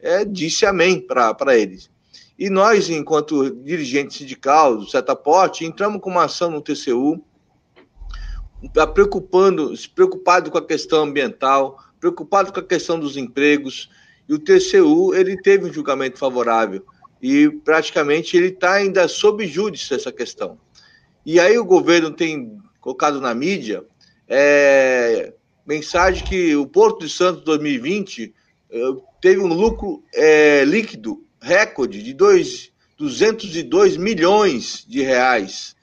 é, 0.00 0.24
disse 0.24 0.64
amém 0.64 1.00
para 1.00 1.58
eles. 1.58 1.90
E 2.38 2.48
nós, 2.48 2.88
enquanto 2.88 3.50
dirigente 3.50 4.18
sindical 4.18 4.76
do 4.76 4.86
Setaporte, 4.86 5.64
entramos 5.64 6.00
com 6.00 6.10
uma 6.10 6.26
ação 6.26 6.48
no 6.48 6.60
TCU, 6.60 7.20
tá 8.72 8.86
preocupando, 8.86 9.74
preocupado 9.96 10.48
com 10.48 10.58
a 10.58 10.64
questão 10.64 11.02
ambiental, 11.02 11.76
preocupado 11.98 12.52
com 12.52 12.60
a 12.60 12.64
questão 12.64 13.00
dos 13.00 13.16
empregos, 13.16 13.90
e 14.28 14.34
o 14.34 14.38
TCU 14.38 15.12
ele 15.12 15.36
teve 15.36 15.68
um 15.68 15.72
julgamento 15.72 16.20
favorável 16.20 16.84
e 17.20 17.48
praticamente 17.48 18.36
ele 18.36 18.48
está 18.48 18.74
ainda 18.74 19.08
sob 19.08 19.46
júdice 19.46 19.94
essa 19.94 20.12
questão. 20.12 20.58
E 21.24 21.40
aí 21.40 21.58
o 21.58 21.64
governo 21.64 22.10
tem 22.10 22.58
colocado 22.80 23.20
na 23.20 23.34
mídia 23.34 23.84
é, 24.28 25.32
mensagem 25.66 26.24
que 26.24 26.54
o 26.56 26.66
Porto 26.66 27.04
de 27.04 27.12
Santos 27.12 27.42
2020 27.44 28.34
é, 28.70 28.78
teve 29.20 29.40
um 29.40 29.48
lucro 29.48 30.02
é, 30.14 30.64
líquido 30.64 31.24
recorde 31.40 32.02
de 32.02 32.12
dois, 32.12 32.72
202 32.96 33.96
milhões 33.96 34.84
de 34.86 35.02
reais. 35.02 35.76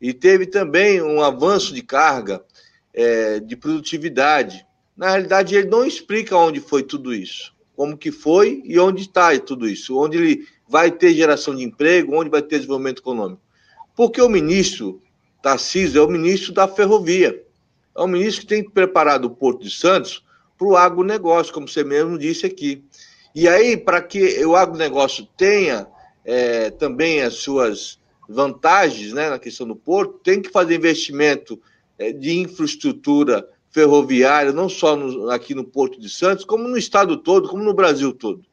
E 0.00 0.12
teve 0.12 0.46
também 0.46 1.02
um 1.02 1.22
avanço 1.22 1.74
de 1.74 1.82
carga, 1.82 2.42
é, 2.92 3.38
de 3.38 3.56
produtividade. 3.56 4.66
Na 4.96 5.10
realidade, 5.10 5.54
ele 5.54 5.68
não 5.68 5.84
explica 5.84 6.36
onde 6.36 6.60
foi 6.60 6.82
tudo 6.82 7.14
isso, 7.14 7.54
como 7.80 7.96
que 7.96 8.12
foi 8.12 8.60
e 8.66 8.78
onde 8.78 9.00
está 9.00 9.38
tudo 9.38 9.66
isso, 9.66 9.96
onde 9.96 10.18
ele 10.18 10.46
vai 10.68 10.90
ter 10.90 11.14
geração 11.14 11.56
de 11.56 11.64
emprego, 11.64 12.14
onde 12.14 12.28
vai 12.28 12.42
ter 12.42 12.56
desenvolvimento 12.56 12.98
econômico. 12.98 13.40
Porque 13.96 14.20
o 14.20 14.28
ministro 14.28 15.00
Tarcísio 15.40 15.98
é 15.98 16.04
o 16.04 16.10
ministro 16.10 16.52
da 16.52 16.68
ferrovia. 16.68 17.42
É 17.96 18.02
o 18.02 18.06
ministro 18.06 18.42
que 18.42 18.48
tem 18.48 18.62
preparado 18.62 19.24
o 19.24 19.30
Porto 19.30 19.62
de 19.62 19.70
Santos 19.70 20.22
para 20.58 20.68
o 20.68 20.76
agronegócio, 20.76 21.54
como 21.54 21.66
você 21.66 21.82
mesmo 21.82 22.18
disse 22.18 22.44
aqui. 22.44 22.84
E 23.34 23.48
aí, 23.48 23.78
para 23.78 24.02
que 24.02 24.44
o 24.44 24.54
agronegócio 24.56 25.26
tenha 25.34 25.86
é, 26.22 26.68
também 26.68 27.22
as 27.22 27.36
suas 27.36 27.98
vantagens 28.28 29.14
né, 29.14 29.30
na 29.30 29.38
questão 29.38 29.66
do 29.66 29.74
porto, 29.74 30.20
tem 30.22 30.42
que 30.42 30.50
fazer 30.50 30.74
investimento 30.74 31.58
é, 31.98 32.12
de 32.12 32.40
infraestrutura 32.40 33.48
ferroviária, 33.70 34.52
não 34.52 34.68
só 34.68 34.96
no, 34.96 35.30
aqui 35.30 35.54
no 35.54 35.64
Porto 35.64 36.00
de 36.00 36.08
Santos, 36.08 36.44
como 36.44 36.66
no 36.66 36.76
estado 36.76 37.16
todo, 37.16 37.48
como 37.48 37.62
no 37.62 37.74
Brasil 37.74 38.12
todo. 38.12 38.44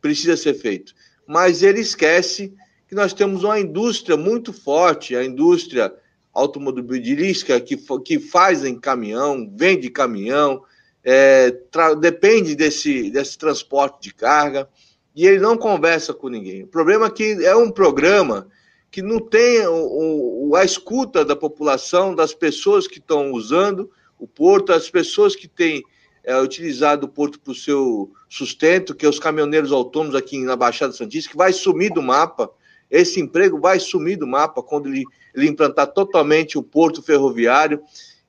Precisa 0.00 0.36
ser 0.36 0.54
feito. 0.54 0.94
Mas 1.26 1.62
ele 1.62 1.80
esquece 1.80 2.52
que 2.86 2.94
nós 2.94 3.12
temos 3.12 3.44
uma 3.44 3.58
indústria 3.58 4.16
muito 4.16 4.52
forte, 4.52 5.16
a 5.16 5.24
indústria 5.24 5.94
automobilística 6.32 7.60
que, 7.60 7.76
que 8.04 8.18
faz 8.18 8.64
em 8.64 8.78
caminhão, 8.78 9.50
vende 9.56 9.90
caminhão, 9.90 10.62
é, 11.02 11.52
depende 11.98 12.54
desse, 12.54 13.10
desse 13.10 13.38
transporte 13.38 14.02
de 14.02 14.14
carga 14.14 14.68
e 15.14 15.26
ele 15.26 15.38
não 15.38 15.56
conversa 15.56 16.12
com 16.12 16.28
ninguém. 16.28 16.64
O 16.64 16.68
problema 16.68 17.06
é 17.06 17.10
que 17.10 17.44
é 17.44 17.56
um 17.56 17.70
programa 17.70 18.48
que 18.90 19.02
não 19.02 19.20
tem 19.20 19.66
o, 19.66 20.48
o, 20.48 20.56
a 20.56 20.64
escuta 20.64 21.24
da 21.24 21.36
população, 21.36 22.14
das 22.14 22.34
pessoas 22.34 22.86
que 22.86 22.98
estão 22.98 23.32
usando 23.32 23.90
o 24.20 24.28
porto, 24.28 24.72
as 24.72 24.90
pessoas 24.90 25.34
que 25.34 25.48
têm 25.48 25.82
é, 26.22 26.38
utilizado 26.38 27.06
o 27.06 27.08
porto 27.08 27.40
para 27.40 27.52
o 27.52 27.54
seu 27.54 28.12
sustento, 28.28 28.94
que 28.94 29.06
é 29.06 29.08
os 29.08 29.18
caminhoneiros 29.18 29.72
autônomos 29.72 30.14
aqui 30.14 30.38
na 30.38 30.54
Baixada 30.54 30.92
Santista, 30.92 31.30
que 31.30 31.36
vai 31.36 31.52
sumir 31.52 31.90
do 31.92 32.02
mapa. 32.02 32.50
Esse 32.90 33.20
emprego 33.20 33.58
vai 33.58 33.80
sumir 33.80 34.16
do 34.16 34.26
mapa 34.26 34.62
quando 34.62 34.88
ele, 34.88 35.04
ele 35.34 35.48
implantar 35.48 35.86
totalmente 35.88 36.58
o 36.58 36.62
porto 36.62 37.02
ferroviário. 37.02 37.80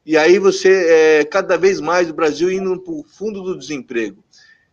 E 0.05 0.17
aí 0.17 0.39
você, 0.39 1.19
é, 1.19 1.25
cada 1.25 1.57
vez 1.57 1.81
mais, 1.81 2.09
o 2.09 2.13
Brasil 2.13 2.49
indo 2.49 2.79
para 2.79 2.93
o 2.93 3.03
fundo 3.03 3.41
do 3.41 3.57
desemprego. 3.57 4.23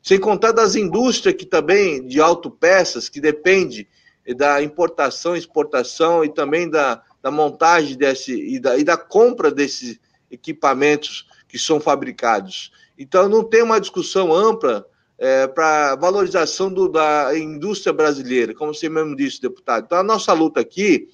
Sem 0.01 0.21
contar 0.21 0.53
das 0.53 0.77
indústrias 0.77 1.35
que 1.35 1.45
também, 1.45 2.07
de 2.07 2.21
autopeças, 2.21 3.09
que 3.09 3.21
depende 3.21 3.89
da 4.37 4.62
importação, 4.62 5.35
exportação 5.35 6.25
e 6.25 6.29
também 6.33 6.69
da, 6.69 7.03
da 7.21 7.31
montagem 7.31 7.97
desse, 7.97 8.33
e 8.33 8.61
da, 8.61 8.77
e 8.79 8.85
da 8.85 8.97
compra 8.97 9.51
desses 9.51 9.99
equipamentos 10.31 11.26
que 11.49 11.59
são 11.59 11.81
fabricados. 11.81 12.72
Então, 12.99 13.29
não 13.29 13.45
tem 13.45 13.62
uma 13.62 13.81
discussão 13.81 14.33
ampla 14.33 14.87
é, 15.18 15.47
para 15.47 15.97
valorização 15.97 16.72
do, 16.72 16.89
da 16.89 17.37
indústria 17.37 17.93
brasileira, 17.93 18.55
como 18.55 18.74
você 18.74 18.89
mesmo 18.89 19.16
disse, 19.16 19.41
deputado. 19.41 19.85
Então, 19.85 19.99
a 19.99 20.03
nossa 20.03 20.33
luta 20.33 20.61
aqui 20.61 21.09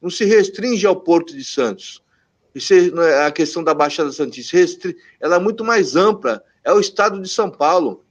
não 0.00 0.10
se 0.10 0.24
restringe 0.24 0.86
ao 0.86 0.96
Porto 0.96 1.34
de 1.34 1.44
Santos. 1.44 2.02
Isso 2.54 2.72
é 2.74 3.26
a 3.26 3.30
questão 3.30 3.62
da 3.62 3.74
Baixada 3.74 4.10
Santista. 4.12 4.94
Ela 5.20 5.36
é 5.36 5.38
muito 5.38 5.64
mais 5.64 5.94
ampla. 5.94 6.42
É 6.64 6.72
o 6.72 6.80
estado 6.80 7.20
de 7.20 7.28
São 7.28 7.50
Paulo. 7.50 8.02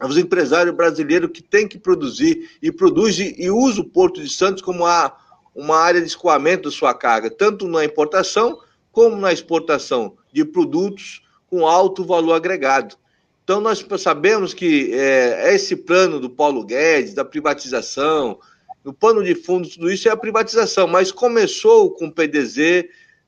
É 0.00 0.06
os 0.06 0.16
empresários 0.16 0.74
brasileiros 0.74 1.30
que 1.32 1.42
têm 1.42 1.66
que 1.66 1.78
produzir 1.78 2.50
e 2.62 2.70
produzem 2.70 3.34
e 3.36 3.50
usa 3.50 3.80
o 3.80 3.88
Porto 3.88 4.20
de 4.20 4.28
Santos 4.28 4.62
como 4.62 4.86
a, 4.86 5.16
uma 5.54 5.76
área 5.76 6.00
de 6.00 6.06
escoamento 6.06 6.68
da 6.68 6.74
sua 6.74 6.94
carga, 6.94 7.30
tanto 7.30 7.66
na 7.66 7.84
importação 7.84 8.58
como 8.92 9.16
na 9.16 9.32
exportação 9.32 10.16
de 10.32 10.44
produtos 10.44 11.22
com 11.48 11.66
alto 11.66 12.04
valor 12.04 12.34
agregado. 12.34 12.96
Então, 13.42 13.60
nós 13.60 13.84
sabemos 13.98 14.52
que 14.52 14.92
é, 14.92 15.54
esse 15.54 15.74
plano 15.74 16.20
do 16.20 16.28
Paulo 16.28 16.64
Guedes, 16.64 17.14
da 17.14 17.24
privatização, 17.24 18.38
no 18.84 18.92
pano 18.92 19.24
de 19.24 19.34
fundo, 19.34 19.68
tudo 19.68 19.90
isso 19.90 20.08
é 20.08 20.12
a 20.12 20.16
privatização, 20.16 20.86
mas 20.86 21.10
começou 21.10 21.90
com 21.90 22.06
o 22.06 22.12
PDZ, 22.12 22.84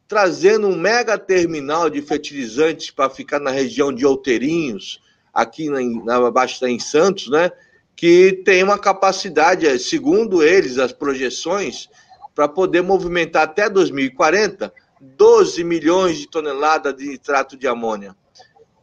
trazendo 0.06 0.66
um 0.68 0.76
mega 0.76 1.16
terminal 1.16 1.88
de 1.88 2.02
fertilizantes 2.02 2.90
para 2.90 3.08
ficar 3.08 3.38
na 3.38 3.50
região 3.50 3.92
de 3.92 4.04
Outeirinhos, 4.04 5.00
aqui 5.32 5.70
na, 5.70 5.80
na 6.20 6.30
Baixa 6.30 6.68
em 6.68 6.78
Santos, 6.78 7.28
né? 7.28 7.50
Que 7.96 8.42
tem 8.44 8.62
uma 8.62 8.78
capacidade, 8.78 9.78
segundo 9.78 10.42
eles, 10.42 10.78
as 10.78 10.92
projeções, 10.92 11.88
para 12.34 12.48
poder 12.48 12.82
movimentar 12.82 13.44
até 13.44 13.68
2040 13.68 14.72
12 15.00 15.64
milhões 15.64 16.18
de 16.18 16.28
toneladas 16.28 16.94
de 16.94 17.06
nitrato 17.06 17.56
de 17.56 17.66
amônia. 17.66 18.14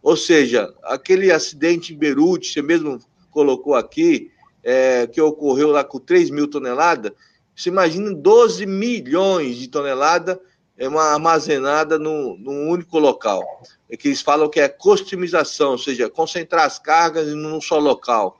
Ou 0.01 0.17
seja, 0.17 0.73
aquele 0.83 1.31
acidente 1.31 1.93
em 1.93 1.97
Beirute, 1.97 2.51
você 2.51 2.61
mesmo 2.61 2.99
colocou 3.29 3.75
aqui, 3.75 4.31
é, 4.63 5.05
que 5.07 5.21
ocorreu 5.21 5.69
lá 5.69 5.83
com 5.83 5.99
3 5.99 6.29
mil 6.29 6.47
toneladas, 6.47 7.11
você 7.55 7.69
imagina 7.69 8.13
12 8.13 8.65
milhões 8.65 9.57
de 9.57 9.67
toneladas 9.67 10.37
é 10.77 10.87
uma 10.87 11.03
armazenada 11.03 11.97
num, 11.97 12.37
num 12.37 12.69
único 12.69 12.99
local. 12.99 13.43
É 13.89 13.97
que 13.97 14.09
eles 14.09 14.21
falam 14.21 14.49
que 14.49 14.59
é 14.59 14.69
customização, 14.69 15.71
ou 15.71 15.77
seja, 15.77 16.09
concentrar 16.09 16.65
as 16.65 16.77
cargas 16.77 17.27
num 17.33 17.59
só 17.59 17.79
local. 17.79 18.37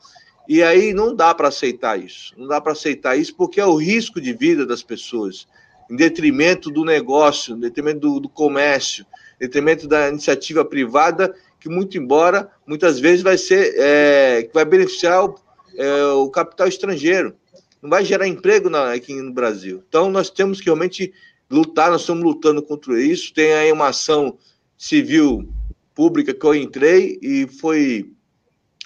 E 0.47 0.61
aí 0.61 0.93
não 0.93 1.15
dá 1.15 1.33
para 1.33 1.47
aceitar 1.47 1.99
isso. 1.99 2.33
Não 2.37 2.47
dá 2.47 2.61
para 2.61 2.73
aceitar 2.73 3.17
isso 3.17 3.35
porque 3.35 3.59
é 3.59 3.65
o 3.65 3.75
risco 3.75 4.21
de 4.21 4.33
vida 4.33 4.65
das 4.65 4.83
pessoas, 4.83 5.47
em 5.89 5.95
detrimento 5.95 6.69
do 6.69 6.83
negócio, 6.83 7.55
em 7.55 7.59
detrimento 7.59 7.99
do, 7.99 8.19
do 8.19 8.29
comércio, 8.29 9.05
em 9.39 9.45
detrimento 9.45 9.87
da 9.87 10.09
iniciativa 10.09 10.63
privada, 10.65 11.33
que 11.59 11.69
muito 11.69 11.97
embora 11.97 12.51
muitas 12.65 12.99
vezes 12.99 13.21
vai 13.21 13.37
ser 13.37 13.73
é, 13.77 14.43
que 14.43 14.53
vai 14.53 14.65
beneficiar 14.65 15.25
o, 15.25 15.35
é, 15.75 16.05
o 16.13 16.29
capital 16.29 16.67
estrangeiro, 16.67 17.35
não 17.81 17.89
vai 17.89 18.03
gerar 18.03 18.27
emprego 18.27 18.69
na, 18.69 18.93
aqui 18.93 19.13
no 19.21 19.33
Brasil. 19.33 19.83
Então 19.87 20.09
nós 20.11 20.29
temos 20.29 20.59
que 20.59 20.65
realmente 20.65 21.13
lutar, 21.49 21.89
nós 21.89 22.01
estamos 22.01 22.23
lutando 22.23 22.61
contra 22.61 23.01
isso. 23.01 23.33
Tem 23.33 23.53
aí 23.53 23.71
uma 23.71 23.89
ação 23.89 24.37
civil 24.77 25.47
pública 25.95 26.33
que 26.33 26.45
eu 26.45 26.53
entrei 26.53 27.17
e 27.21 27.47
foi 27.47 28.11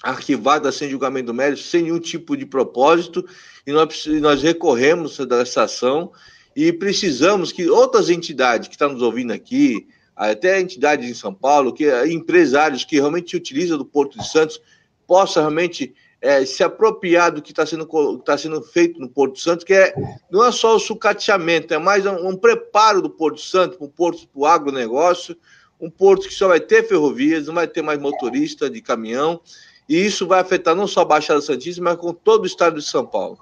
arquivada 0.02 0.72
sem 0.72 0.90
julgamento 0.90 1.34
médico, 1.34 1.68
sem 1.68 1.84
nenhum 1.84 2.00
tipo 2.00 2.36
de 2.36 2.46
propósito, 2.46 3.24
e 3.68 3.72
nós, 3.72 4.06
nós 4.20 4.42
recorremos 4.42 5.18
dessa 5.20 5.64
ação 5.64 6.12
e 6.56 6.72
precisamos 6.74 7.52
que 7.52 7.70
outras 7.70 8.10
entidades 8.10 8.68
que 8.68 8.76
estão 8.76 8.92
nos 8.92 9.02
ouvindo 9.02 9.32
aqui, 9.32 9.88
até 10.16 10.60
entidades 10.60 11.10
em 11.10 11.14
São 11.14 11.34
Paulo, 11.34 11.74
que 11.74 11.90
empresários 12.08 12.84
que 12.84 12.98
realmente 12.98 13.36
utilizam 13.36 13.78
do 13.78 13.86
Porto 13.86 14.18
de 14.18 14.30
Santos, 14.30 14.62
possa 15.08 15.40
realmente 15.40 15.94
é, 16.22 16.46
se 16.46 16.64
apropriar 16.64 17.32
do 17.32 17.42
que 17.42 17.52
está 17.52 17.66
sendo, 17.66 17.86
tá 18.20 18.38
sendo 18.38 18.62
feito 18.62 19.00
no 19.00 19.10
Porto 19.10 19.40
Santo, 19.40 19.66
que 19.66 19.74
é, 19.74 19.94
não 20.30 20.46
é 20.46 20.52
só 20.52 20.76
o 20.76 20.80
sucateamento, 20.80 21.74
é 21.74 21.80
mais 21.80 22.06
um, 22.06 22.30
um 22.30 22.38
preparo 22.38 23.02
do 23.02 23.10
Porto 23.10 23.42
Santo 23.42 23.78
para 23.78 23.86
o 23.86 23.90
porto, 23.90 24.28
para 24.28 24.40
o 24.40 24.46
agronegócio, 24.46 25.36
um 25.80 25.90
porto 25.90 26.28
que 26.28 26.34
só 26.34 26.48
vai 26.48 26.60
ter 26.60 26.88
ferrovias, 26.88 27.48
não 27.48 27.56
vai 27.56 27.68
ter 27.68 27.82
mais 27.82 28.00
motorista 28.00 28.70
de 28.70 28.82
caminhão, 28.82 29.42
e 29.90 29.98
isso 29.98 30.28
vai 30.28 30.40
afetar 30.40 30.76
não 30.76 30.86
só 30.86 31.02
a 31.02 31.06
Baixada 31.06 31.42
Santista, 31.42 31.82
mas 31.82 31.98
com 31.98 32.14
todo 32.14 32.44
o 32.44 32.48
estado 32.48 32.80
de 32.80 32.86
São 32.86 33.06
Paulo. 33.06 33.40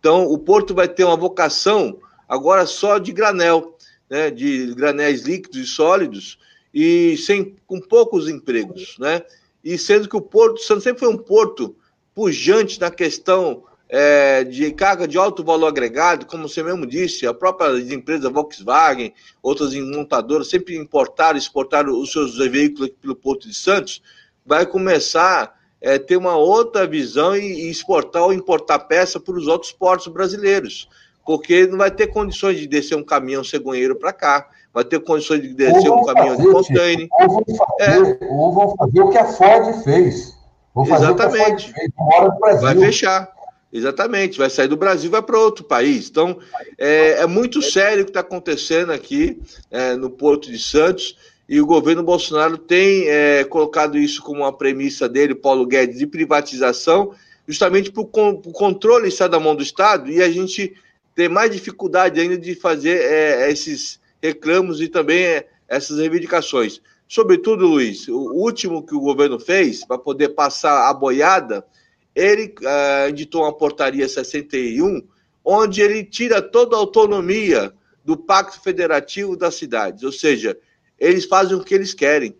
Então, 0.00 0.24
o 0.24 0.38
porto 0.38 0.74
vai 0.74 0.88
ter 0.88 1.04
uma 1.04 1.16
vocação 1.16 1.98
agora 2.32 2.64
só 2.64 2.96
de 2.96 3.12
granel, 3.12 3.76
né, 4.08 4.30
de 4.30 4.74
granéis 4.74 5.20
líquidos 5.20 5.60
e 5.60 5.66
sólidos, 5.66 6.38
e 6.72 7.14
sem, 7.18 7.54
com 7.66 7.78
poucos 7.78 8.26
empregos, 8.26 8.96
né? 8.98 9.20
E 9.62 9.76
sendo 9.76 10.08
que 10.08 10.16
o 10.16 10.22
Porto 10.22 10.58
Santo 10.62 10.80
sempre 10.80 11.00
foi 11.00 11.10
um 11.10 11.18
porto 11.18 11.76
pujante 12.14 12.80
na 12.80 12.90
questão 12.90 13.64
é, 13.86 14.44
de 14.44 14.72
carga 14.72 15.06
de 15.06 15.18
alto 15.18 15.44
valor 15.44 15.66
agregado, 15.66 16.24
como 16.24 16.48
você 16.48 16.62
mesmo 16.62 16.86
disse, 16.86 17.26
a 17.26 17.34
própria 17.34 17.78
empresa 17.94 18.30
Volkswagen, 18.30 19.12
outras 19.42 19.74
montadoras 19.74 20.48
sempre 20.48 20.74
importaram, 20.74 21.36
exportaram 21.36 22.00
os 22.00 22.12
seus 22.12 22.38
veículos 22.38 22.88
pelo 22.98 23.14
Porto 23.14 23.46
de 23.46 23.54
Santos, 23.54 24.00
vai 24.44 24.64
começar 24.64 25.42
a 25.44 25.54
é, 25.82 25.98
ter 25.98 26.16
uma 26.16 26.34
outra 26.34 26.86
visão 26.86 27.36
e, 27.36 27.66
e 27.66 27.70
exportar 27.70 28.22
ou 28.22 28.32
importar 28.32 28.78
peça 28.78 29.20
para 29.20 29.34
os 29.34 29.46
outros 29.46 29.70
portos 29.70 30.06
brasileiros, 30.06 30.88
porque 31.24 31.66
não 31.66 31.78
vai 31.78 31.90
ter 31.90 32.08
condições 32.08 32.58
de 32.58 32.66
descer 32.66 32.96
um 32.96 33.04
caminhão 33.04 33.44
cegonheiro 33.44 33.96
para 33.96 34.12
cá, 34.12 34.48
vai 34.72 34.84
ter 34.84 35.00
condições 35.00 35.42
de 35.42 35.54
descer 35.54 35.90
um 35.90 36.04
caminhão 36.04 36.36
fazer, 36.36 36.48
de 36.48 36.52
container. 36.52 37.08
Ou 37.20 37.28
vão, 37.28 37.44
fazer, 37.56 38.18
é. 38.20 38.28
ou 38.28 38.52
vão 38.52 38.76
fazer 38.76 39.00
o 39.00 39.10
que 39.10 39.18
a 39.18 39.26
Ford 39.26 39.84
fez. 39.84 40.34
Vão 40.74 40.84
Exatamente. 40.84 41.72
Ford 41.96 42.32
fez. 42.42 42.60
Vai 42.60 42.76
fechar. 42.76 43.32
Exatamente, 43.72 44.36
vai 44.36 44.50
sair 44.50 44.68
do 44.68 44.76
Brasil 44.76 45.10
vai 45.10 45.22
para 45.22 45.38
outro 45.38 45.64
país. 45.64 46.10
Então, 46.10 46.38
é, 46.76 47.22
é, 47.22 47.26
muito 47.26 47.62
sério 47.62 48.02
o 48.02 48.04
que 48.04 48.10
está 48.10 48.20
acontecendo 48.20 48.92
aqui 48.92 49.40
é, 49.70 49.96
no 49.96 50.10
Porto 50.10 50.50
de 50.50 50.58
Santos, 50.58 51.16
e 51.48 51.58
o 51.58 51.64
governo 51.64 52.02
Bolsonaro 52.02 52.58
tem 52.58 53.08
é, 53.08 53.44
colocado 53.44 53.96
isso 53.96 54.22
como 54.22 54.40
uma 54.40 54.52
premissa 54.52 55.08
dele, 55.08 55.34
Paulo 55.34 55.66
Guedes, 55.66 55.98
de 55.98 56.06
privatização, 56.06 57.12
justamente 57.48 57.90
para 57.90 58.02
o 58.02 58.06
controle 58.52 59.08
estar 59.08 59.28
da 59.28 59.40
mão 59.40 59.56
do 59.56 59.62
Estado, 59.62 60.10
e 60.10 60.20
a 60.22 60.30
gente 60.30 60.74
ter 61.14 61.28
mais 61.28 61.50
dificuldade 61.50 62.20
ainda 62.20 62.38
de 62.38 62.54
fazer 62.54 63.00
é, 63.00 63.50
esses 63.50 64.00
reclamos 64.22 64.80
e 64.80 64.88
também 64.88 65.22
é, 65.22 65.48
essas 65.68 65.98
reivindicações. 65.98 66.80
Sobretudo, 67.08 67.66
Luiz, 67.66 68.08
o 68.08 68.32
último 68.32 68.82
que 68.82 68.94
o 68.94 69.00
governo 69.00 69.38
fez 69.38 69.84
para 69.84 69.98
poder 69.98 70.30
passar 70.30 70.88
a 70.88 70.94
boiada, 70.94 71.64
ele 72.14 72.54
uh, 72.62 73.08
editou 73.08 73.42
uma 73.42 73.52
portaria 73.52 74.08
61, 74.08 75.02
onde 75.44 75.82
ele 75.82 76.04
tira 76.04 76.40
toda 76.40 76.76
a 76.76 76.78
autonomia 76.78 77.72
do 78.04 78.16
Pacto 78.16 78.60
Federativo 78.62 79.36
das 79.36 79.56
cidades, 79.56 80.02
ou 80.02 80.12
seja, 80.12 80.56
eles 80.98 81.24
fazem 81.24 81.56
o 81.56 81.64
que 81.64 81.74
eles 81.74 81.92
querem. 81.92 82.34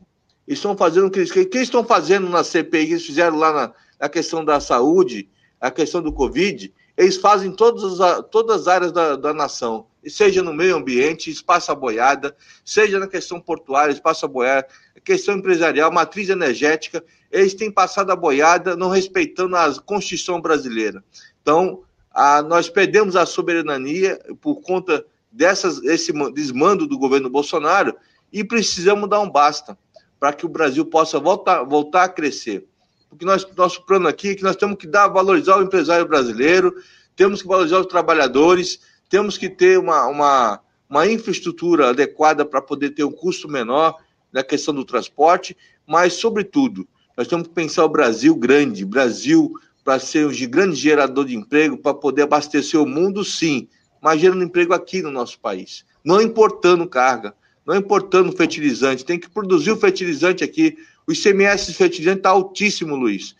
Estão 0.46 0.76
fazendo 0.76 1.06
o 1.06 1.10
que 1.10 1.18
eles 1.18 1.30
querem. 1.30 1.46
O 1.46 1.50
que 1.50 1.58
eles 1.58 1.68
estão 1.68 1.84
fazendo 1.84 2.28
na 2.28 2.42
CPI, 2.44 2.92
eles 2.92 3.06
fizeram 3.06 3.36
lá 3.36 3.52
na, 3.52 3.74
na 4.00 4.08
questão 4.08 4.44
da 4.44 4.60
saúde, 4.60 5.28
a 5.60 5.70
questão 5.70 6.02
do 6.02 6.12
Covid, 6.12 6.72
eles 6.96 7.16
fazem 7.16 7.52
todas 7.52 8.00
as, 8.00 8.24
todas 8.30 8.62
as 8.62 8.68
áreas 8.68 8.92
da, 8.92 9.16
da 9.16 9.32
nação, 9.32 9.86
seja 10.06 10.42
no 10.42 10.52
meio 10.52 10.76
ambiente, 10.76 11.30
espaço 11.30 11.74
boiada, 11.74 12.36
seja 12.64 12.98
na 12.98 13.06
questão 13.06 13.40
portuária, 13.40 13.92
espaço 13.92 14.26
boiada, 14.28 14.66
questão 15.04 15.36
empresarial, 15.36 15.90
matriz 15.90 16.28
energética, 16.28 17.02
eles 17.30 17.54
têm 17.54 17.70
passado 17.70 18.10
a 18.10 18.16
boiada 18.16 18.76
não 18.76 18.88
respeitando 18.88 19.56
a 19.56 19.74
Constituição 19.80 20.40
brasileira. 20.40 21.02
Então, 21.40 21.82
a, 22.10 22.42
nós 22.42 22.68
perdemos 22.68 23.16
a 23.16 23.24
soberania 23.24 24.20
por 24.40 24.60
conta 24.60 25.04
dessas, 25.30 25.80
desse 25.80 26.12
desmando 26.32 26.86
do 26.86 26.98
governo 26.98 27.30
Bolsonaro 27.30 27.96
e 28.32 28.44
precisamos 28.44 29.08
dar 29.08 29.20
um 29.20 29.30
basta 29.30 29.78
para 30.20 30.32
que 30.32 30.44
o 30.44 30.48
Brasil 30.48 30.84
possa 30.84 31.18
voltar, 31.18 31.64
voltar 31.64 32.04
a 32.04 32.08
crescer 32.08 32.66
porque 33.12 33.26
nós, 33.26 33.46
nosso 33.54 33.84
plano 33.84 34.08
aqui 34.08 34.30
é 34.30 34.34
que 34.34 34.42
nós 34.42 34.56
temos 34.56 34.78
que 34.78 34.86
dar, 34.86 35.06
valorizar 35.06 35.58
o 35.58 35.62
empresário 35.62 36.08
brasileiro, 36.08 36.74
temos 37.14 37.42
que 37.42 37.48
valorizar 37.48 37.78
os 37.78 37.86
trabalhadores, 37.86 38.80
temos 39.10 39.36
que 39.36 39.50
ter 39.50 39.78
uma, 39.78 40.06
uma, 40.06 40.60
uma 40.88 41.06
infraestrutura 41.06 41.90
adequada 41.90 42.42
para 42.42 42.62
poder 42.62 42.90
ter 42.90 43.04
um 43.04 43.12
custo 43.12 43.50
menor 43.50 43.98
na 44.32 44.42
questão 44.42 44.72
do 44.72 44.82
transporte, 44.82 45.54
mas, 45.86 46.14
sobretudo, 46.14 46.88
nós 47.14 47.28
temos 47.28 47.48
que 47.48 47.52
pensar 47.52 47.84
o 47.84 47.88
Brasil 47.90 48.34
grande, 48.34 48.82
Brasil 48.82 49.52
para 49.84 49.98
ser 49.98 50.26
um 50.26 50.50
grande 50.50 50.76
gerador 50.76 51.26
de 51.26 51.36
emprego, 51.36 51.76
para 51.76 51.92
poder 51.92 52.22
abastecer 52.22 52.80
o 52.80 52.86
mundo, 52.86 53.22
sim, 53.22 53.68
mas 54.00 54.22
gerando 54.22 54.42
emprego 54.42 54.72
aqui 54.72 55.02
no 55.02 55.10
nosso 55.10 55.38
país, 55.38 55.84
não 56.02 56.18
importando 56.22 56.88
carga, 56.88 57.34
não 57.66 57.76
importando 57.76 58.32
fertilizante, 58.32 59.04
tem 59.04 59.18
que 59.18 59.28
produzir 59.28 59.70
o 59.70 59.76
fertilizante 59.76 60.42
aqui, 60.42 60.78
o 61.06 61.12
ICMS 61.12 61.72
fertilizante 61.74 62.18
está 62.18 62.30
altíssimo, 62.30 62.94
Luiz. 62.94 63.34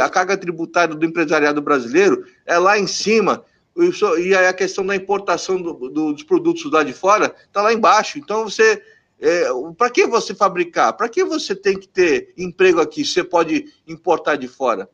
A 0.00 0.08
carga 0.08 0.36
tributária 0.36 0.94
do 0.94 1.04
empresariado 1.04 1.60
brasileiro 1.60 2.24
é 2.46 2.58
lá 2.58 2.78
em 2.78 2.86
cima. 2.86 3.44
E 4.18 4.34
a 4.34 4.52
questão 4.52 4.84
da 4.84 4.94
importação 4.94 5.60
do, 5.60 5.72
do, 5.88 6.12
dos 6.12 6.22
produtos 6.22 6.70
lá 6.70 6.82
de 6.82 6.92
fora 6.92 7.34
está 7.46 7.62
lá 7.62 7.72
embaixo. 7.72 8.18
Então 8.18 8.44
você. 8.44 8.82
É, 9.20 9.46
para 9.76 9.88
que 9.88 10.06
você 10.06 10.34
fabricar? 10.34 10.96
Para 10.96 11.08
que 11.08 11.24
você 11.24 11.54
tem 11.54 11.78
que 11.78 11.86
ter 11.86 12.34
emprego 12.36 12.80
aqui? 12.80 13.04
Você 13.04 13.22
pode 13.22 13.72
importar 13.86 14.36
de 14.36 14.48
fora. 14.48 14.88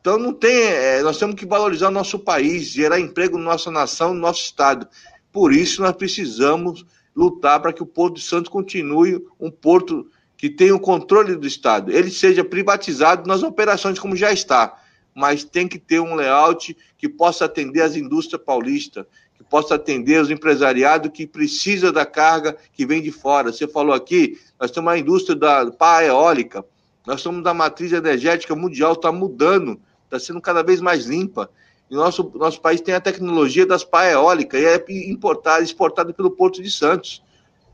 Então 0.00 0.18
não 0.18 0.32
tem. 0.32 0.54
É, 0.54 1.02
nós 1.02 1.18
temos 1.18 1.34
que 1.34 1.44
valorizar 1.44 1.88
o 1.88 1.92
nosso 1.92 2.18
país, 2.18 2.68
gerar 2.68 3.00
emprego 3.00 3.36
na 3.36 3.44
nossa 3.44 3.70
nação, 3.70 4.14
no 4.14 4.20
nosso 4.20 4.42
estado. 4.42 4.86
Por 5.32 5.52
isso 5.52 5.82
nós 5.82 5.92
precisamos 5.92 6.86
lutar 7.14 7.60
para 7.60 7.72
que 7.72 7.82
o 7.82 7.86
Porto 7.86 8.14
de 8.14 8.22
Santos 8.22 8.48
continue 8.48 9.26
um 9.40 9.50
porto 9.50 10.08
que 10.38 10.48
tenha 10.48 10.74
o 10.74 10.80
controle 10.80 11.34
do 11.34 11.48
Estado, 11.48 11.90
ele 11.90 12.10
seja 12.10 12.44
privatizado 12.44 13.26
nas 13.26 13.42
operações 13.42 13.98
como 13.98 14.14
já 14.14 14.32
está, 14.32 14.80
mas 15.12 15.42
tem 15.42 15.66
que 15.66 15.80
ter 15.80 15.98
um 15.98 16.14
layout 16.14 16.76
que 16.96 17.08
possa 17.08 17.44
atender 17.44 17.82
as 17.82 17.96
indústrias 17.96 18.40
paulistas, 18.40 19.04
que 19.36 19.42
possa 19.42 19.74
atender 19.74 20.22
os 20.22 20.30
empresariados 20.30 21.10
que 21.12 21.26
precisa 21.26 21.90
da 21.90 22.06
carga 22.06 22.56
que 22.72 22.86
vem 22.86 23.02
de 23.02 23.10
fora. 23.10 23.52
Você 23.52 23.66
falou 23.66 23.92
aqui, 23.92 24.38
nós 24.60 24.70
temos 24.70 24.92
a 24.92 24.96
indústria 24.96 25.34
da 25.34 25.72
pá 25.72 26.04
eólica, 26.04 26.64
nós 27.04 27.20
somos 27.20 27.42
da 27.42 27.52
matriz 27.52 27.92
energética 27.92 28.54
mundial, 28.54 28.92
está 28.92 29.10
mudando, 29.10 29.80
está 30.04 30.20
sendo 30.20 30.40
cada 30.40 30.62
vez 30.62 30.80
mais 30.80 31.06
limpa. 31.06 31.50
E 31.90 31.94
nosso, 31.96 32.30
nosso 32.36 32.60
país 32.60 32.80
tem 32.80 32.94
a 32.94 33.00
tecnologia 33.00 33.66
das 33.66 33.82
pá 33.82 34.06
eólicas 34.06 34.60
e 34.60 34.64
é 34.64 34.84
importada, 35.10 35.64
exportada 35.64 36.12
pelo 36.12 36.30
Porto 36.30 36.62
de 36.62 36.70
Santos. 36.70 37.24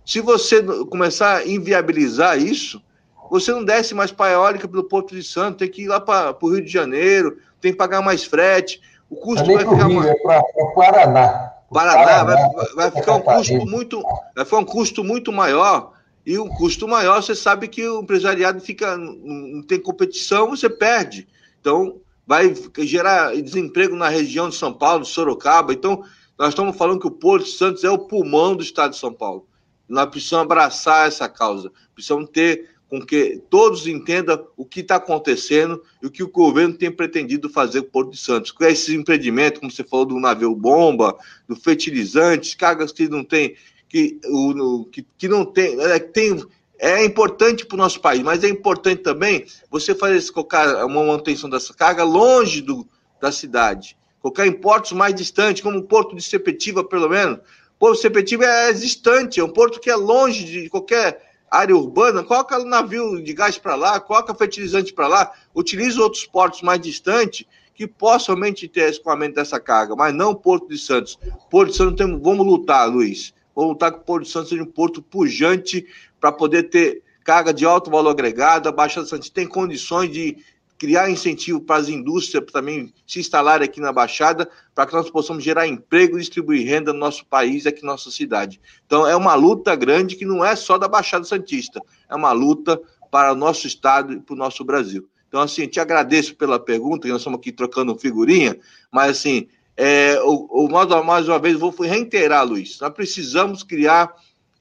Se 0.05 0.21
você 0.21 0.63
começar 0.91 1.39
a 1.39 1.47
inviabilizar 1.47 2.39
isso, 2.39 2.83
você 3.31 3.53
não 3.53 3.65
desce 3.65 3.95
mais 3.95 4.13
para 4.13 4.27
a 4.27 4.35
eólica 4.35 4.69
pelo 4.69 4.85
Porto 4.85 5.15
de 5.15 5.23
Santo, 5.23 5.59
tem 5.59 5.71
que 5.71 5.83
ir 5.83 5.89
lá 5.89 6.01
para 6.01 6.37
o 6.41 6.49
Rio 6.49 6.65
de 6.65 6.71
Janeiro, 6.71 7.39
tem 7.61 7.73
que 7.73 7.79
pagar 7.79 8.03
mais 8.03 8.25
frete, 8.25 8.81
o 9.09 9.17
custo 9.17 9.47
vai 9.47 9.59
ficar 9.59 9.87
Rio, 9.87 9.97
mais. 9.97 10.11
É 10.11 10.15
para 10.15 10.43
o 10.57 10.75
Paraná. 10.75 11.51
Paraná, 11.73 12.05
Paraná 12.05 12.25
vai, 12.25 12.75
vai 12.75 12.91
ficar 12.91 13.15
um 13.15 13.21
custo 13.21 13.67
muito, 13.67 14.03
vai 14.37 14.45
ficar 14.45 14.59
um 14.59 14.65
custo 14.65 15.03
muito 15.03 15.33
maior. 15.33 15.93
E 16.27 16.39
um 16.39 16.49
custo 16.49 16.89
maior, 16.89 17.23
você 17.23 17.35
sabe 17.35 17.69
que 17.69 17.87
o 17.87 18.01
empresariado 18.01 18.61
fica, 18.61 18.97
não 18.97 19.63
tem 19.63 19.79
competição, 19.79 20.49
você 20.49 20.71
perde. 20.71 21.29
Então, 21.61 22.01
vai 22.27 22.55
gerar 22.79 23.35
desemprego 23.35 23.95
na 23.95 24.09
região 24.09 24.49
de 24.49 24.55
São 24.55 24.73
Paulo, 24.73 25.03
de 25.03 25.09
Sorocaba. 25.09 25.73
Então, 25.75 26.03
nós 26.39 26.51
estamos 26.51 26.77
falando 26.77 27.01
que 27.01 27.07
o 27.07 27.11
Porto 27.11 27.45
de 27.45 27.51
Santos 27.51 27.85
é 27.85 27.91
o 27.91 27.99
pulmão 27.99 28.57
do 28.57 28.63
estado 28.63 28.93
de 28.93 28.99
São 28.99 29.13
Paulo. 29.13 29.47
Nós 29.89 30.07
precisamos 30.07 30.45
abraçar 30.45 31.09
essa 31.09 31.29
causa, 31.29 31.71
precisamos 31.95 32.29
ter 32.31 32.75
com 32.89 33.05
que 33.05 33.43
todos 33.51 33.87
entendam 33.87 34.47
o 34.57 34.65
que 34.65 34.81
está 34.81 34.97
acontecendo 34.97 35.83
e 36.03 36.07
o 36.07 36.11
que 36.11 36.23
o 36.23 36.29
governo 36.29 36.75
tem 36.75 36.91
pretendido 36.91 37.49
fazer 37.49 37.83
com 37.83 37.89
o 37.89 37.91
Porto 37.91 38.11
de 38.13 38.19
Santos. 38.19 38.53
Com 38.53 38.65
esses 38.65 38.89
empreendimentos, 38.91 39.59
como 39.59 39.71
você 39.71 39.83
falou, 39.83 40.07
do 40.07 40.21
navio 40.21 40.55
bomba, 40.55 41.17
do 41.49 41.57
fertilizantes, 41.57 42.55
cargas 42.55 42.93
que 42.93 43.09
não 43.09 43.25
tem, 43.25 43.57
que, 43.89 44.21
o, 44.27 44.85
que, 44.85 45.05
que 45.19 45.27
não 45.27 45.45
tem, 45.45 45.81
é, 45.81 45.99
tem 45.99 46.41
é 46.79 47.05
importante 47.05 47.65
para 47.65 47.75
o 47.75 47.79
nosso 47.79 48.01
país, 48.01 48.23
mas 48.23 48.45
é 48.45 48.49
importante 48.49 49.03
também 49.03 49.47
você 49.71 49.95
fazer 49.95 50.31
colocar 50.33 50.85
uma 50.85 51.05
manutenção 51.05 51.49
dessa 51.49 51.73
carga 51.73 52.05
longe 52.05 52.61
do, 52.61 52.87
da 53.21 53.33
cidade, 53.33 53.97
colocar 54.21 54.47
em 54.47 54.53
portos 54.53 54.93
mais 54.93 55.15
distantes, 55.15 55.63
como 55.63 55.79
o 55.79 55.85
Porto 55.85 56.15
de 56.15 56.23
Sepetiba, 56.23 56.85
pelo 56.85 57.09
menos, 57.09 57.39
Porto 57.79 58.01
Sepetiba 58.01 58.45
é 58.45 58.73
distante, 58.73 59.41
é 59.41 59.45
um 59.45 59.49
porto 59.49 59.81
que 59.81 59.91
é 59.91 59.97
longe 59.97 60.45
de 60.45 60.69
qualquer 60.69 61.35
área 61.51 61.77
urbana. 61.77 62.23
Coloca 62.23 62.59
o 62.59 62.65
navio 62.65 63.23
de 63.23 63.33
gás 63.33 63.59
para 63.59 63.75
lá, 63.75 64.01
coloca 64.01 64.35
fertilizante 64.35 64.93
para 64.93 65.07
lá, 65.07 65.33
utiliza 65.55 66.03
outros 66.03 66.25
portos 66.25 66.63
mais 66.63 66.81
distantes 66.81 67.47
que 67.75 67.87
possam 67.87 68.35
realmente 68.35 68.69
ter 68.69 68.89
escoamento 68.89 69.35
dessa 69.35 69.59
carga, 69.59 69.97
mas 69.97 70.15
não 70.15 70.35
Porto 70.35 70.69
de 70.69 70.79
Santos. 70.79 71.19
Porto 71.51 71.71
de 71.71 71.77
Santos, 71.77 72.07
vamos 72.23 72.47
lutar, 72.47 72.89
Luiz. 72.89 73.35
Vamos 73.55 73.73
lutar 73.73 73.93
que 73.93 73.99
o 73.99 74.03
Porto 74.03 74.25
de 74.25 74.31
Santos 74.31 74.51
seja 74.51 74.63
um 74.63 74.67
porto 74.67 75.03
pujante 75.03 75.87
para 76.21 76.33
poder 76.33 76.65
ter 76.65 77.03
carga 77.25 77.53
de 77.53 77.65
alto 77.65 77.91
valor 77.91 78.11
agregado. 78.11 78.69
A 78.69 78.73
Baixada 78.73 79.07
Santista 79.07 79.35
tem 79.35 79.47
condições 79.47 80.11
de 80.13 80.37
criar 80.85 81.09
incentivo 81.09 81.63
para 81.63 81.81
as 81.81 81.89
indústrias 81.89 82.45
também 82.53 82.93
se 83.07 83.19
instalarem 83.19 83.65
aqui 83.65 83.81
na 83.81 83.91
Baixada, 83.91 84.47
para 84.75 84.85
que 84.85 84.93
nós 84.93 85.09
possamos 85.09 85.43
gerar 85.43 85.67
emprego 85.67 86.19
e 86.19 86.21
distribuir 86.21 86.69
renda 86.69 86.93
no 86.93 86.99
nosso 86.99 87.25
país, 87.25 87.65
aqui 87.65 87.83
na 87.83 87.93
nossa 87.93 88.11
cidade. 88.11 88.61
Então, 88.85 89.07
é 89.09 89.17
uma 89.17 89.35
luta 89.35 89.75
grande 89.75 90.15
que 90.15 90.27
não 90.27 90.45
é 90.45 90.55
só 90.55 90.77
da 90.77 90.87
Baixada 90.87 91.25
Santista, 91.25 91.81
é 92.07 92.15
uma 92.15 92.33
luta 92.33 92.79
para 93.11 93.33
o 93.33 93.35
nosso 93.35 93.67
Estado 93.67 94.13
e 94.13 94.21
para 94.21 94.35
o 94.35 94.37
nosso 94.37 94.63
Brasil. 94.63 95.09
Então, 95.27 95.41
assim, 95.41 95.67
te 95.67 95.81
agradeço 95.81 96.37
pela 96.37 96.61
pergunta, 96.61 97.07
que 97.07 97.13
nós 97.13 97.23
estamos 97.23 97.39
aqui 97.39 97.51
trocando 97.51 97.99
figurinha, 97.99 98.55
mas, 98.93 99.13
assim, 99.13 99.49
é, 99.75 100.21
o, 100.21 100.67
o, 100.67 100.69
mais, 100.71 100.87
mais 101.03 101.27
uma 101.27 101.39
vez, 101.39 101.59
vou 101.59 101.75
reiterar, 101.81 102.47
Luiz, 102.47 102.79
nós 102.79 102.93
precisamos 102.93 103.63
criar 103.63 104.15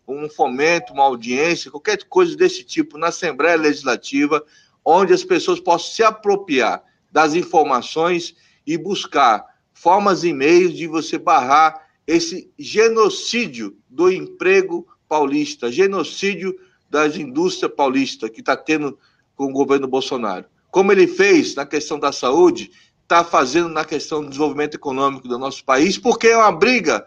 um 0.08 0.30
fomento, 0.30 0.94
uma 0.94 1.04
audiência, 1.04 1.70
qualquer 1.70 2.02
coisa 2.06 2.34
desse 2.38 2.64
tipo 2.64 2.98
na 2.98 3.08
Assembleia 3.08 3.58
Legislativa, 3.58 4.42
onde 4.86 5.14
as 5.14 5.24
pessoas 5.24 5.60
possam 5.60 5.94
se 5.94 6.04
apropriar 6.04 6.84
das 7.12 7.36
informações 7.36 8.36
e 8.66 8.78
buscar 8.78 9.46
formas 9.74 10.24
e 10.24 10.34
meios 10.34 10.74
de 10.74 10.88
você 10.88 11.18
barrar 11.18 11.88
esse 12.06 12.52
genocídio 12.58 13.78
do 13.90 14.12
emprego 14.12 14.88
paulista, 15.08 15.72
genocídio 15.72 16.56
das 16.90 17.16
indústrias 17.16 17.72
paulistas 17.74 18.30
que 18.30 18.40
está 18.40 18.56
tendo 18.56 18.98
com 19.36 19.46
o 19.46 19.54
governo 19.54 19.88
Bolsonaro. 19.88 20.46
Como 20.70 20.92
ele 20.92 21.08
fez 21.08 21.56
na 21.56 21.66
questão 21.66 22.00
da 22.00 22.12
saúde, 22.12 22.72
está 23.04 23.24
fazendo 23.24 23.70
na 23.70 23.86
questão 23.86 24.22
do 24.22 24.30
desenvolvimento 24.30 24.76
econômico 24.76 25.28
do 25.28 25.38
nosso 25.38 25.64
país, 25.64 25.98
porque 25.98 26.28
é 26.28 26.38
uma 26.38 26.52
briga, 26.52 27.06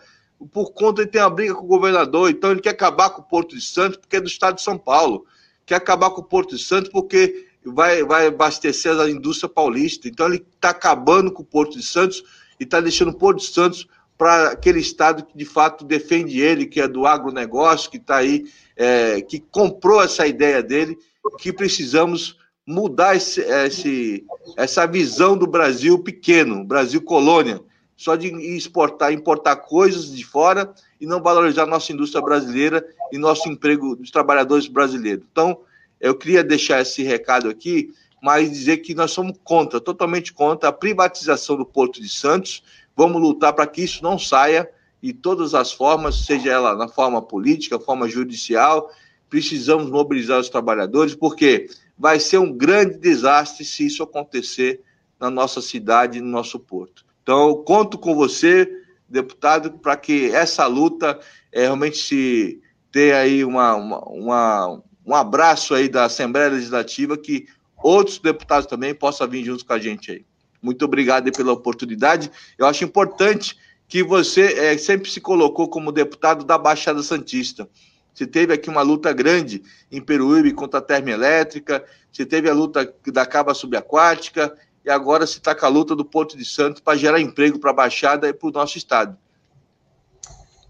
por 0.53 0.73
conta 0.73 1.05
de 1.05 1.11
ter 1.11 1.21
uma 1.21 1.31
briga 1.31 1.55
com 1.55 1.65
o 1.65 1.69
governador, 1.69 2.31
então 2.31 2.51
ele 2.53 2.61
quer 2.61 2.71
acabar 2.71 3.11
com 3.11 3.23
o 3.23 3.25
Porto 3.25 3.57
de 3.57 3.63
Santos, 3.63 3.99
porque 3.99 4.17
é 4.17 4.21
do 4.21 4.29
estado 4.29 4.57
de 4.57 4.63
São 4.63 4.79
Paulo, 4.79 5.27
quer 5.65 5.77
acabar 5.77 6.11
com 6.11 6.21
o 6.21 6.25
Porto 6.25 6.57
de 6.57 6.63
Santos, 6.63 6.91
porque 6.91 7.46
vai, 7.73 8.03
vai 8.05 8.27
abastecer 8.27 8.99
a 8.99 9.11
indústria 9.11 9.49
paulista. 9.49 10.09
Então, 10.09 10.27
ele 10.27 10.45
está 10.55 10.71
acabando 10.71 11.33
com 11.33 11.43
o 11.43 11.47
Porto 11.47 11.77
de 11.77 11.85
Santos 11.85 12.23
e 12.59 12.65
está 12.65 12.81
deixando 12.81 13.11
o 13.11 13.19
Porto 13.19 13.39
de 13.39 13.47
Santos 13.47 13.87
para 14.17 14.51
aquele 14.51 14.81
estado 14.81 15.25
que 15.25 15.37
de 15.37 15.45
fato 15.45 15.85
defende 15.85 16.41
ele, 16.41 16.67
que 16.67 16.81
é 16.81 16.89
do 16.89 17.07
agronegócio, 17.07 17.91
que 17.91 17.99
está 17.99 18.17
aí, 18.17 18.45
é, 18.75 19.21
que 19.21 19.41
comprou 19.41 20.03
essa 20.03 20.27
ideia 20.27 20.63
dele, 20.63 20.97
que 21.39 21.53
precisamos 21.53 22.39
mudar 22.67 23.15
esse, 23.15 23.41
esse, 23.41 24.25
essa 24.57 24.87
visão 24.87 25.37
do 25.37 25.47
Brasil 25.47 25.99
pequeno, 25.99 26.65
Brasil 26.65 27.03
colônia, 27.03 27.61
só 27.97 28.17
de 28.17 28.29
exportar, 28.29 29.13
importar 29.13 29.57
coisas 29.57 30.15
de 30.15 30.25
fora 30.25 30.73
e 31.01 31.07
não 31.07 31.23
valorizar 31.23 31.67
nossa 31.67 31.93
indústria 31.93 32.23
brasileira 32.23 32.87
e 33.13 33.19
nosso 33.19 33.49
emprego 33.49 33.97
dos 33.97 34.11
trabalhadores 34.11 34.67
brasileiros. 34.67 35.25
Então, 35.31 35.61
eu 36.01 36.15
queria 36.15 36.45
deixar 36.45 36.81
esse 36.81 37.03
recado 37.03 37.49
aqui, 37.49 37.93
mas 38.23 38.51
dizer 38.51 38.79
que 38.79 38.95
nós 38.95 39.11
somos 39.11 39.39
contra, 39.45 39.81
totalmente 39.81 40.33
contra 40.33 40.69
a 40.69 40.73
privatização 40.73 41.57
do 41.57 41.65
Porto 41.65 42.01
de 42.01 42.09
Santos. 42.09 42.63
Vamos 42.97 43.21
lutar 43.21 43.53
para 43.53 43.67
que 43.67 43.83
isso 43.83 44.03
não 44.03 44.19
saia 44.19 44.69
de 45.03 45.13
todas 45.13 45.55
as 45.55 45.73
formas, 45.73 46.25
seja 46.25 46.51
ela 46.51 46.75
na 46.75 46.89
forma 46.89 47.23
política, 47.23 47.79
forma 47.79 48.09
judicial. 48.09 48.91
Precisamos 49.29 49.91
mobilizar 49.91 50.41
os 50.41 50.49
trabalhadores, 50.49 51.15
porque 51.15 51.69
vai 51.99 52.19
ser 52.21 52.39
um 52.39 52.53
grande 52.53 52.99
desastre 52.99 53.65
se 53.65 53.87
isso 53.87 54.03
acontecer 54.03 54.81
na 55.19 55.31
nossa 55.31 55.61
cidade, 55.61 56.21
no 56.21 56.29
nosso 56.29 56.59
porto. 56.59 57.05
Então, 57.23 57.49
eu 57.49 57.57
conto 57.57 57.99
com 57.99 58.15
você, 58.15 58.71
deputado, 59.09 59.73
para 59.79 59.97
que 59.97 60.31
essa 60.31 60.67
luta 60.67 61.19
é, 61.51 61.63
realmente 61.63 61.97
se 61.97 62.61
tenha 62.93 63.19
aí 63.19 63.45
uma, 63.45 63.75
uma, 63.75 64.01
uma 64.09 64.83
um 65.07 65.15
abraço 65.15 65.75
aí 65.75 65.89
da 65.89 66.05
Assembleia 66.07 66.51
Legislativa, 66.51 67.17
que 67.17 67.47
outros 67.83 68.19
deputados 68.19 68.67
também 68.67 68.95
possam 68.95 69.29
vir 69.29 69.45
juntos 69.45 69.63
com 69.63 69.73
a 69.73 69.79
gente 69.79 70.11
aí. 70.11 70.27
Muito 70.61 70.85
obrigado 70.85 71.31
pela 71.31 71.53
oportunidade. 71.53 72.31
Eu 72.59 72.67
acho 72.67 72.85
importante 72.85 73.57
que 73.87 74.03
você 74.03 74.53
é, 74.55 74.77
sempre 74.77 75.09
se 75.09 75.21
colocou 75.21 75.69
como 75.69 75.93
deputado 75.93 76.45
da 76.45 76.59
Baixada 76.59 77.03
Santista. 77.03 77.69
Você 78.13 78.27
teve 78.27 78.53
aqui 78.53 78.69
uma 78.69 78.83
luta 78.83 79.13
grande 79.13 79.63
em 79.93 80.01
Peruíbe 80.01 80.53
contra 80.53 80.81
a 80.81 80.83
termoelétrica, 80.83 81.85
você 82.11 82.27
teve 82.27 82.49
a 82.49 82.55
luta 82.55 82.93
da 83.13 83.27
cava 83.27 83.55
subaquática, 83.55 84.57
e 84.85 84.91
agora 84.91 85.27
se 85.27 85.39
está 85.39 85.55
com 85.55 85.67
a 85.67 85.69
luta 85.69 85.95
do 85.95 86.05
Porto 86.05 86.37
de 86.37 86.45
Santos 86.45 86.81
para 86.81 86.97
gerar 86.97 87.21
emprego 87.21 87.59
para 87.59 87.71
a 87.71 87.75
Baixada 87.75 88.29
e 88.29 88.33
para 88.33 88.49
o 88.49 88.53
nosso 88.53 88.79
estado. 88.79 89.17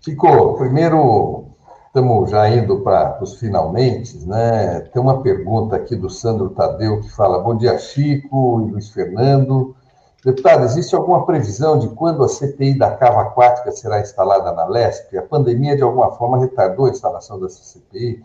Ficou. 0.05 0.57
Primeiro, 0.57 1.56
estamos 1.97 2.31
já 2.31 2.47
indo 2.51 2.81
para 2.81 3.19
os 3.23 3.41
finalmente, 3.41 4.19
né? 4.27 4.81
Tem 4.93 5.01
uma 5.01 5.23
pergunta 5.23 5.77
aqui 5.77 5.97
do 5.97 6.11
Sandro 6.11 6.51
Tadeu 6.51 7.01
que 7.01 7.09
fala: 7.09 7.39
Bom 7.39 7.57
dia, 7.57 7.79
Chico 7.79 8.61
e 8.67 8.73
Luiz 8.73 8.91
Fernando. 8.91 9.75
Deputado, 10.23 10.65
existe 10.65 10.95
alguma 10.95 11.25
previsão 11.25 11.79
de 11.79 11.89
quando 11.89 12.23
a 12.23 12.29
CPI 12.29 12.77
da 12.77 12.91
cava 12.91 13.23
aquática 13.23 13.73
será 13.73 13.99
instalada 13.99 14.53
na 14.53 14.67
LESP? 14.67 15.17
A 15.17 15.23
pandemia, 15.23 15.75
de 15.75 15.83
alguma 15.83 16.13
forma, 16.13 16.39
retardou 16.39 16.85
a 16.85 16.91
instalação 16.91 17.41
dessa 17.41 17.63
CPI? 17.63 18.23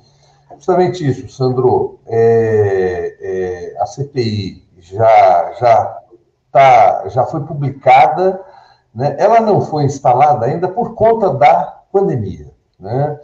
Justamente 0.57 1.09
isso, 1.09 1.29
Sandro. 1.29 1.97
É, 2.07 3.15
é, 3.21 3.81
a 3.81 3.85
CPI 3.85 4.67
já, 4.79 5.53
já, 5.57 6.01
tá, 6.51 7.07
já 7.07 7.23
foi 7.23 7.39
publicada, 7.39 8.43
né? 8.93 9.15
ela 9.17 9.39
não 9.39 9.61
foi 9.61 9.85
instalada 9.85 10.45
ainda 10.45 10.67
por 10.67 10.93
conta 10.93 11.29
da 11.29 11.83
pandemia. 11.89 12.51
Né? 12.77 13.17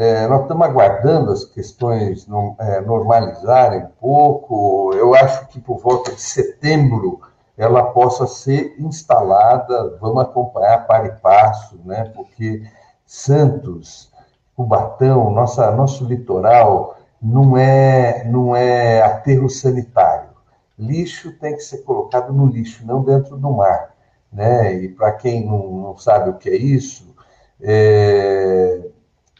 É, 0.00 0.26
nós 0.26 0.40
estamos 0.40 0.66
aguardando 0.66 1.30
as 1.30 1.44
questões 1.44 2.26
no, 2.26 2.56
é, 2.58 2.80
normalizarem 2.80 3.82
um 3.82 3.90
pouco. 4.00 4.94
Eu 4.94 5.14
acho 5.14 5.46
que 5.48 5.60
por 5.60 5.78
volta 5.78 6.10
de 6.12 6.22
setembro 6.22 7.20
ela 7.54 7.82
possa 7.82 8.26
ser 8.26 8.76
instalada. 8.78 9.98
Vamos 10.00 10.22
acompanhar 10.22 10.86
para 10.86 11.06
e 11.06 11.12
passo, 11.16 11.78
né? 11.84 12.10
Porque 12.16 12.62
Santos, 13.04 14.10
Cubatão, 14.56 15.30
nossa, 15.32 15.70
nosso 15.72 16.06
litoral 16.06 16.96
não 17.20 17.54
é 17.58 18.24
não 18.24 18.56
é 18.56 19.02
aterro 19.02 19.50
sanitário. 19.50 20.30
Lixo 20.78 21.30
tem 21.32 21.54
que 21.54 21.60
ser 21.60 21.82
colocado 21.82 22.32
no 22.32 22.46
lixo, 22.46 22.86
não 22.86 23.04
dentro 23.04 23.36
do 23.36 23.50
mar, 23.50 23.94
né? 24.32 24.72
E 24.76 24.88
para 24.88 25.12
quem 25.12 25.44
não, 25.44 25.68
não 25.68 25.98
sabe 25.98 26.30
o 26.30 26.38
que 26.38 26.48
é 26.48 26.56
isso, 26.56 27.14
é, 27.60 28.80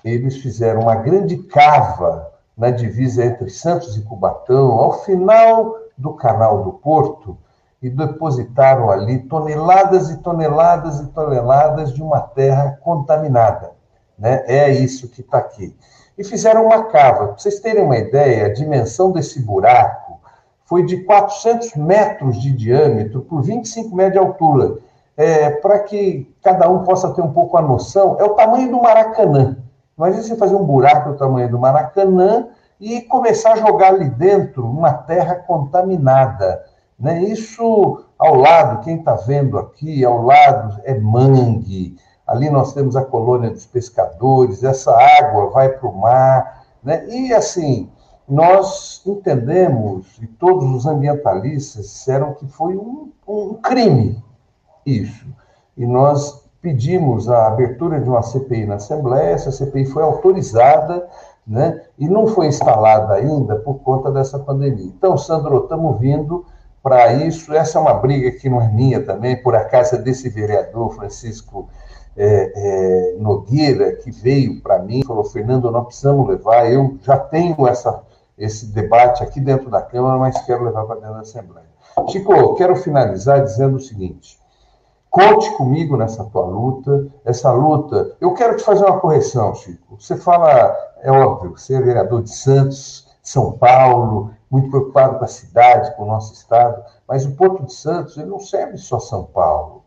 eles 0.04 0.38
fizeram 0.38 0.82
uma 0.82 0.94
grande 0.94 1.36
cava 1.36 2.30
na 2.56 2.70
divisa 2.70 3.24
entre 3.24 3.48
Santos 3.50 3.96
e 3.96 4.02
Cubatão, 4.02 4.72
ao 4.72 5.04
final 5.04 5.76
do 5.96 6.12
canal 6.14 6.62
do 6.62 6.72
Porto, 6.72 7.36
e 7.82 7.88
depositaram 7.88 8.90
ali 8.90 9.20
toneladas 9.20 10.10
e 10.10 10.18
toneladas 10.18 11.00
e 11.00 11.06
toneladas 11.08 11.92
de 11.94 12.02
uma 12.02 12.20
terra 12.20 12.78
contaminada. 12.82 13.72
Né? 14.18 14.44
É 14.46 14.70
isso 14.70 15.08
que 15.08 15.22
está 15.22 15.38
aqui. 15.38 15.74
E 16.18 16.22
fizeram 16.22 16.66
uma 16.66 16.84
cava. 16.84 17.28
Para 17.28 17.38
vocês 17.38 17.60
terem 17.60 17.82
uma 17.82 17.96
ideia, 17.96 18.46
a 18.46 18.52
dimensão 18.52 19.10
desse 19.10 19.40
buraco 19.40 20.20
foi 20.66 20.84
de 20.84 20.98
400 21.04 21.74
metros 21.76 22.40
de 22.40 22.52
diâmetro 22.52 23.22
por 23.22 23.42
25 23.42 23.96
metros 23.96 24.12
de 24.12 24.18
altura. 24.18 24.78
É, 25.16 25.50
Para 25.50 25.78
que 25.78 26.30
cada 26.42 26.68
um 26.68 26.84
possa 26.84 27.12
ter 27.14 27.22
um 27.22 27.32
pouco 27.32 27.56
a 27.56 27.62
noção, 27.62 28.16
é 28.20 28.24
o 28.24 28.34
tamanho 28.34 28.70
do 28.70 28.82
Maracanã. 28.82 29.56
Imagina 30.00 30.22
você 30.22 30.34
fazer 30.34 30.54
um 30.54 30.64
buraco 30.64 31.10
do 31.10 31.18
tamanho 31.18 31.50
do 31.50 31.58
Maracanã 31.58 32.48
e 32.80 33.02
começar 33.02 33.52
a 33.52 33.56
jogar 33.56 33.88
ali 33.88 34.08
dentro 34.08 34.64
uma 34.64 34.94
terra 34.94 35.34
contaminada. 35.34 36.64
Né? 36.98 37.22
Isso 37.24 38.02
ao 38.18 38.34
lado, 38.34 38.82
quem 38.82 38.96
está 38.96 39.12
vendo 39.12 39.58
aqui, 39.58 40.02
ao 40.02 40.22
lado 40.22 40.80
é 40.84 40.98
mangue, 40.98 41.98
ali 42.26 42.48
nós 42.48 42.72
temos 42.72 42.96
a 42.96 43.04
colônia 43.04 43.50
dos 43.50 43.66
pescadores, 43.66 44.64
essa 44.64 44.90
água 44.90 45.50
vai 45.50 45.68
para 45.68 45.86
o 45.86 45.94
mar. 45.94 46.64
Né? 46.82 47.06
E 47.06 47.34
assim, 47.34 47.90
nós 48.26 49.02
entendemos, 49.04 50.16
e 50.22 50.26
todos 50.26 50.66
os 50.74 50.86
ambientalistas 50.86 51.84
disseram 51.84 52.32
que 52.32 52.46
foi 52.46 52.74
um, 52.74 53.12
um 53.28 53.52
crime 53.56 54.24
isso. 54.86 55.26
E 55.76 55.84
nós 55.84 56.39
pedimos 56.60 57.28
a 57.28 57.46
abertura 57.46 58.00
de 58.00 58.08
uma 58.08 58.22
CPI 58.22 58.66
na 58.66 58.74
Assembleia, 58.76 59.30
essa 59.30 59.50
CPI 59.50 59.86
foi 59.86 60.02
autorizada, 60.02 61.06
né, 61.46 61.82
e 61.98 62.08
não 62.08 62.26
foi 62.26 62.46
instalada 62.46 63.14
ainda 63.14 63.56
por 63.56 63.80
conta 63.80 64.10
dessa 64.10 64.38
pandemia. 64.38 64.86
Então, 64.86 65.16
Sandro, 65.16 65.62
estamos 65.62 65.98
vindo 65.98 66.44
para 66.82 67.12
isso. 67.12 67.52
Essa 67.52 67.78
é 67.78 67.80
uma 67.80 67.94
briga 67.94 68.30
que 68.30 68.48
não 68.48 68.60
é 68.60 68.68
minha 68.68 69.04
também, 69.04 69.42
por 69.42 69.54
acaso 69.54 69.96
é 69.96 69.98
desse 69.98 70.28
vereador, 70.28 70.94
Francisco 70.94 71.68
é, 72.16 72.52
é, 72.54 73.16
Nogueira, 73.18 73.96
que 73.96 74.10
veio 74.10 74.60
para 74.60 74.78
mim, 74.78 75.02
falou, 75.04 75.24
Fernando, 75.24 75.70
nós 75.70 75.86
precisamos 75.86 76.28
levar, 76.28 76.70
eu 76.70 76.98
já 77.02 77.16
tenho 77.18 77.66
essa, 77.66 78.02
esse 78.36 78.66
debate 78.66 79.22
aqui 79.22 79.40
dentro 79.40 79.70
da 79.70 79.82
Câmara, 79.82 80.18
mas 80.18 80.40
quero 80.42 80.64
levar 80.64 80.84
para 80.84 80.96
dentro 80.96 81.14
da 81.14 81.20
Assembleia. 81.20 81.66
Chico, 82.08 82.54
quero 82.54 82.76
finalizar 82.76 83.42
dizendo 83.42 83.76
o 83.76 83.80
seguinte, 83.80 84.39
Conte 85.10 85.50
comigo 85.56 85.96
nessa 85.96 86.24
tua 86.24 86.44
luta. 86.44 87.08
Essa 87.24 87.50
luta. 87.52 88.16
Eu 88.20 88.32
quero 88.32 88.56
te 88.56 88.62
fazer 88.62 88.84
uma 88.84 89.00
correção, 89.00 89.54
Chico. 89.54 89.96
Você 89.98 90.16
fala, 90.16 90.76
é 91.02 91.10
óbvio, 91.10 91.58
você 91.58 91.74
é 91.74 91.80
vereador 91.80 92.22
de 92.22 92.30
Santos, 92.30 93.08
São 93.20 93.52
Paulo, 93.52 94.30
muito 94.48 94.70
preocupado 94.70 95.18
com 95.18 95.24
a 95.24 95.28
cidade, 95.28 95.94
com 95.96 96.04
o 96.04 96.06
nosso 96.06 96.32
estado, 96.32 96.82
mas 97.08 97.24
o 97.26 97.32
Porto 97.32 97.64
de 97.64 97.72
Santos 97.72 98.16
ele 98.16 98.28
não 98.28 98.38
serve 98.40 98.78
só 98.78 99.00
São 99.00 99.24
Paulo. 99.24 99.82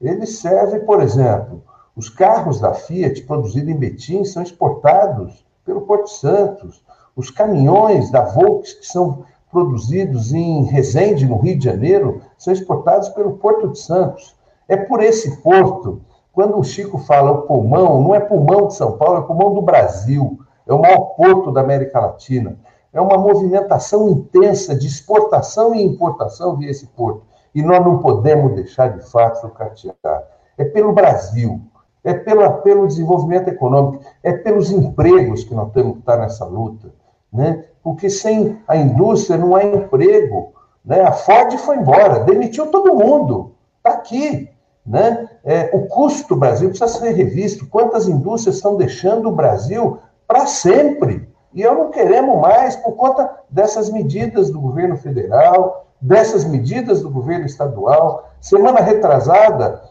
Ele 0.00 0.26
serve, 0.26 0.80
por 0.80 1.00
exemplo, 1.00 1.62
os 1.96 2.08
carros 2.08 2.60
da 2.60 2.74
Fiat 2.74 3.22
produzidos 3.22 3.70
em 3.70 3.76
Betim 3.76 4.24
são 4.24 4.42
exportados 4.42 5.46
pelo 5.64 5.82
Porto 5.82 6.04
de 6.04 6.14
Santos. 6.14 6.84
Os 7.14 7.30
caminhões 7.30 8.10
da 8.10 8.22
Volks 8.22 8.72
que 8.74 8.86
são 8.86 9.24
produzidos 9.50 10.32
em 10.32 10.64
Resende, 10.64 11.26
no 11.26 11.38
Rio 11.38 11.56
de 11.56 11.64
Janeiro, 11.64 12.20
são 12.36 12.52
exportados 12.52 13.08
pelo 13.10 13.38
Porto 13.38 13.68
de 13.68 13.78
Santos. 13.78 14.33
É 14.68 14.76
por 14.76 15.02
esse 15.02 15.42
porto, 15.42 16.00
quando 16.32 16.58
o 16.58 16.64
Chico 16.64 16.98
fala 16.98 17.30
o 17.30 17.42
pulmão, 17.42 18.02
não 18.02 18.14
é 18.14 18.20
pulmão 18.20 18.66
de 18.66 18.74
São 18.74 18.92
Paulo, 18.92 19.18
é 19.18 19.22
pulmão 19.22 19.54
do 19.54 19.62
Brasil, 19.62 20.38
é 20.66 20.72
o 20.72 20.80
maior 20.80 21.14
porto 21.16 21.52
da 21.52 21.60
América 21.60 22.00
Latina. 22.00 22.56
É 22.92 23.00
uma 23.00 23.18
movimentação 23.18 24.08
intensa 24.08 24.74
de 24.74 24.86
exportação 24.86 25.74
e 25.74 25.82
importação 25.82 26.56
via 26.56 26.70
esse 26.70 26.86
porto. 26.86 27.22
E 27.54 27.62
nós 27.62 27.84
não 27.84 27.98
podemos 27.98 28.54
deixar 28.54 28.88
de 28.88 29.08
fato 29.10 29.40
sucatear. 29.40 30.22
É 30.56 30.64
pelo 30.64 30.92
Brasil, 30.92 31.60
é 32.02 32.14
pelo, 32.14 32.50
pelo 32.62 32.86
desenvolvimento 32.86 33.48
econômico, 33.48 34.04
é 34.22 34.32
pelos 34.32 34.70
empregos 34.70 35.44
que 35.44 35.54
nós 35.54 35.72
temos 35.72 35.94
que 35.94 35.98
estar 36.00 36.16
nessa 36.16 36.44
luta 36.44 36.92
né? 37.34 37.64
porque 37.82 38.08
sem 38.08 38.60
a 38.68 38.76
indústria 38.76 39.36
não 39.36 39.56
há 39.56 39.64
emprego. 39.64 40.52
Né? 40.84 41.00
A 41.00 41.10
Ford 41.10 41.52
foi 41.58 41.76
embora, 41.76 42.20
demitiu 42.20 42.68
todo 42.68 42.94
mundo, 42.94 43.52
está 43.78 43.98
aqui. 43.98 44.48
Né? 44.86 45.28
É, 45.42 45.70
o 45.72 45.86
custo 45.86 46.34
do 46.34 46.40
Brasil 46.40 46.68
precisa 46.68 46.88
ser 46.88 47.12
revisto. 47.12 47.66
Quantas 47.66 48.06
indústrias 48.06 48.56
estão 48.56 48.76
deixando 48.76 49.28
o 49.28 49.34
Brasil 49.34 49.98
para 50.26 50.46
sempre? 50.46 51.28
E 51.54 51.62
eu 51.62 51.74
não 51.74 51.90
queremos 51.90 52.40
mais 52.40 52.76
por 52.76 52.92
conta 52.92 53.30
dessas 53.48 53.88
medidas 53.88 54.50
do 54.50 54.60
governo 54.60 54.96
federal, 54.96 55.86
dessas 56.00 56.44
medidas 56.44 57.00
do 57.00 57.08
governo 57.08 57.46
estadual. 57.46 58.30
Semana 58.40 58.80
retrasada, 58.80 59.82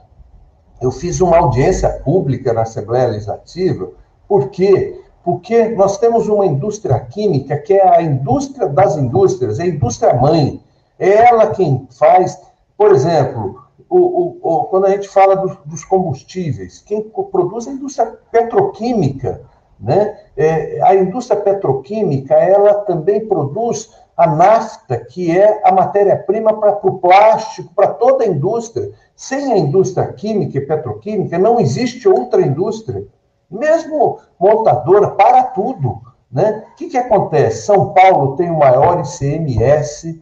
eu 0.81 0.91
fiz 0.91 1.21
uma 1.21 1.37
audiência 1.37 1.89
pública 1.89 2.53
na 2.53 2.61
Assembleia 2.61 3.07
Legislativa, 3.07 3.89
porque 4.27 4.99
porque 5.23 5.69
nós 5.69 5.97
temos 5.97 6.27
uma 6.27 6.45
indústria 6.45 6.99
química 6.99 7.57
que 7.57 7.73
é 7.73 7.95
a 7.97 8.01
indústria 8.01 8.67
das 8.67 8.97
indústrias, 8.97 9.57
é 9.57 9.63
a 9.63 9.67
indústria 9.67 10.13
mãe. 10.13 10.61
É 10.99 11.27
ela 11.27 11.47
quem 11.51 11.87
faz, 11.97 12.37
por 12.77 12.91
exemplo, 12.91 13.62
o, 13.89 13.97
o, 13.97 14.39
o, 14.41 14.63
quando 14.65 14.86
a 14.86 14.89
gente 14.89 15.07
fala 15.07 15.36
dos, 15.36 15.57
dos, 15.65 15.86
combustíveis, 15.86 16.79
quem 16.86 17.01
produz 17.01 17.67
é 17.67 17.71
a 17.71 17.73
indústria 17.73 18.17
petroquímica. 18.31 19.41
Né? 19.79 20.17
É, 20.38 20.81
a 20.81 20.95
indústria 20.95 21.39
petroquímica 21.39 22.36
ela 22.36 22.73
também 22.75 23.27
produz 23.27 23.91
a 24.15 24.27
nafta, 24.27 24.97
que 24.97 25.38
é 25.38 25.61
a 25.63 25.71
matéria-prima 25.71 26.53
para 26.59 26.79
o 26.84 26.99
plástico, 26.99 27.73
para 27.75 27.88
toda 27.88 28.23
a 28.23 28.27
indústria. 28.27 28.91
Sem 29.15 29.53
a 29.53 29.57
indústria 29.57 30.11
química 30.13 30.57
e 30.57 30.61
petroquímica, 30.65 31.38
não 31.38 31.59
existe 31.59 32.07
outra 32.07 32.41
indústria 32.41 33.05
mesmo 33.53 34.19
montadora, 34.39 35.11
para 35.11 35.43
tudo. 35.43 36.01
Né? 36.31 36.65
O 36.71 36.75
que, 36.75 36.89
que 36.89 36.97
acontece? 36.97 37.65
São 37.65 37.93
Paulo 37.93 38.36
tem 38.36 38.49
o 38.49 38.57
maior 38.57 39.01
ICMS 39.01 40.21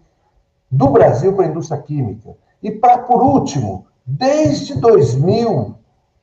do 0.69 0.89
Brasil 0.89 1.33
para 1.33 1.45
a 1.45 1.47
indústria 1.47 1.81
química. 1.81 2.35
E, 2.61 2.71
para 2.71 2.99
por 2.99 3.21
último, 3.21 3.85
desde 4.05 4.75
2000, 4.75 5.75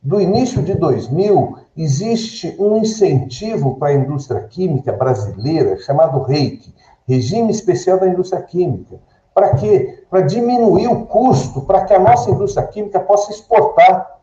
do 0.03 0.21
início 0.21 0.63
de 0.63 0.75
2000, 0.75 1.59
existe 1.77 2.55
um 2.59 2.79
incentivo 2.79 3.77
para 3.77 3.89
a 3.89 3.95
indústria 3.95 4.43
química 4.43 4.93
brasileira 4.93 5.77
chamado 5.79 6.23
REIC, 6.23 6.75
Regime 7.07 7.51
Especial 7.51 7.99
da 7.99 8.09
Indústria 8.09 8.43
Química. 8.43 9.01
Para 9.35 9.55
quê? 9.55 10.05
Para 10.11 10.21
diminuir 10.23 10.89
o 10.89 11.07
custo, 11.07 11.63
para 11.63 11.85
que 11.85 11.95
a 11.95 11.99
nossa 11.99 12.31
indústria 12.31 12.67
química 12.67 13.01
possa 13.01 13.31
exportar 13.31 14.19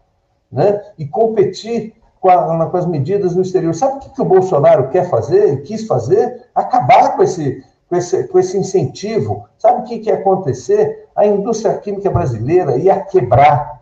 né? 0.51 0.81
e 0.97 1.05
competir 1.05 1.93
com, 2.19 2.29
a, 2.29 2.65
com 2.67 2.77
as 2.77 2.85
medidas 2.85 3.35
no 3.35 3.41
exterior. 3.41 3.73
Sabe 3.73 3.97
o 3.97 3.99
que, 3.99 4.09
que 4.09 4.21
o 4.21 4.25
Bolsonaro 4.25 4.89
quer 4.89 5.09
fazer 5.09 5.53
e 5.53 5.61
quis 5.61 5.85
fazer? 5.85 6.47
Acabar 6.53 7.15
com 7.15 7.23
esse, 7.23 7.63
com 7.89 7.95
esse, 7.95 8.27
com 8.27 8.39
esse 8.39 8.57
incentivo. 8.57 9.47
Sabe 9.57 9.81
o 9.81 9.83
que, 9.83 9.99
que 9.99 10.09
ia 10.09 10.15
acontecer? 10.15 11.07
A 11.15 11.25
indústria 11.25 11.77
química 11.77 12.09
brasileira 12.09 12.77
ia 12.77 12.99
quebrar, 12.99 13.81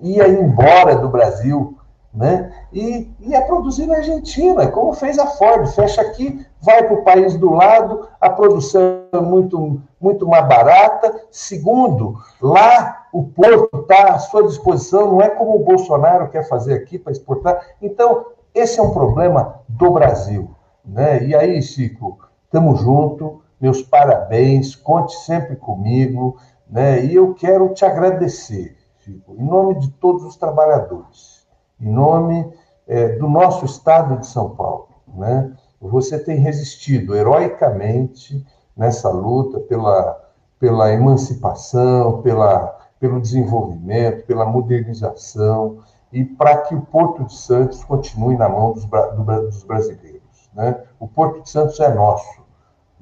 ia 0.00 0.28
embora 0.28 0.96
do 0.96 1.08
Brasil 1.08 1.78
né? 2.14 2.52
E 2.72 3.10
ia 3.20 3.42
produzir 3.42 3.86
na 3.86 3.96
Argentina, 3.96 4.68
como 4.68 4.92
fez 4.92 5.18
a 5.18 5.26
Ford, 5.26 5.66
fecha 5.74 6.00
aqui, 6.00 6.46
vai 6.62 6.84
para 6.84 6.94
o 6.94 7.02
país 7.02 7.36
do 7.36 7.50
lado, 7.50 8.08
a 8.20 8.30
produção 8.30 9.00
é 9.12 9.20
muito, 9.20 9.80
muito 10.00 10.26
mais 10.26 10.46
barata. 10.46 11.22
Segundo, 11.30 12.16
lá 12.40 13.06
o 13.12 13.24
porto 13.24 13.80
está 13.80 14.14
à 14.14 14.18
sua 14.20 14.44
disposição, 14.44 15.10
não 15.10 15.20
é 15.20 15.28
como 15.28 15.56
o 15.56 15.64
Bolsonaro 15.64 16.28
quer 16.28 16.48
fazer 16.48 16.74
aqui 16.74 16.98
para 16.98 17.12
exportar. 17.12 17.60
Então, 17.82 18.26
esse 18.54 18.78
é 18.78 18.82
um 18.82 18.92
problema 18.92 19.60
do 19.68 19.90
Brasil. 19.90 20.50
Né? 20.84 21.24
E 21.24 21.34
aí, 21.34 21.60
Chico, 21.60 22.18
estamos 22.44 22.80
juntos, 22.80 23.38
meus 23.60 23.82
parabéns, 23.82 24.74
conte 24.74 25.14
sempre 25.20 25.56
comigo, 25.56 26.36
né? 26.68 27.04
e 27.04 27.14
eu 27.14 27.34
quero 27.34 27.72
te 27.72 27.84
agradecer, 27.84 28.76
Chico, 28.98 29.34
em 29.38 29.44
nome 29.44 29.78
de 29.78 29.90
todos 29.90 30.24
os 30.24 30.36
trabalhadores 30.36 31.34
em 31.80 31.90
nome 31.90 32.50
é, 32.86 33.10
do 33.16 33.28
nosso 33.28 33.64
estado 33.64 34.18
de 34.18 34.26
São 34.26 34.50
Paulo. 34.50 34.88
Né? 35.14 35.52
Você 35.80 36.18
tem 36.18 36.36
resistido 36.36 37.14
heroicamente 37.14 38.44
nessa 38.76 39.10
luta 39.10 39.60
pela, 39.60 40.20
pela 40.58 40.92
emancipação, 40.92 42.22
pela, 42.22 42.78
pelo 42.98 43.20
desenvolvimento, 43.20 44.26
pela 44.26 44.46
modernização 44.46 45.78
e 46.12 46.24
para 46.24 46.58
que 46.58 46.74
o 46.74 46.82
Porto 46.82 47.24
de 47.24 47.34
Santos 47.34 47.84
continue 47.84 48.36
na 48.36 48.48
mão 48.48 48.72
dos, 48.72 48.84
do, 48.84 49.24
dos 49.24 49.62
brasileiros. 49.64 50.50
Né? 50.54 50.82
O 50.98 51.06
Porto 51.06 51.42
de 51.42 51.50
Santos 51.50 51.78
é 51.80 51.92
nosso. 51.92 52.43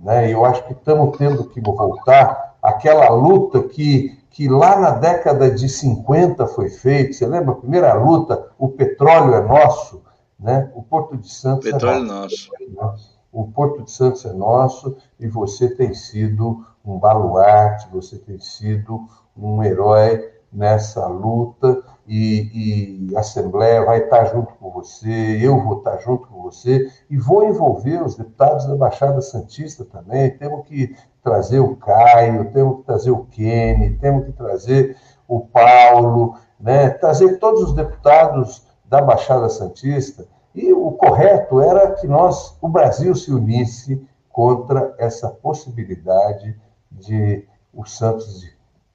Né? 0.02 0.28
E 0.28 0.32
eu 0.32 0.44
acho 0.44 0.64
que 0.64 0.72
estamos 0.72 1.16
tendo 1.16 1.44
que 1.44 1.60
voltar 1.60 2.56
àquela 2.60 3.08
luta 3.10 3.62
que 3.62 4.20
que 4.32 4.48
lá 4.48 4.80
na 4.80 4.90
década 4.92 5.50
de 5.50 5.68
50 5.68 6.46
foi 6.46 6.70
feito. 6.70 7.14
Você 7.14 7.26
lembra 7.26 7.52
a 7.52 7.56
primeira 7.56 7.92
luta? 7.92 8.50
O 8.58 8.68
petróleo 8.68 9.34
é 9.34 9.42
nosso, 9.42 10.02
né? 10.40 10.70
O 10.74 10.82
Porto 10.82 11.16
de 11.18 11.28
Santos 11.28 11.66
é 11.66 11.72
petróleo 11.72 12.02
é 12.02 12.06
nosso. 12.06 12.48
nosso. 12.74 13.20
O 13.30 13.46
Porto 13.48 13.82
de 13.82 13.90
Santos 13.90 14.24
é 14.24 14.32
nosso 14.32 14.96
e 15.20 15.28
você 15.28 15.68
tem 15.68 15.92
sido 15.92 16.64
um 16.84 16.98
baluarte, 16.98 17.88
você 17.92 18.18
tem 18.18 18.38
sido 18.38 19.06
um 19.36 19.62
herói 19.62 20.30
nessa 20.50 21.06
luta 21.06 21.82
e, 22.06 23.08
e, 23.10 23.16
a 23.16 23.20
Assembleia 23.20 23.84
vai 23.84 24.04
estar 24.04 24.24
junto 24.26 24.52
com 24.54 24.70
você, 24.70 25.38
eu 25.40 25.60
vou 25.62 25.78
estar 25.78 25.98
junto 25.98 26.26
com 26.26 26.42
você 26.42 26.90
e 27.08 27.16
vou 27.16 27.44
envolver 27.44 28.02
os 28.02 28.16
deputados 28.16 28.66
da 28.66 28.74
Baixada 28.74 29.20
Santista 29.20 29.84
também. 29.84 30.36
Temos 30.36 30.66
que 30.66 30.96
trazer 31.22 31.60
o 31.60 31.76
Caio, 31.76 32.50
temos 32.52 32.78
que 32.78 32.82
trazer 32.82 33.10
o 33.12 33.24
Kenny, 33.26 33.96
temos 33.98 34.26
que 34.26 34.32
trazer 34.32 34.96
o 35.28 35.40
Paulo, 35.40 36.34
né? 36.58 36.90
trazer 36.90 37.38
todos 37.38 37.62
os 37.62 37.72
deputados 37.72 38.66
da 38.84 39.00
Baixada 39.00 39.48
Santista. 39.48 40.26
E 40.54 40.72
o 40.72 40.92
correto 40.92 41.60
era 41.60 41.92
que 41.92 42.06
nós, 42.06 42.56
o 42.60 42.68
Brasil, 42.68 43.14
se 43.14 43.32
unisse 43.32 44.04
contra 44.28 44.94
essa 44.98 45.28
possibilidade 45.28 46.58
de 46.90 47.46
o 47.72 47.86
Santos, 47.86 48.44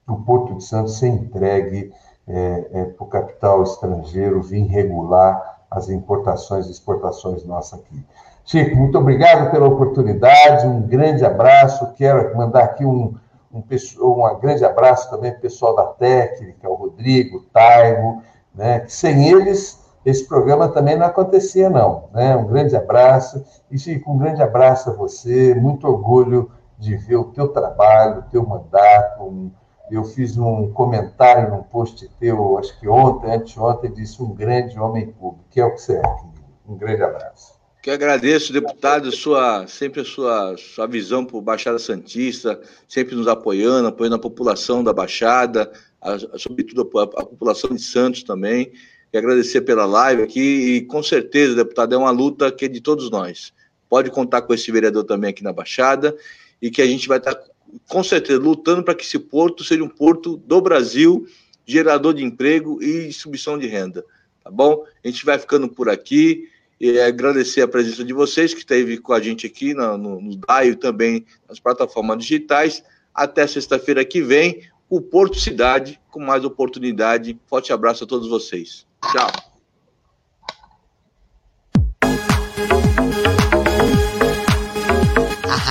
o 0.06 0.16
Porto 0.16 0.54
de 0.54 0.64
Santos 0.64 0.98
ser 0.98 1.08
entregue 1.08 1.92
é, 2.28 2.66
é, 2.72 2.84
para 2.84 3.04
o 3.04 3.06
capital 3.06 3.62
estrangeiro 3.62 4.42
vir 4.42 4.64
regular 4.66 5.60
as 5.70 5.88
importações 5.88 6.66
e 6.66 6.70
exportações 6.70 7.44
nossas 7.44 7.80
aqui. 7.80 8.04
Chico, 8.44 8.76
muito 8.76 8.96
obrigado 8.98 9.50
pela 9.50 9.66
oportunidade, 9.66 10.66
um 10.66 10.82
grande 10.82 11.24
abraço. 11.24 11.92
Quero 11.94 12.36
mandar 12.36 12.64
aqui 12.64 12.84
um, 12.84 13.14
um, 13.52 13.62
um 14.00 14.40
grande 14.40 14.64
abraço 14.64 15.10
também 15.10 15.32
para 15.32 15.38
o 15.38 15.42
pessoal 15.42 15.76
da 15.76 15.84
técnica, 15.84 16.68
o 16.68 16.74
Rodrigo, 16.74 17.38
o 17.38 17.42
Taigo, 17.42 18.22
né? 18.54 18.80
que 18.80 18.92
sem 18.92 19.28
eles 19.28 19.78
esse 20.04 20.26
programa 20.26 20.68
também 20.68 20.96
não 20.96 21.06
acontecia, 21.06 21.68
não. 21.68 22.04
Né? 22.14 22.34
Um 22.34 22.46
grande 22.46 22.74
abraço. 22.74 23.44
E, 23.70 23.78
Chico, 23.78 24.10
um 24.10 24.16
grande 24.18 24.42
abraço 24.42 24.88
a 24.88 24.92
você, 24.94 25.54
muito 25.54 25.86
orgulho 25.86 26.50
de 26.78 26.96
ver 26.96 27.16
o 27.16 27.24
teu 27.24 27.48
trabalho, 27.48 28.20
o 28.20 28.30
teu 28.30 28.46
mandato. 28.46 29.24
Um, 29.24 29.50
eu 29.90 30.04
fiz 30.04 30.36
um 30.36 30.70
comentário 30.72 31.50
num 31.50 31.62
post 31.62 32.08
teu, 32.20 32.58
acho 32.58 32.78
que 32.78 32.88
ontem, 32.88 33.32
anteontem, 33.32 33.92
disse 33.92 34.22
um 34.22 34.34
grande 34.34 34.78
homem 34.78 35.12
público, 35.12 35.44
que 35.50 35.60
é 35.60 35.64
o 35.64 35.74
que 35.74 35.82
você 35.82 35.94
é, 35.94 36.02
querido. 36.02 36.38
Um 36.66 36.76
grande 36.76 37.02
abraço. 37.02 37.58
Que 37.82 37.90
agradeço, 37.90 38.52
deputado, 38.52 39.10
sua, 39.10 39.66
sempre 39.66 40.02
a 40.02 40.04
sua, 40.04 40.56
sua 40.58 40.86
visão 40.86 41.24
para 41.24 41.36
o 41.36 41.40
Baixada 41.40 41.78
Santista, 41.78 42.60
sempre 42.88 43.14
nos 43.14 43.28
apoiando, 43.28 43.88
apoiando 43.88 44.16
a 44.16 44.18
população 44.18 44.82
da 44.84 44.92
Baixada, 44.92 45.70
a, 46.02 46.18
sobretudo 46.38 46.90
a, 46.98 47.02
a, 47.02 47.24
população 47.24 47.70
de 47.70 47.80
Santos 47.80 48.22
também. 48.22 48.72
E 49.12 49.16
agradecer 49.16 49.62
pela 49.62 49.86
live 49.86 50.22
aqui, 50.22 50.76
e 50.76 50.80
com 50.82 51.02
certeza, 51.02 51.54
deputado, 51.54 51.94
é 51.94 51.98
uma 51.98 52.10
luta 52.10 52.52
que 52.52 52.66
é 52.66 52.68
de 52.68 52.80
todos 52.80 53.10
nós. 53.10 53.54
pode 53.88 54.10
contar 54.10 54.42
com 54.42 54.52
esse 54.52 54.70
vereador 54.70 55.04
também 55.04 55.30
aqui 55.30 55.42
na 55.42 55.52
Baixada 55.52 56.14
e 56.60 56.70
que 56.70 56.82
a 56.82 56.86
gente 56.86 57.08
vai 57.08 57.18
estar, 57.18 57.40
com 57.88 58.02
certeza, 58.02 58.38
lutando 58.38 58.82
para 58.82 58.94
que 58.94 59.04
esse 59.04 59.18
porto 59.18 59.64
seja 59.64 59.82
um 59.82 59.88
porto 59.88 60.36
do 60.36 60.60
Brasil, 60.60 61.26
gerador 61.66 62.14
de 62.14 62.24
emprego 62.24 62.82
e 62.82 63.06
distribuição 63.06 63.58
de 63.58 63.66
renda. 63.66 64.04
Tá 64.42 64.50
bom? 64.50 64.84
A 65.04 65.08
gente 65.08 65.24
vai 65.24 65.38
ficando 65.38 65.68
por 65.68 65.88
aqui. 65.88 66.48
E 66.80 67.00
agradecer 67.00 67.60
a 67.60 67.66
presença 67.66 68.04
de 68.04 68.12
vocês 68.12 68.54
que 68.54 68.60
esteve 68.60 68.98
com 68.98 69.12
a 69.12 69.20
gente 69.20 69.44
aqui 69.44 69.74
no, 69.74 69.98
no, 69.98 70.20
no 70.20 70.36
DAIO 70.36 70.76
também 70.76 71.26
nas 71.48 71.58
plataformas 71.58 72.18
digitais. 72.18 72.84
Até 73.12 73.46
sexta-feira 73.48 74.04
que 74.04 74.22
vem, 74.22 74.62
o 74.88 75.00
Porto 75.00 75.40
Cidade 75.40 76.00
com 76.08 76.20
mais 76.20 76.44
oportunidade. 76.44 77.36
Forte 77.46 77.72
abraço 77.72 78.04
a 78.04 78.06
todos 78.06 78.28
vocês. 78.28 78.86
Tchau. 79.10 79.47